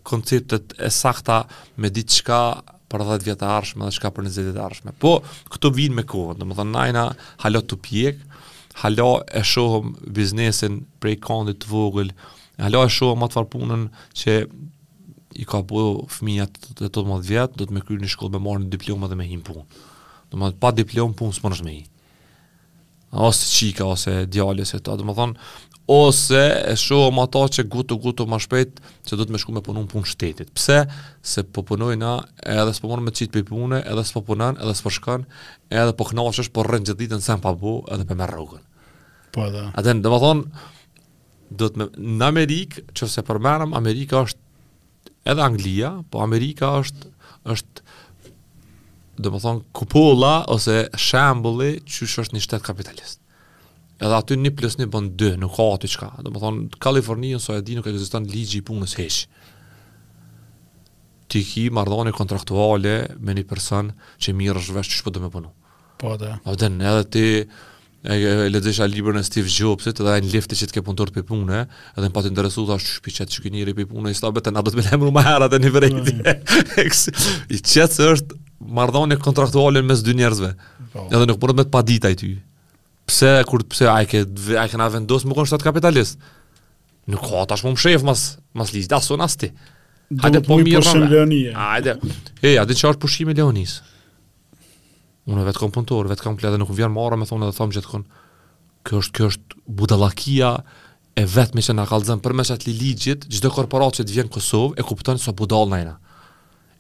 [0.09, 1.43] konceptet e sakta
[1.77, 2.43] me ditë qka
[2.89, 4.95] për 10 vjetë arshme dhe qka për 20 vjetë arshme.
[4.97, 5.19] Po,
[5.53, 7.03] këto vinë me kohë, në më thonë, na
[7.45, 8.28] halot të pjekë,
[8.79, 12.11] hala e shohëm biznesin prej kandit të vogël,
[12.63, 13.87] hala e shohëm atë punën
[14.21, 14.35] që
[15.43, 15.83] i ka bu
[16.15, 18.71] fëmijat të të të mëtë vjetë, do të me kryrë një shkollë me marë një
[18.77, 19.65] diplomë dhe me hinë punë.
[20.31, 21.77] Do më pa diplomë punë së më nëshme
[23.25, 25.47] Ose qika, ose djallë, ose ta, do më thonë,
[25.95, 29.63] ose e shohëm ata që gutu gutu më shpejt që do të me shku me
[29.65, 30.51] punu në punë shtetit.
[30.53, 30.83] Pse?
[31.25, 32.11] Se po punoj na
[32.45, 35.25] edhe s'po morën me qitë për punë, edhe s'po punan, edhe s'po shkan,
[35.73, 38.68] edhe po knashësh, po rënë gjithë ditën sen pa bu, edhe për po me rrugën
[39.39, 39.69] po edhe.
[39.77, 40.65] Atë do të thonë
[41.59, 47.13] do të në Amerikë, çose për mëna Amerika është edhe Anglia, po Amerika është
[47.55, 47.85] është
[49.25, 53.23] do të thonë kupolla ose shambulli që është një shtet kapitalist.
[53.99, 56.13] Edhe aty një plus një bën 2, nuk ka aty çka.
[56.23, 59.25] Dhe më thonë Kalifornia ose so e di nuk ekziston ligji i punës hiç
[61.29, 62.93] të ki mardhoni kontraktuale
[63.27, 63.91] me një person
[64.23, 65.51] që mirë është vështë që shpo dhe me punu.
[66.01, 66.37] Po, da.
[66.47, 67.27] A edhe ti,
[68.05, 71.25] e lexesha librin e Steve Jobsit dhe ai në lifte që të ke punëtor për
[71.27, 71.63] punë,
[71.99, 75.11] edhe më pat interesu tash shpiçet çet njëri për punë, s'ta bëtan atë me të
[75.17, 75.89] më harra tani vëre.
[76.79, 78.39] I çet është
[78.79, 80.53] marrdhënie kontraktuale mes dy njerëzve.
[80.93, 81.09] Po.
[81.11, 82.31] Edhe nuk mund të më të padit ty.
[83.09, 84.23] Pse kur pse ai ke
[84.63, 86.23] ai kanë vendos më konstat kapitalist.
[87.11, 89.51] Nuk ka tash më shef mas mas lidh dashon asti.
[90.23, 91.51] Hajde po mirë.
[91.57, 91.99] Hajde.
[92.47, 93.81] Hey, a dhe çfarë pushim e Leonis?
[95.29, 98.05] Unë vetë kam punëtor, vetë kam plotë nuk vjen marrë me thonë dhe thamë gjithkon.
[98.89, 100.53] Kjo është kjo është budallakia
[101.21, 104.79] e vetme që na kallzon për mesat li ligjit, çdo korporacë që vjen në Kosovë
[104.81, 105.99] e kupton so budall nëna.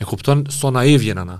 [0.00, 1.36] E kupton so ona e vjen nëna.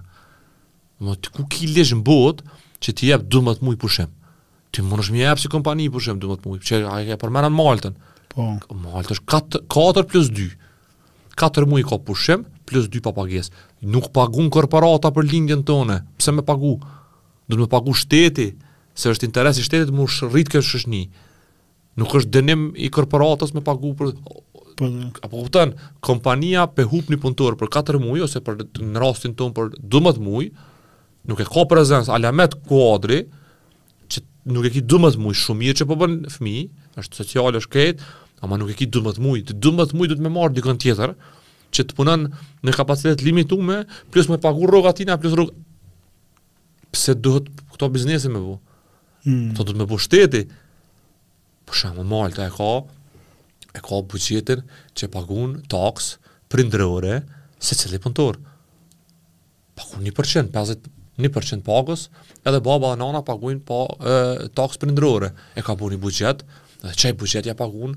[1.01, 2.43] Mo ti ku ki lesh në bot
[2.85, 4.13] që ti jap 12 muaj pushim.
[4.73, 6.61] Ti mundosh më jap si kompani pushim 12 muaj.
[6.69, 7.97] Çe ai ka për mëna Maltën.
[8.35, 8.51] Po.
[8.83, 10.51] Malta është 4 plus 2.
[11.41, 13.49] 4 muaj ka pushim plus 2 papagjes.
[13.81, 16.03] Nuk paguon korporata për lindjen tonë.
[16.21, 16.77] Pse më pagu?
[17.49, 18.49] do të më pagu shteti,
[18.99, 21.05] se është interes i shtetit më shrit kjo shoshni.
[21.99, 24.12] Nuk është dënim i korporatës me pagu për
[24.79, 24.89] po
[25.27, 25.73] apo kupton,
[26.07, 28.61] kompania pe një punëtor për 4 muaj ose për
[28.93, 30.51] në rastin ton për 12 muaj,
[31.27, 33.25] nuk e ka prezencë alamet kuadri
[34.12, 34.23] që
[34.55, 36.69] nuk e ki 12 muaj shumë që po bën fëmijë,
[37.01, 38.03] është social, është kët,
[38.45, 41.16] ama nuk e ki 12 muaj, të 12 muaj do të më marr dikon tjetër
[41.75, 42.29] që të punon
[42.65, 43.83] në kapacitet limituar
[44.15, 45.57] plus më pagu rrogatina plus rrogë
[46.94, 48.59] pse duhet këto biznesi me bu?
[49.27, 49.51] Hmm.
[49.52, 50.44] Këto duhet me bu shteti.
[51.69, 52.70] Për shemë, malta e ka,
[53.77, 54.62] e ka bugjetin
[54.97, 56.15] që pagun tax
[56.48, 57.19] për ndërore
[57.62, 58.39] se cili pëntor.
[59.78, 64.15] Pagun 1%, 50% 1% edhe baba dhe nana pagun pa, e,
[64.55, 64.94] tax për
[65.59, 66.44] E ka bu një bugjet,
[66.82, 67.97] dhe qaj bugjet ja pagun,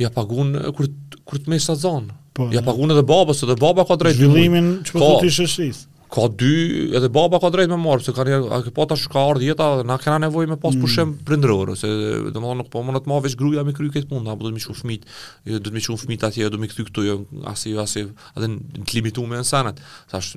[0.00, 0.86] ja pagun kur,
[1.24, 2.12] kur të me sa zanë.
[2.34, 4.20] Po, ja pagun edhe baba, se dhe baba ka drejtë.
[4.20, 5.82] Zhvillimin që po të të shështis
[6.12, 6.48] ka dy
[6.96, 9.86] edhe baba ka drejt me marr se kanë ka, ka pata shka ard jeta dhe
[9.88, 10.82] na kena nevojë me pas mm.
[10.82, 11.24] pushim mm.
[11.26, 11.88] prindror ose
[12.34, 14.64] domethënë nuk po mund të marrësh gruaja me krye këtë punë apo do të më
[14.66, 17.16] shkon fëmit jo, do të më shkon fëmit atje jo, do më kthy këtu jo,
[17.50, 18.04] as i as i
[18.36, 18.50] atë
[18.88, 19.80] të limituar me sanat
[20.12, 20.34] thash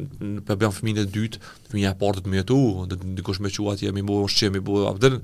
[0.47, 3.53] po bën fëmijën e dytë fëmia e parë të më jetu do të dikush më
[3.59, 5.15] qua atje më bëu ushqim më bëu atë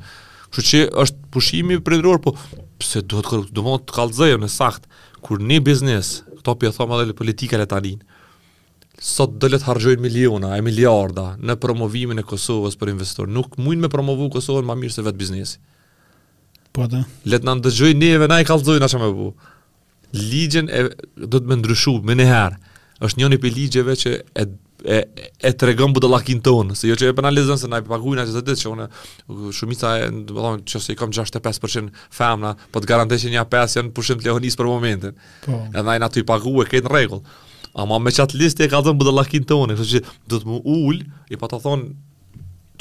[0.53, 2.35] kështu që është pushimi prindror po
[2.81, 4.85] pse duhet do të kallzojmë në sakt
[5.23, 8.01] kur një biznes topi e thon edhe politika letanin
[9.03, 13.27] sot do le të miliona e miliarda në promovimin e Kosovës për investor.
[13.27, 15.59] Nuk mund të promovoj Kosovën më mirë se vet biznesi.
[16.71, 17.03] Po atë.
[17.27, 19.33] Le të na dëgjojnë neve, na i a që më bu.
[20.13, 22.57] Ligjen e do të më ndryshoj më në herë.
[23.03, 24.47] Është njëri për ligjeve që e
[24.83, 24.97] e
[25.47, 28.59] e tregon budallakin ton, se jo që e penalizon se na i paguajnë ato ditë
[28.61, 28.87] që unë
[29.55, 33.45] shumica e do të them që se kam 65% famna, po të garantoj që një
[33.47, 35.15] pesë janë pushim të lehonis për momentin.
[35.45, 35.59] Po.
[35.71, 37.23] Edhe ai na ti paguaj këtë rregull
[37.75, 40.49] ama me qatë listë e ka dhënë bëdë lakin të unë, kështë që do të
[40.49, 41.87] më ullë, i pa të thonë,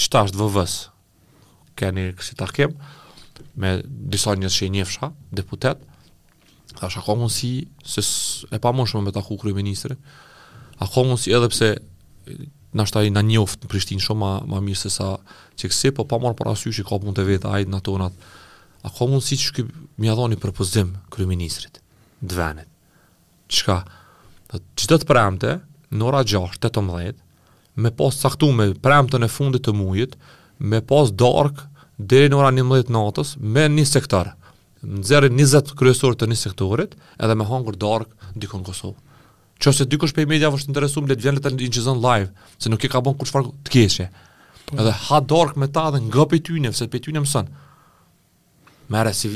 [0.00, 0.74] qëta është vëvës,
[1.80, 2.90] keni kështë kemë,
[3.62, 3.70] me
[4.12, 5.08] disa njështë që i njefësha,
[5.38, 5.80] deputet,
[6.76, 7.52] dhe është akomën si,
[7.88, 8.04] se
[8.56, 9.96] e pa më shumë me taku kërë i ministre,
[10.84, 11.70] akomën si edhe pse
[12.76, 15.14] nashta i na njoft në Prishtinë shumë ma, ma mirë se sa
[15.60, 18.14] çeksi, po pa marr parasysh i ka punë të vetë ajt natonat.
[18.82, 21.80] A ka mundësi që propozim kryeministrit
[22.20, 22.64] të
[23.52, 23.82] Çka?
[24.52, 25.52] Dhe që të premte,
[25.96, 27.20] në ora 6, 18,
[27.82, 30.16] me pas saktu me premte në fundit të mujit,
[30.60, 31.62] me pas dark,
[31.96, 34.34] dhe në ora 11 natës, me një sektor,
[34.82, 39.00] në 20 kryesor të një sektorit, edhe me hangur dark, dikon në Kosovë.
[39.62, 41.96] Që ose dikush për i media vështë interesum, le të vjen le të një një
[42.04, 44.08] live, se nuk i ka bon kërë që të keshje.
[44.74, 47.48] Edhe ha dark me ta dhe nga për ty një, vëse për ty një mësën.
[48.92, 49.30] Mere si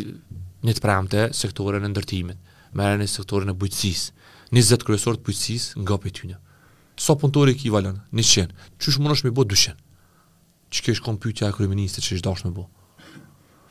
[0.67, 2.41] një të premte sektorin e ndërtimit,
[2.77, 4.16] mere një sektorin e bujtsisë,
[4.53, 6.35] kryesorë të pëjtsis nga për
[6.99, 7.99] Sa punëtori e ki valën?
[8.17, 8.55] Një qenë.
[8.81, 9.77] Qështë më nëshë me bo dë qenë?
[10.71, 12.65] Që keshë e kërëministë që është dashë me bo?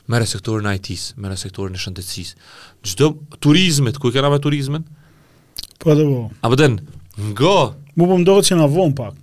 [0.06, 2.36] Mere sektorin IT-s, mere sektorin e shëndetsis.
[2.86, 3.08] Gjdo
[3.42, 4.84] turizmet, ku e kena me turizmen?
[5.82, 6.22] Po edhe bo.
[6.40, 6.78] A bëden,
[7.34, 7.74] nga...
[7.98, 9.14] Mu po më dohet që nga vonë pak.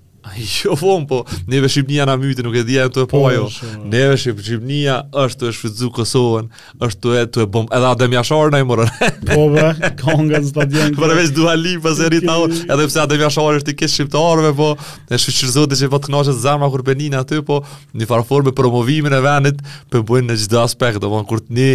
[0.64, 3.48] Jo von po, neve Shqipnia na myti, nuk e dija të e po, po ajo.
[3.92, 6.46] Neve Shqipnia është të e shfridzu Kosovën,
[6.86, 8.94] është të e të e bom, edhe Adem Jashar po, në e mërën.
[9.34, 10.96] Po, be, ka stadion.
[10.96, 14.54] Por e veç duha li, për se edhe pse Adem Jashar është i kështë shqiptarëve,
[14.62, 14.70] po,
[15.14, 17.60] e shqyqërzote që po të knashe zemra kur benin aty, po,
[18.00, 19.60] një farëforme promovimin e venit,
[19.92, 21.70] për po bëjnë në gjithë aspekt, do vanë, kur të një,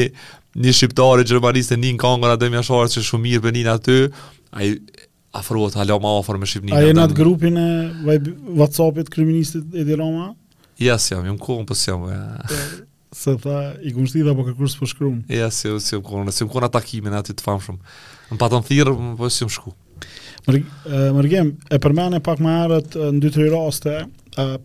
[0.64, 4.00] një shqiptarë i nin një Adem Jashar që shumë mirë benin aty,
[4.56, 4.72] ai
[5.32, 6.78] afruat hala ma afer me Shqipnina.
[6.78, 8.18] A jenë atë grupin e
[8.58, 10.30] Whatsappit kriministit Edi Roma?
[10.78, 12.60] Ja, si jam, jam kohën, pës po jam, ja.
[13.18, 15.14] Se tha, i kumë dhe po kërkurës për shkrum.
[15.32, 17.94] Ja, si jam, jo, si jam kohën, si jam kohën atakimin aty të famë shumë.
[18.34, 19.72] Në patën thirë, po si jam shku.
[20.48, 23.96] Mërgjem, e përmen e pak më arët në dy të raste,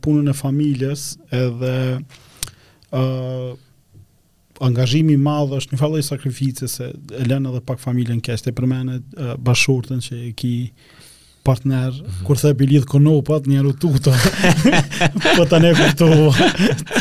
[0.05, 1.75] punën e familjes, edhe
[2.93, 3.53] uh,
[4.63, 6.87] angazhimi i madh është një fallë sakrifice se
[7.17, 8.43] e lën edhe pak familjen keq.
[8.45, 9.13] Te përmendet
[9.45, 10.53] bashurtën që e ki
[11.43, 12.25] partner, mm -hmm.
[12.27, 14.11] kur thë e konopat, një u tuto,
[15.37, 16.29] po të ne kuptuva,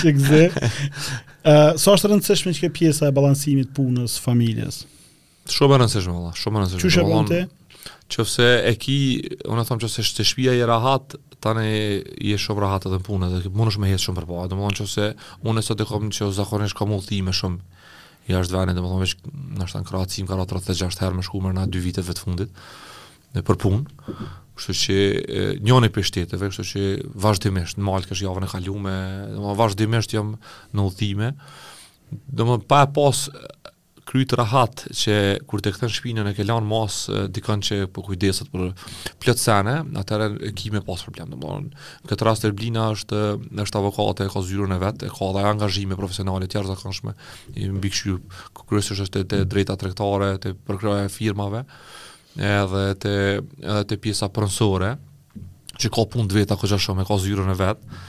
[0.01, 0.45] që gëzë.
[0.45, 4.87] Uh, so është rëndësishme që ke pjesa e balansimit punës, familjes?
[5.49, 7.45] Shumë rëndësishme, valla, shumë rëndësishme.
[8.13, 8.99] Që shë e e ki,
[9.49, 11.69] unë them thomë që se shtë shpia i rahat, tani
[12.31, 14.67] je shumë rahat edhe në punë, dhe mund është me hesë shumë përpoha, dhe më
[14.69, 15.09] dhonë se,
[15.43, 17.81] unë e sot e kom që zakonisht ka mullë shumë,
[18.31, 19.01] i ashtë venit, dhe
[19.59, 22.07] na shtan që në kratësim, ka ratë 36 herë me shku mërë na dy vitet
[22.07, 22.63] të fundit,
[23.35, 24.15] dhe për punë,
[24.59, 26.85] kështu që njën për shtetëve, kështu që
[27.27, 28.95] vazhdimisht, në malë kështë javën e kaljume,
[29.35, 30.37] dhe vazhdimisht jam
[30.77, 31.33] në udhime.
[32.37, 33.27] thime, pa pas
[34.13, 35.15] kryt rahat që
[35.49, 36.97] kur të këthen shpinën e ke lanë mas
[37.33, 38.67] dikën që po kujdeset për
[39.25, 41.33] plëtsene, atëre e ki me pas problem.
[42.05, 43.23] Në këtë rast Erblina është,
[43.65, 47.17] është avokate, e ka zyrën e vetë, e ka dhe angazhime profesionale të jashtëzakonshme
[47.65, 48.21] i mbi këshyru,
[48.61, 51.65] kërësësh është të drejta trektare, të përkërëja firmave,
[52.37, 53.17] edhe të,
[53.65, 54.93] edhe të pjesa prënsore,
[55.81, 58.03] që ka punë vetë veta, ko me ka zyrën e vetë,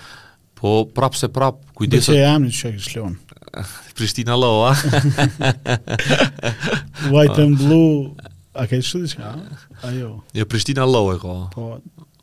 [0.64, 2.14] Po prapë se prap, kujdeset...
[2.16, 3.16] Dhe që jam një që e kështë leon.
[3.98, 4.72] Prishtina lo, a?
[7.12, 8.14] White and blue,
[8.56, 9.32] a ke shtë diqka?
[9.84, 10.14] A jo.
[10.40, 11.34] Jo, Prishtina lo e ko.
[11.52, 11.66] Po,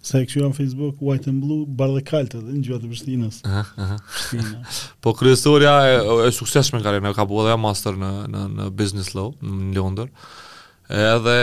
[0.01, 3.43] se e kështë Facebook, white and blue, bar dhe kalte, dhe në e Prishtinës.
[5.05, 6.01] Po, kryesoria e,
[6.31, 8.09] e sukseshme në karjene, ka po edhe master në,
[8.39, 10.09] në, në business law, në Londër.
[11.13, 11.39] Edhe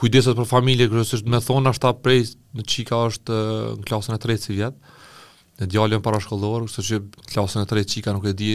[0.00, 2.22] kujdeset për familje, kryesisht me thonë, ashtë ta prej
[2.56, 3.44] në qika është
[3.84, 4.95] në klasën e tretë si vjetë
[5.60, 6.98] në djalën parashkollor, kështë që
[7.32, 8.50] klasën e tretë çika nuk e di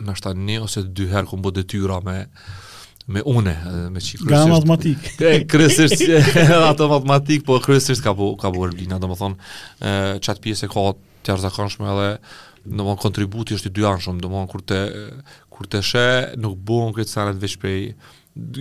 [0.00, 2.24] në shtatë një ose dy herë ku mbo detyra me
[3.10, 3.54] me une,
[3.90, 4.28] me qikë kërësisht.
[4.28, 5.14] Nga matematikë.
[5.50, 6.04] Kërësisht,
[6.62, 9.48] ato matematikë, po kërësisht ka bërë ka bu Erblina, do më thonë,
[10.26, 12.12] qatë pjesë e ka të jarëzakonshme edhe,
[12.70, 14.62] do më kontributi është i dy anshëm, shumë, do më kur,
[15.56, 16.06] kur të she,
[16.42, 17.80] nuk buon këtë sanet veç prej,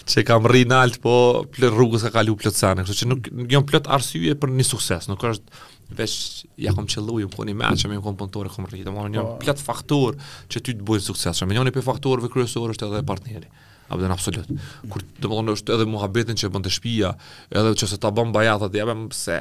[0.05, 3.89] çe kam rinalt po plot rrugës ka kalu plot sana kështu që nuk jam plot
[3.89, 6.13] arsye për një sukses nuk është veç
[6.61, 9.01] ja kam çelluj un puni mëçi me kompontore kom rri do po.
[9.01, 10.19] të thonë jam plot faktor
[10.53, 13.49] që ti të bësh sukses shumë janë për faktor ve kryesor është edhe partneri
[13.91, 14.45] apo në absolut
[14.91, 17.15] kur do të thonë është edhe muhabetin që bën te shtëpia
[17.57, 19.39] edhe nëse ta bën bajata ti apo pse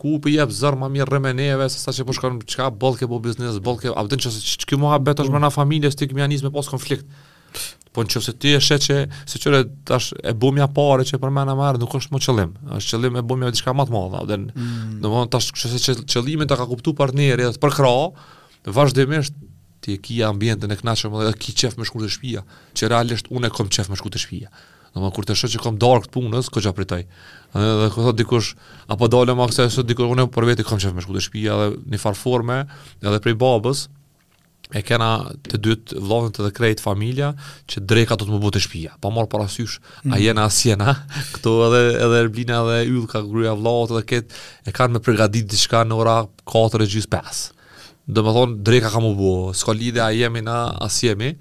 [0.00, 0.50] ku po i jap
[0.82, 4.42] më mirë remeneve se sa që po shkon çka bollke po biznes bollke apo nëse
[4.58, 7.06] ti ke muhabet tash me na familjes ti kemi anizme pas konflikt
[7.92, 8.96] Po në qëfëse e shetë që,
[9.32, 12.52] se qëre, tash e bumja pare që e përmena më nuk është më qëllim.
[12.78, 14.20] është qëllim e bumja diçka më të madha.
[14.38, 15.00] Mm.
[15.02, 17.94] Do në thonë tash qëse të ka kuptu partneri dhe të përkra,
[18.78, 19.34] vazhdimisht
[19.82, 22.44] ti e kia ambientin e kënaqshëm dhe ki qef me shkurtë të shpia,
[22.78, 24.50] që realisht unë e kom qef me shku të shpia.
[24.94, 27.02] Do më kur të shoh që kam darkë të punës, ko çfarë pritoj.
[27.58, 28.52] Edhe ko thot dikush,
[28.90, 32.62] apo dalem aksesi diku unë për vete kam çef me shkurtë shtëpia dhe në farforme
[33.02, 33.88] edhe për babës,
[34.74, 35.08] e kena
[35.48, 37.30] të dytë vllazën të drejt familja
[37.70, 38.92] që dreka do të më bëte shtëpia.
[39.02, 40.10] Po mor parasysh, mm.
[40.10, 40.24] a mhm.
[40.26, 40.94] jena as jena?
[41.36, 44.36] Kto edhe edhe Erblina dhe Yll ka krye vllazët edhe ket
[44.70, 46.86] e kanë me përgatit diçka në ora 4:05.
[46.94, 47.40] gjys pas.
[48.10, 51.34] Domethën dreka ka më bëu, s'ka lidhje a jemi na as jemi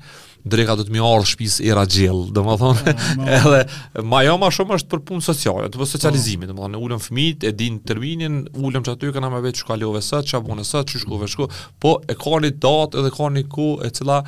[0.51, 3.25] dreka do të më ardh shtëpis era gjell, domethënë po, po.
[3.39, 5.91] edhe më ajo më shumë është për punë sociale, të bësh po.
[5.93, 10.21] socializimin, domethënë ulëm fëmijët, e din terminin, ulëm çatu që kanë më vetë shkalove sa
[10.25, 11.49] çka punë sa çu shkuve shku,
[11.83, 14.19] po e kanë datë edhe kanë ku e cilla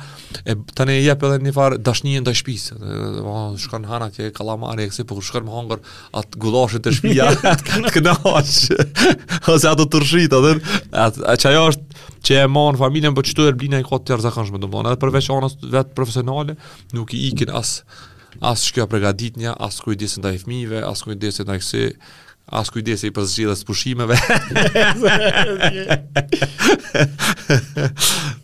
[0.46, 5.06] e tani jep edhe një far dashnie ndaj shtëpis, domethënë shkon hana ke kallamare ekse
[5.10, 5.82] për shkrim hunger
[6.16, 7.30] at gulloshë të shtëpia,
[7.96, 8.64] kënaqsh.
[9.52, 13.98] Ose ato turshit, atë çajo është që e marrin familjen, por çdo erblina i ka
[13.98, 16.54] të jashtëzakonshme domthonë, edhe përveç anës vet profesionale,
[16.94, 17.80] nuk i ikin as
[18.40, 21.82] as shkjo përgatitja, as kujdesi ndaj fëmijëve, as kujdesi ndaj se
[22.62, 24.16] as kujdesi i përzgjedhjes së pushimeve.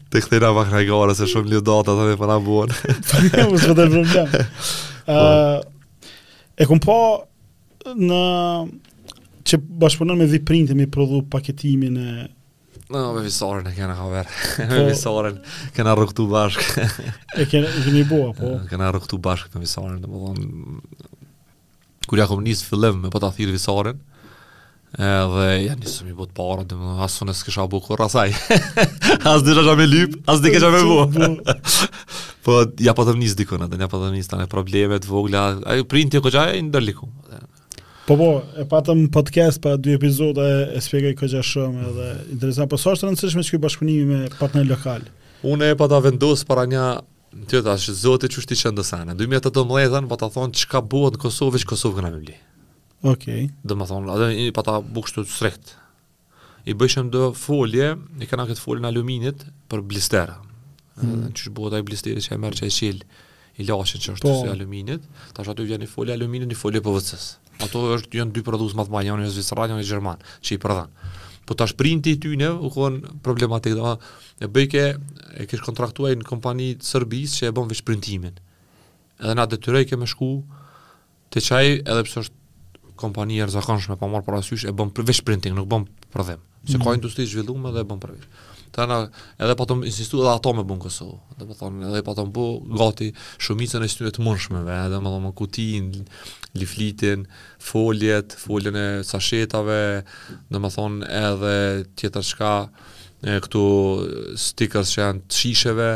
[0.09, 2.75] Të këtë nga vakna i gara, se shumë një data të një përna buon.
[2.75, 3.89] Më shumë
[5.07, 5.19] të
[6.61, 6.95] E po
[7.99, 8.23] në
[9.49, 12.27] që bashkëpunën me dhe me prodhu paketimin e
[12.89, 14.29] Në, me visorën e kena haver.
[14.57, 14.65] Po.
[14.71, 15.41] me visorën,
[15.77, 16.85] kena rëktu bashkë.
[17.37, 18.55] e kena, i kini bua, po?
[18.71, 20.47] Kena rëktu bashkë me visorën, dhe më dhonë,
[22.09, 24.01] kur ja kom njësë fillim me pëta thirë visorën,
[24.97, 28.33] edhe ja nisëm i bët parën, dhe më dhonë, asë unë e s'kisha bu asaj.
[29.35, 30.97] asë e gja me lypë, asë e gja me bu.
[30.97, 31.59] Po, po.
[32.49, 32.59] po,
[32.89, 36.25] ja pëtëm njësë dikona, dhe ja pëtëm njësë të probleme të vogla, a, prindin jo,
[36.31, 37.13] këgja e ndërliku.
[38.09, 42.05] Po po, e patëm podcast pa dy epizoda e, e spjegoj kjo shumë edhe
[42.35, 42.71] interesant.
[42.73, 45.03] Po sa është rëndësishme ky bashkëpunimi me partner lokal.
[45.45, 46.85] Unë e pata vendos para një
[47.53, 49.13] të thash zoti çështi që ndosana.
[49.21, 52.37] 2018-an po ta thon çka buhet në Kosovë, Kosovë kanë më bli.
[53.13, 53.13] Okej.
[53.13, 53.43] Okay.
[53.61, 55.75] Do të thon, atë i pata buq këtu të sërt.
[56.65, 57.91] I bëshëm do folje,
[58.25, 60.39] i kanë këtë folën aluminit për blistera.
[60.97, 61.29] Mm.
[61.37, 63.05] Që buhet ai blisteri që merr çaj çil,
[63.61, 64.49] i lashë çështë të po.
[64.57, 65.05] aluminit.
[65.37, 67.35] Tash aty vjen i folja aluminit, i folje PVC-s.
[67.37, 70.55] Po Po ato është janë dy prodhues më të mëdhenj, janë Zvicra dhe gjerman, që
[70.57, 70.93] i prodhon.
[71.49, 73.95] Po tash printi i ty në u kanë problematik, do
[74.43, 74.85] e bëj ke
[75.43, 78.37] e ke kontraktuar një kompani të Serbisë që e bën veç printimin.
[79.19, 80.31] Edhe na detyroi ke më shku
[81.35, 82.37] te çaj edhe pse është
[83.01, 86.45] kompania e zakonshme, po marr parasysh e bën veç printing, nuk bën prodhim.
[86.65, 86.85] Se mm -hmm.
[86.85, 86.95] ka mhm.
[87.01, 88.11] industri zhvilluar dhe e bën për
[88.77, 88.99] tani
[89.45, 91.19] edhe po të insistoj edhe ato me bën Kosovë.
[91.39, 92.47] Do po të thonë edhe po të bë
[92.81, 93.09] gati
[93.47, 95.89] shumicën e shtyrë të mundshmeve, edhe më thonë kutin,
[96.63, 97.25] liflitin,
[97.71, 99.81] foljet, foljen e sashetave,
[100.53, 101.57] do të thonë edhe
[102.01, 102.55] tjetër çka
[103.47, 103.65] këtu
[104.39, 105.93] stickers që janë të shisheve,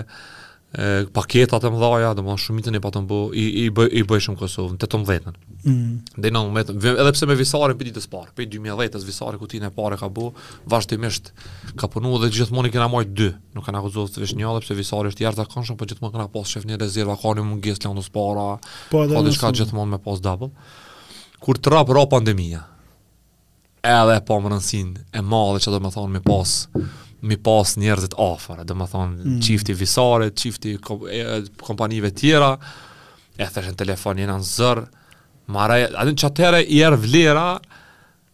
[0.72, 4.04] e, paketat e mëdhaja, të thonë shumitën e pa të mbo, i, i, bë, i
[4.08, 5.34] bëjshëm Kosovën, të të mdhetën.
[5.64, 5.92] Mm.
[6.24, 9.60] Dhe në momentën, edhe pse me visarën për ditës parë, për 2010-ës visarën ku ti
[9.62, 10.30] në pare ka bo,
[10.72, 11.28] vazhdimisht
[11.80, 14.64] ka punu dhe gjithmoni kena majtë dy, nuk kanë këtë zotë të vishë një, dhe
[14.64, 17.46] pse visarën është jertë akonshëm, për po gjithmoni kena posë shef një rezerva, ka një
[17.52, 18.48] mungis, të janë para,
[18.90, 20.52] po ka dhe shka gjithmoni me posë double.
[21.42, 22.14] Kur të rapë pandemia.
[22.16, 22.66] pandemija,
[23.84, 24.60] edhe po më
[25.12, 26.84] e madhe që do me thonë me posë,
[27.22, 29.36] mi pas njerëzit afer, do më thonë, mm.
[29.46, 31.02] qifti visarit, qifti kom,
[31.62, 32.54] kompanive tjera,
[33.38, 34.86] e theshen telefon në zërë,
[35.54, 36.32] mara, adin që
[36.66, 37.44] i erë vlera,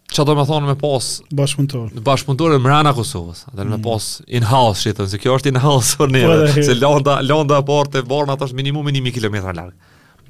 [0.09, 1.09] që do me thonë me pas...
[1.41, 1.91] Bashkëpuntor.
[2.07, 3.75] Bashkëpuntor e mrena Kosovës, atë mm.
[3.75, 4.07] me pas
[4.41, 8.09] in-house, që se kjo është in-house për po, njerë, se londa, lënda e partë e
[8.09, 9.69] borna, të është minimum minimi kilometra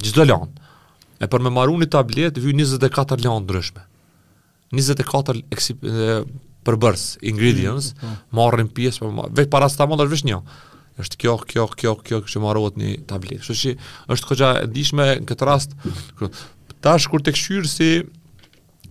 [0.02, 0.24] gjithdo
[1.18, 3.80] E për me maru një tablet, vyu 24 londë ndryshme.
[4.78, 6.20] 24 eksip, e,
[6.66, 8.08] përbërës, ingredients, mm, okay.
[8.08, 8.38] Mm, mm.
[8.38, 10.38] marrin pjesë, për, po veç para së ta mund është vesh një,
[11.04, 13.74] është kjo, kjo, kjo, kjo, kjo, që marrot një tablet, shë që
[14.16, 15.76] është këgja dishme në këtë rast,
[16.84, 17.90] ta shkur të këshyrë si,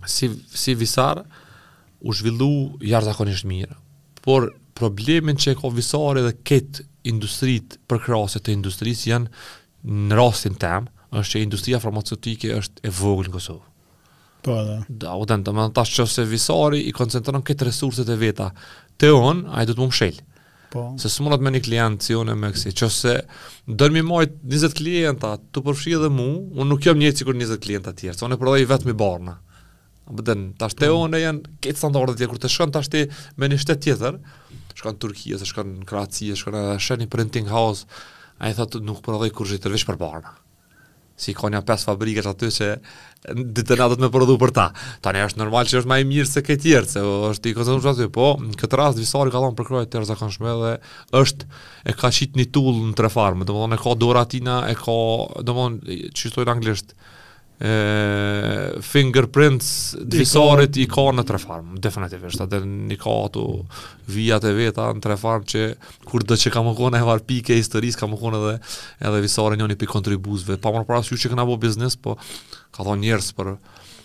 [0.07, 0.29] si,
[0.63, 1.23] si visar,
[2.07, 2.51] u zhvillu
[2.85, 3.75] jarë zakonisht mirë,
[4.23, 9.33] por problemin që e ko visare dhe ketë industrit për krasët të industrisë janë
[10.07, 13.63] në rastin temë, është që industria farmaceutike është e vogël në Kosovë.
[14.47, 14.79] Po, da.
[15.07, 18.47] Da, u den, të më tash që se visari i koncentron këtë resurset e veta,
[18.95, 20.23] të onë, a i du të më shëllë,
[20.71, 20.83] Po.
[20.99, 23.13] Se së mërat me një klientë si unë e me kësi, që se
[23.81, 26.25] dërë mi majtë 20 klienta të përfshi edhe mu,
[26.59, 29.37] unë nuk jam njëtë sikur 20 klienta tjerë, se unë e përdoj vetë mi barna.
[30.07, 31.19] A bëden, tash të onë po.
[31.19, 33.05] e janë këtë standarde tjerë, kur të shkën tash të
[33.39, 34.17] me një shtetë tjetër,
[34.79, 37.87] shkën në Turkija, shkën në Kratësia, shkën në shkën një printing house,
[38.39, 38.57] a i
[38.91, 40.35] nuk përdoj kur zhjetër vishë për barna
[41.17, 42.67] si ka një pesë fabrike që aty që
[43.57, 44.67] ditë të me përdu për ta.
[45.01, 47.91] Ta është normal që është më i mirë se këtë se është i konsumë që
[47.93, 50.73] aty, po në këtë rast, visari ka lanë përkroj të tërë zakon shme dhe
[51.23, 51.49] është
[51.91, 54.97] e ka qitë një tullë në tre farmë, dhe e ka doratina, e ka,
[55.41, 55.69] dhe më
[56.07, 56.93] dhe anglisht,
[57.59, 57.71] e,
[58.83, 59.69] fingerprints
[60.05, 63.45] dvisorit i ka në tre farm definitivisht, atë një ka ato
[64.13, 65.63] vijat e veta në tre farm që
[66.07, 68.55] kur dhe që ka më kone e pike e historis, ka më edhe,
[69.01, 70.59] edhe visore njën pikë pi kontribuzve.
[70.61, 72.13] Pa më në parasë ju që këna bo biznes, po
[72.77, 73.55] ka thonë njerëz për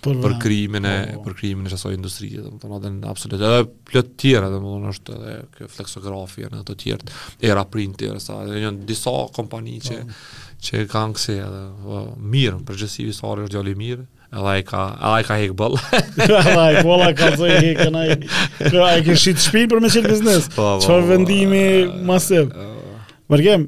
[0.03, 1.21] për, për krimin e po.
[1.29, 5.35] për krimin e kësaj industrie, domethënë edhe absolutisht edhe plot të tjera, domethënë është edhe
[5.59, 7.15] kjo fleksografia në të tjerë,
[7.53, 10.17] era printi, era sa, janë disa kompani që po
[10.63, 12.01] që e kanë kësi edhe
[12.33, 14.03] mirë, për gjësivi së është mirë,
[14.33, 15.81] edhe a i ka hekë bëllë.
[16.23, 18.21] Edhe a i bëllë, a ka të zëjë hekë, a
[18.95, 22.55] i kënë shqitë shpinë për me qëtë biznes, që po, po, farë vendimi po, masiv.
[23.33, 23.67] Mërgjem,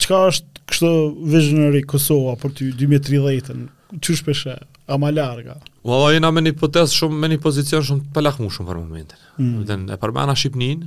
[0.00, 0.94] që ka është kështë
[1.34, 3.66] vizionëri Kosova për ty 2030 ën
[4.04, 4.54] që shpeshe,
[4.86, 5.56] a ma larga?
[5.86, 9.22] Më jena me një potesë shumë, me një pozicion shumë të pëllakmu shumë për momentin.
[9.40, 9.60] Mm.
[9.66, 10.84] Dhe, e përmena Shqipnin,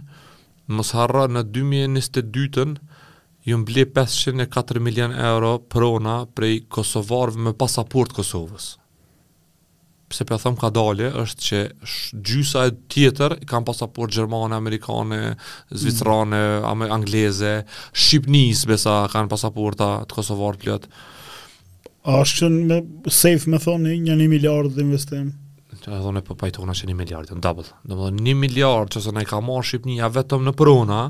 [0.72, 2.76] mos harra në 2022-ën,
[3.44, 8.68] ju mbli 504 milion euro prona prej Kosovarëve me pasaport Kosovës.
[10.14, 11.60] Pse për po thëmë ka dalje, është që
[12.30, 15.20] gjysa e tjetër i kanë pasaport Gjermane, Amerikane,
[15.74, 16.86] Zvitrane, mm.
[16.98, 17.54] Angleze,
[17.92, 20.88] Shqipnis, besa, kanë pasaporta të Kosovarë plët.
[22.08, 22.80] A është që me
[23.12, 25.32] safe me thoni një një miliard dhe investim?
[25.84, 27.68] Që e dhone për po pajtona që një miliard, në jo, double.
[27.84, 31.02] Në më dhe një miliard që se ne ka marë Shqipnia vetëm në prona,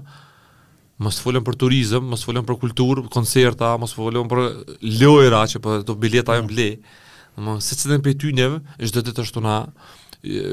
[1.03, 4.41] mos folën për turizëm, mos folën për kulturë, koncerta, mos folën për
[5.01, 6.69] lojëra që po do bileta ajm ble.
[7.37, 9.57] Domthonë, se çdo të pyet nëve, është vetë ashtu na.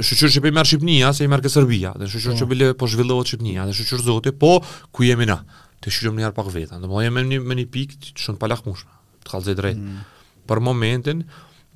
[0.06, 2.51] Shuçur që po i merr Shqipnia, se i merr ke Serbia, dhe shuçur që po.
[2.52, 4.56] bile po zhvillohet Shqipnia, dhe shuçur Zoti, po
[4.90, 5.36] ku jemi na?
[5.81, 6.81] Të shuçur në arpak vetë.
[6.82, 8.82] Domthonë, jemi në një, një pikë të shumë pa lakmush.
[9.22, 9.78] Të kallzoj drejt.
[9.78, 10.02] Mm.
[10.51, 11.22] Për momentin,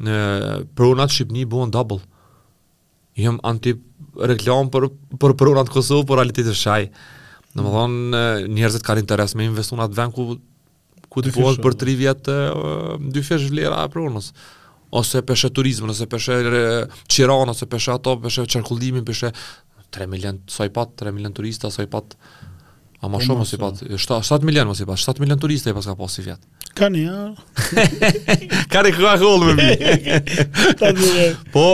[0.03, 2.03] në unat Shqipni buan double
[3.15, 3.77] Jem anti
[4.27, 4.89] reklam për
[5.23, 6.89] për për Kosovë, për Kosovën për realitetin e
[7.55, 8.21] Në më thonë,
[8.57, 10.25] njerëzit kanë interes me atë ven ku,
[11.13, 12.39] ku të pohët për tri vjetë
[13.15, 14.33] dy fesh vlera e prunës.
[14.95, 16.39] Ose pëshe turizmë, ose pëshe
[17.11, 19.31] qiranë, ose pëshe ato, pëshe qërkullimi, pëshe
[19.95, 22.17] 3 milion, soj i pat, 3 milion turista, soj i pat,
[23.03, 23.83] a ma po, shumë, së pat,
[24.31, 26.49] 7 milion, së i pat, 7 milion turista i pas ka i vjetë.
[26.75, 27.85] Ka një, a?
[28.75, 31.27] Ka një këha këllë me mi.
[31.55, 31.67] Po,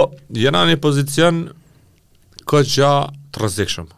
[0.42, 1.46] jena një pozicion
[2.44, 2.90] këtë gja
[3.32, 3.96] të rëzikshëmë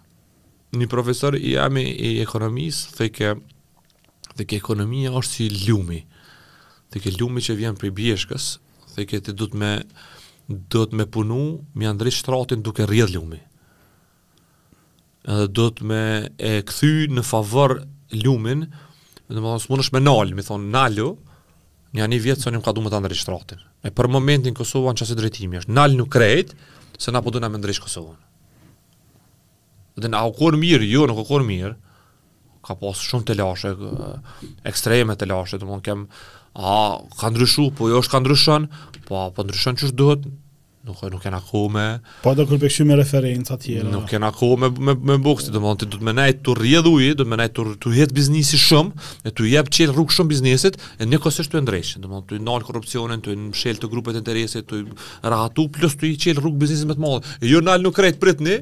[0.81, 3.33] një profesor i ami i ekonomis, dhe ke,
[4.39, 5.99] dhe ke ekonomia është si lumi,
[6.93, 8.47] dhe ke lumi që vjen për i bjeshkës,
[8.95, 9.73] dhe ke të dhëtë me,
[10.73, 11.41] të me punu,
[11.77, 13.41] mi andri shtratin duke rrjedh lumi.
[15.29, 16.01] Edhe dhëtë me
[16.51, 17.77] e këthy në favor
[18.25, 18.65] lumin,
[19.29, 21.11] dhe më thonë, s'munësh me nalë, mi thonë, nalë,
[21.97, 23.61] një anë i vjetë, së një më ka du më të andri shtratin.
[23.85, 26.57] E për momentin Kosovën që asë drejtimi është, nalë nuk krejtë,
[27.03, 28.21] se na po duna me ndrysh Kosovën
[30.01, 31.73] dhe në akor mirë, jo, nuk akor mirë,
[32.65, 33.73] ka pas shumë të lashe,
[34.69, 36.07] ekstreme të lashe, të mund kem,
[36.55, 36.77] a,
[37.19, 38.69] ka ndryshu, po jo është ka ndryshën,
[39.09, 40.31] po, po ndryshën që është duhet,
[40.83, 41.83] nuk e nuk kena kohë
[42.25, 45.53] po do kur bëkshim me referenca të tjera nuk kena kohë me me me boksi
[45.55, 47.93] do të do të më nai të rrjedh uji do të më nai të të
[48.01, 52.03] het biznesi shumë e të jap çet rrugë shumë biznesit e ne kosë të ndrejshin
[52.03, 54.83] do të thonë të ndal korrupsionin të mshël të grupet interesit të
[55.23, 58.19] rahatu plus të i çel rrugë biznesit më të madh e jo nal nuk rret
[58.19, 58.59] pritni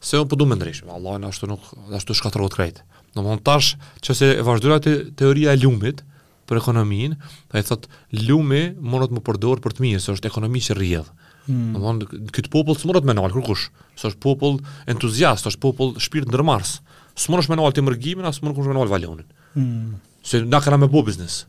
[0.00, 1.60] se un po duam Allah Vallahi ashtu nuk
[1.92, 2.82] ashtu shkatërrohet krejt.
[3.16, 3.72] Në montazh
[4.04, 6.04] që se e vazhdon atë teoria e lumit
[6.48, 7.16] për ekonominë,
[7.52, 11.10] ai thot lumi mundot më përdor për të mirë, se është ekonomi që rrjedh.
[11.48, 11.72] Hmm.
[11.74, 13.66] Në montazh kët popull smurat me nal kurkush,
[13.98, 16.76] se është popull entuziast, është popull shpirt ndërmarrës.
[17.18, 19.26] Smurosh me nal ti mërgimin, as smur kurkush me nal valonin.
[19.56, 19.98] Hmm.
[20.22, 21.42] Se na kanë me bu biznes.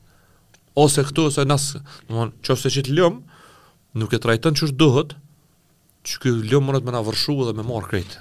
[0.73, 1.69] Ose këtu ose nas,
[2.09, 3.21] në montazh çose çit lum,
[3.93, 5.13] nuk e trajton çu duhet.
[6.03, 8.17] Çu lum mundot më na vërshu dhe më marr krejt.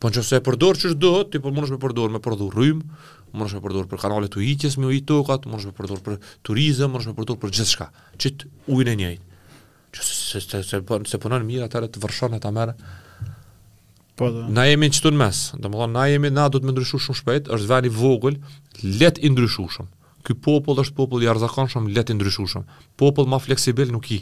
[0.00, 2.82] Po nëse e përdor çu do, ti po mundosh me përdor me prodhu rrym,
[3.32, 6.92] mundosh me përdor për kanalet e hiqjes me ujë tokat, mundosh me përdor për turizëm,
[6.92, 7.86] mundosh me përdor për gjithçka.
[8.20, 9.40] Çit ujin e njëjtë.
[9.96, 12.74] Që se se se se, po, se punon mirë ata të vërshon ata merr.
[14.20, 14.42] Po do.
[14.52, 15.40] Na jemi çtu në mes.
[15.64, 18.36] Domethënë na jemi na do të më ndryshosh shumë shpejt, është vani vogël,
[19.00, 19.88] let i ndryshushëm.
[20.28, 22.68] Ky popull është popull i arzakonshëm, let i ndryshushëm.
[23.00, 24.20] Popull më fleksibël nuk i.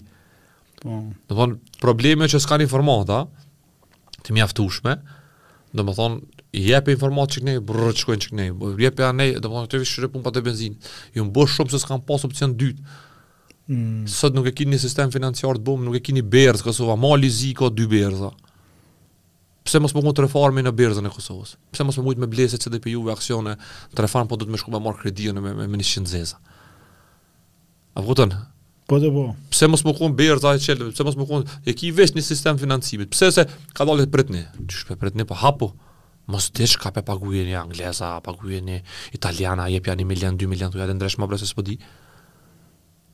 [0.85, 1.03] Po.
[1.33, 3.25] Domethënë probleme që s'kan informata
[4.23, 4.99] të mjaftueshme,
[5.75, 8.51] do më thonë, jepi informatë që kënej, brrë, që kënej, që kënej,
[8.85, 11.73] jepi anej, do më thonë, këtë vishë rëpun pa të benzinë, ju jo, më shumë
[11.75, 12.97] se s'kan pas opcion dytë,
[13.75, 14.05] mm.
[14.15, 17.51] sot nuk e kini sistem financiar të bum nuk e kini berës, Kosova, ma zi
[17.61, 18.25] ka dy berës,
[19.65, 21.55] Pse mos më kujt reformi në berzën e Kosovës?
[21.73, 23.55] Pse mos më kujt me blesë se CDPU ve aksione
[23.97, 26.37] të reform po do të më shkoj me marr kredi në me me 100 zeza.
[27.97, 28.35] A vëton?
[28.87, 29.25] Po do po.
[29.51, 32.21] Pse mos më kuon Bayer ta çel, pse mos më kuon e ki vesh në
[32.25, 33.09] sistem financimit.
[33.15, 33.43] Pse se
[33.73, 34.43] ka dalë pritni.
[34.69, 35.71] Ti shpe pritni po hapo.
[36.29, 38.83] Mos ti shka pe e angleza, paguajeni
[39.13, 41.79] italiana, jep janë 1 milion, 2 milion, ja të ndresh më brese s'po di.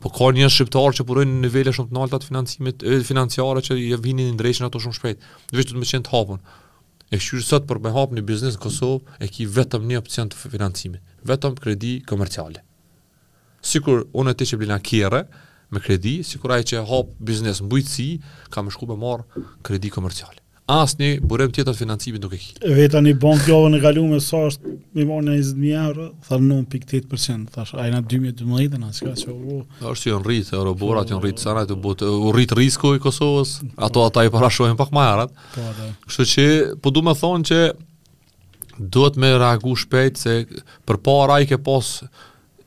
[0.01, 3.61] Po ka një shqiptar që punojnë në nivele shumë të ngjalta të financimit, e financiare
[3.67, 5.19] që i vinin në ndreshin ato shumë shpejt.
[5.55, 6.41] Vetë të më qenë të hapun.
[7.11, 10.31] E shqyrë sot për me hapë një biznes në Kosovë, e ki vetëm një opcion
[10.31, 11.03] të financimit.
[11.27, 12.63] Vetëm kredi komerciale.
[13.61, 15.25] Sikur, unë e ti që blina kjere,
[15.71, 18.09] me kredi, si kur që hap biznes mbujtësi,
[18.51, 19.25] ka me shku me marr
[19.67, 20.35] kredi komercial.
[20.71, 22.51] Asni burim tjetër financimi nuk e ki.
[22.63, 26.39] E veta një bank jove në kalume sa është me marrë në 20.000 euro, thar
[26.39, 29.59] 9.8%, thash ajna 2012 dhe ka që u...
[29.59, 32.59] Uh, është që në rritë, euro borat, që në rritë sana, të butë, u rritë
[32.61, 35.35] risko i Kosovës, ato ata i parashojnë pak majarat.
[35.57, 35.67] Po,
[36.07, 36.47] Kështë që,
[36.87, 37.61] po du me thonë që
[38.87, 40.39] duhet me reagu shpejt se
[40.87, 42.07] për para i ke posë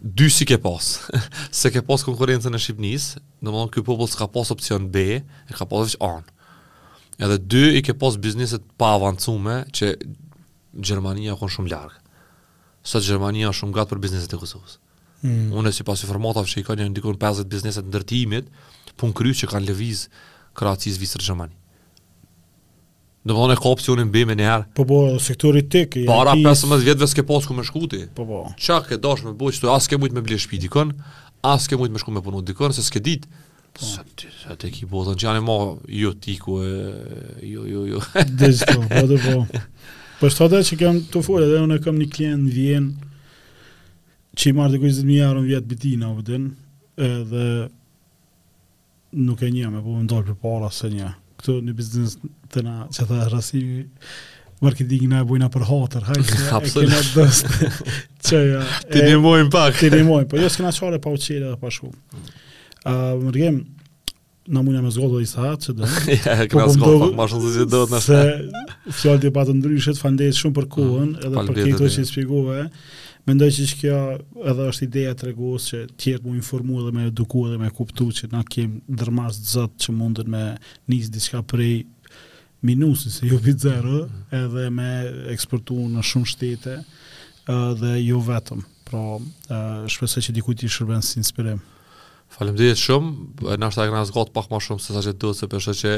[0.04, 1.00] dy si ke pas.
[1.52, 3.06] se ke pas konkurencën e Shqipnis,
[3.42, 5.04] në mëllon kjo popull s'ka pas opcion B,
[5.48, 6.40] e ka pas vëqë anë.
[7.24, 9.94] Edhe dy i ke pas bizneset pa avancume që
[10.84, 12.00] Gjermania konë shumë largë.
[12.84, 14.80] Sot Gjermania shumë gatë për bizneset e Kosovës.
[15.24, 15.54] Mm.
[15.56, 18.50] Unë e si pas i formatav që i ka një ndikon 50 bizneset ndërtimit,
[19.00, 20.08] pun kryu që kanë lëviz
[20.58, 21.56] kratësis visër Gjermani.
[23.24, 25.96] Do vone në ka opsionin bimin një Po po, sektori tek.
[26.10, 26.44] Para ki...
[26.44, 28.02] 15 vjetëve s'ke pas ku me shkuti.
[28.18, 28.42] Po po.
[28.60, 30.92] Çka ke dosh me buqë, tu as ke mujt me blirë shpi dikon,
[31.48, 33.24] as ke mujt me shku me punu dikon, se s'ke dit.
[33.74, 33.86] Po.
[33.94, 35.56] Sa, ty, sa te ki po, dhe në
[36.02, 36.74] jo ti ku e,
[37.48, 38.02] jo, jo, jo.
[38.44, 38.52] dhe
[38.92, 39.62] po dhe po.
[40.20, 42.92] Po shto që kem të folë, dhe unë kam një klient në vjen,
[44.38, 47.72] që i marrë të kujzit një jarën vjetë bitina, o edhe
[49.24, 51.14] nuk e një, me po më ndalë për para se një.
[51.42, 52.16] Këtu një biznes
[52.54, 53.64] të na që të rrasi
[54.64, 56.92] marketingi na bujna për hotër, hajtë se Absolut.
[56.94, 57.86] e kena dëst.
[58.30, 59.80] që, ja, ti një mojnë pak.
[59.82, 61.90] ti një mojnë, po jo s'kena çore pa uqire dhe pa shku.
[62.88, 63.58] Uh, më rgem,
[64.54, 65.90] në mundja me zgodo i sa që dhe...
[66.16, 68.20] ja, kena po, po zgodo, pak ma shumë të zi dhe në shte.
[68.90, 72.12] Se fjallë të patë ndryshet, fandejt shumë për kuhën, uh, edhe për këtë që i
[72.14, 72.68] spjeguve,
[73.24, 73.98] Mendoj që kjo
[74.52, 78.10] edhe është ideja të regos që tjertë mu informu edhe me eduku edhe me kuptu
[78.18, 80.42] që na kemë dërmas të zëtë që mundën me
[80.92, 81.86] njës diska prej
[82.64, 84.90] minusi se jo vit zero, edhe me
[85.36, 86.78] eksportu në shumë shtete
[87.84, 88.64] dhe jo vetëm.
[88.88, 89.20] Pra,
[89.92, 91.60] shpresoj që dikujt i shërben si inspirim.
[92.34, 93.10] Faleminderit shumë.
[93.62, 95.92] Na është agnas gat pak më shumë se sa që duhet se përshë që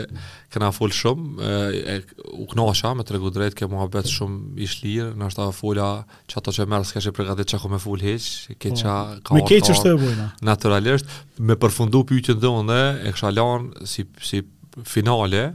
[0.52, 1.28] kena fol shumë.
[1.38, 5.14] E, e u knoha me tregu drejt ke muhabet shumë i shlir.
[5.16, 5.88] Na është fola
[6.32, 8.50] çato që merr s'ka shi përgatit çako me fol hiç.
[8.60, 9.22] Ke ça po.
[9.32, 9.38] ka.
[9.38, 10.28] Me keç është e bujna.
[10.50, 11.08] Naturalisht
[11.40, 14.44] me përfundu pyetjen dhe e kisha lan si si
[14.84, 15.54] finale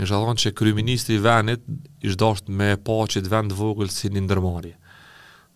[0.00, 1.60] në shalon që kryministri venit
[2.06, 4.76] ishtë dasht me pa që të vend vogël si një ndërmarje.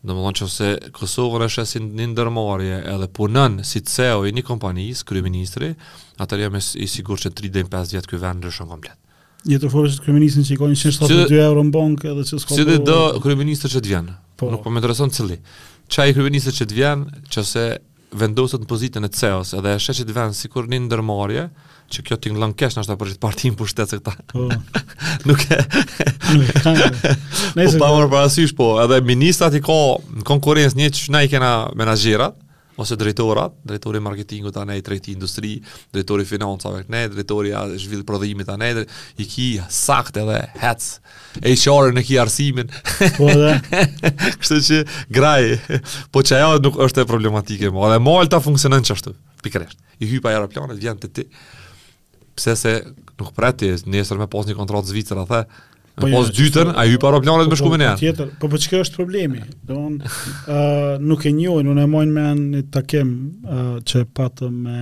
[0.07, 4.27] Në më thonë që ose Kosovën është si një ndërmarje edhe punën si të seo
[4.29, 5.73] i një kompanijës, kryministri,
[6.23, 9.01] atër jam i sigur që 3-5 vjetë këj vend rëshën komplet.
[9.47, 12.57] Një të forës të kryministrin që i ka 172 euro në bankë edhe që s'ka
[12.59, 14.49] si dhe dhe kryministrë që të vjenë, po.
[14.51, 15.37] nuk po me të rëson cili.
[15.87, 17.67] Qa i kryministrë që të vjenë që ose
[18.19, 21.47] vendosët në pozitën e CEOs edhe e shë që të vjenë si kur një ndërmarje,
[21.93, 24.15] që kjo t'i ngëllën kesh nështë të përgjit për shtetës e këta.
[24.33, 24.47] Po.
[25.29, 25.59] Nuk e...
[26.37, 26.57] Nuk e...
[26.57, 29.77] Po pa mërë parasysh, po, edhe ministrat i ka
[30.19, 32.43] në konkurens një që na i kena menagjerat,
[32.77, 35.55] ose drejtorat, drejtori marketingu të anej, drejti industri,
[35.97, 38.83] drejtori financave të anej, drejtori a zhvill prodhimi të anej,
[39.23, 40.85] i ki sakt edhe hec,
[41.41, 42.69] e i qarën në ki arsimin.
[43.17, 43.55] Po dhe.
[44.43, 44.83] Kështë që
[45.17, 45.49] graj,
[46.13, 49.15] po që ajo nuk është e problematike, edhe malta ta funksionën qështu,
[49.47, 49.79] pikresht.
[50.05, 51.25] I hypa aeroplanet, vjen të ti,
[52.37, 52.75] pse se
[53.21, 55.39] nuk prati nesër me pas një kontratë zvicër, a the,
[55.97, 58.11] po pas jo, dytër, po, a ju paro planet me po, shkume e anë.
[58.43, 60.59] Po për që po, është problemi, do ë uh,
[61.01, 63.15] nuk e njojnë, unë e mojnë me anë një takim
[63.47, 64.77] uh, që patë me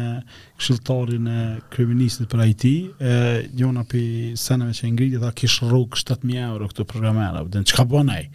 [0.60, 1.38] këshiltarin e
[1.76, 3.14] kriministit për IT, e
[3.54, 7.70] njona për seneve që e ngriti, dhe a kishë 7.000 euro këtë programera, dhe në
[7.70, 8.28] që ka bënë e?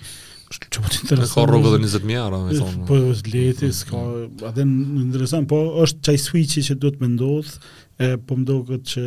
[0.50, 1.36] të intereson?
[1.36, 3.68] Ka rrugë dhe 20.000 euro, më thonë.
[3.92, 7.52] Po, dhe në interesant, po është qaj switchi që duhet me ndodhë,
[8.00, 9.02] e po më duket që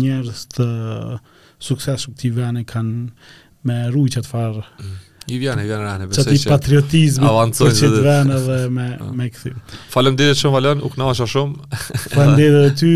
[0.00, 0.66] njerës të
[1.68, 3.00] sukses shumë vene kanë
[3.68, 4.96] me rrujë që të farë mm.
[5.28, 7.26] I vjene, i që ti patriotizmi
[7.58, 8.86] për që vene dhe me,
[9.18, 9.56] me këthim.
[9.92, 11.54] Falem dhe shumë, Valon, u kënaqa shumë.
[12.14, 12.46] Falem dhe
[12.80, 12.92] ty,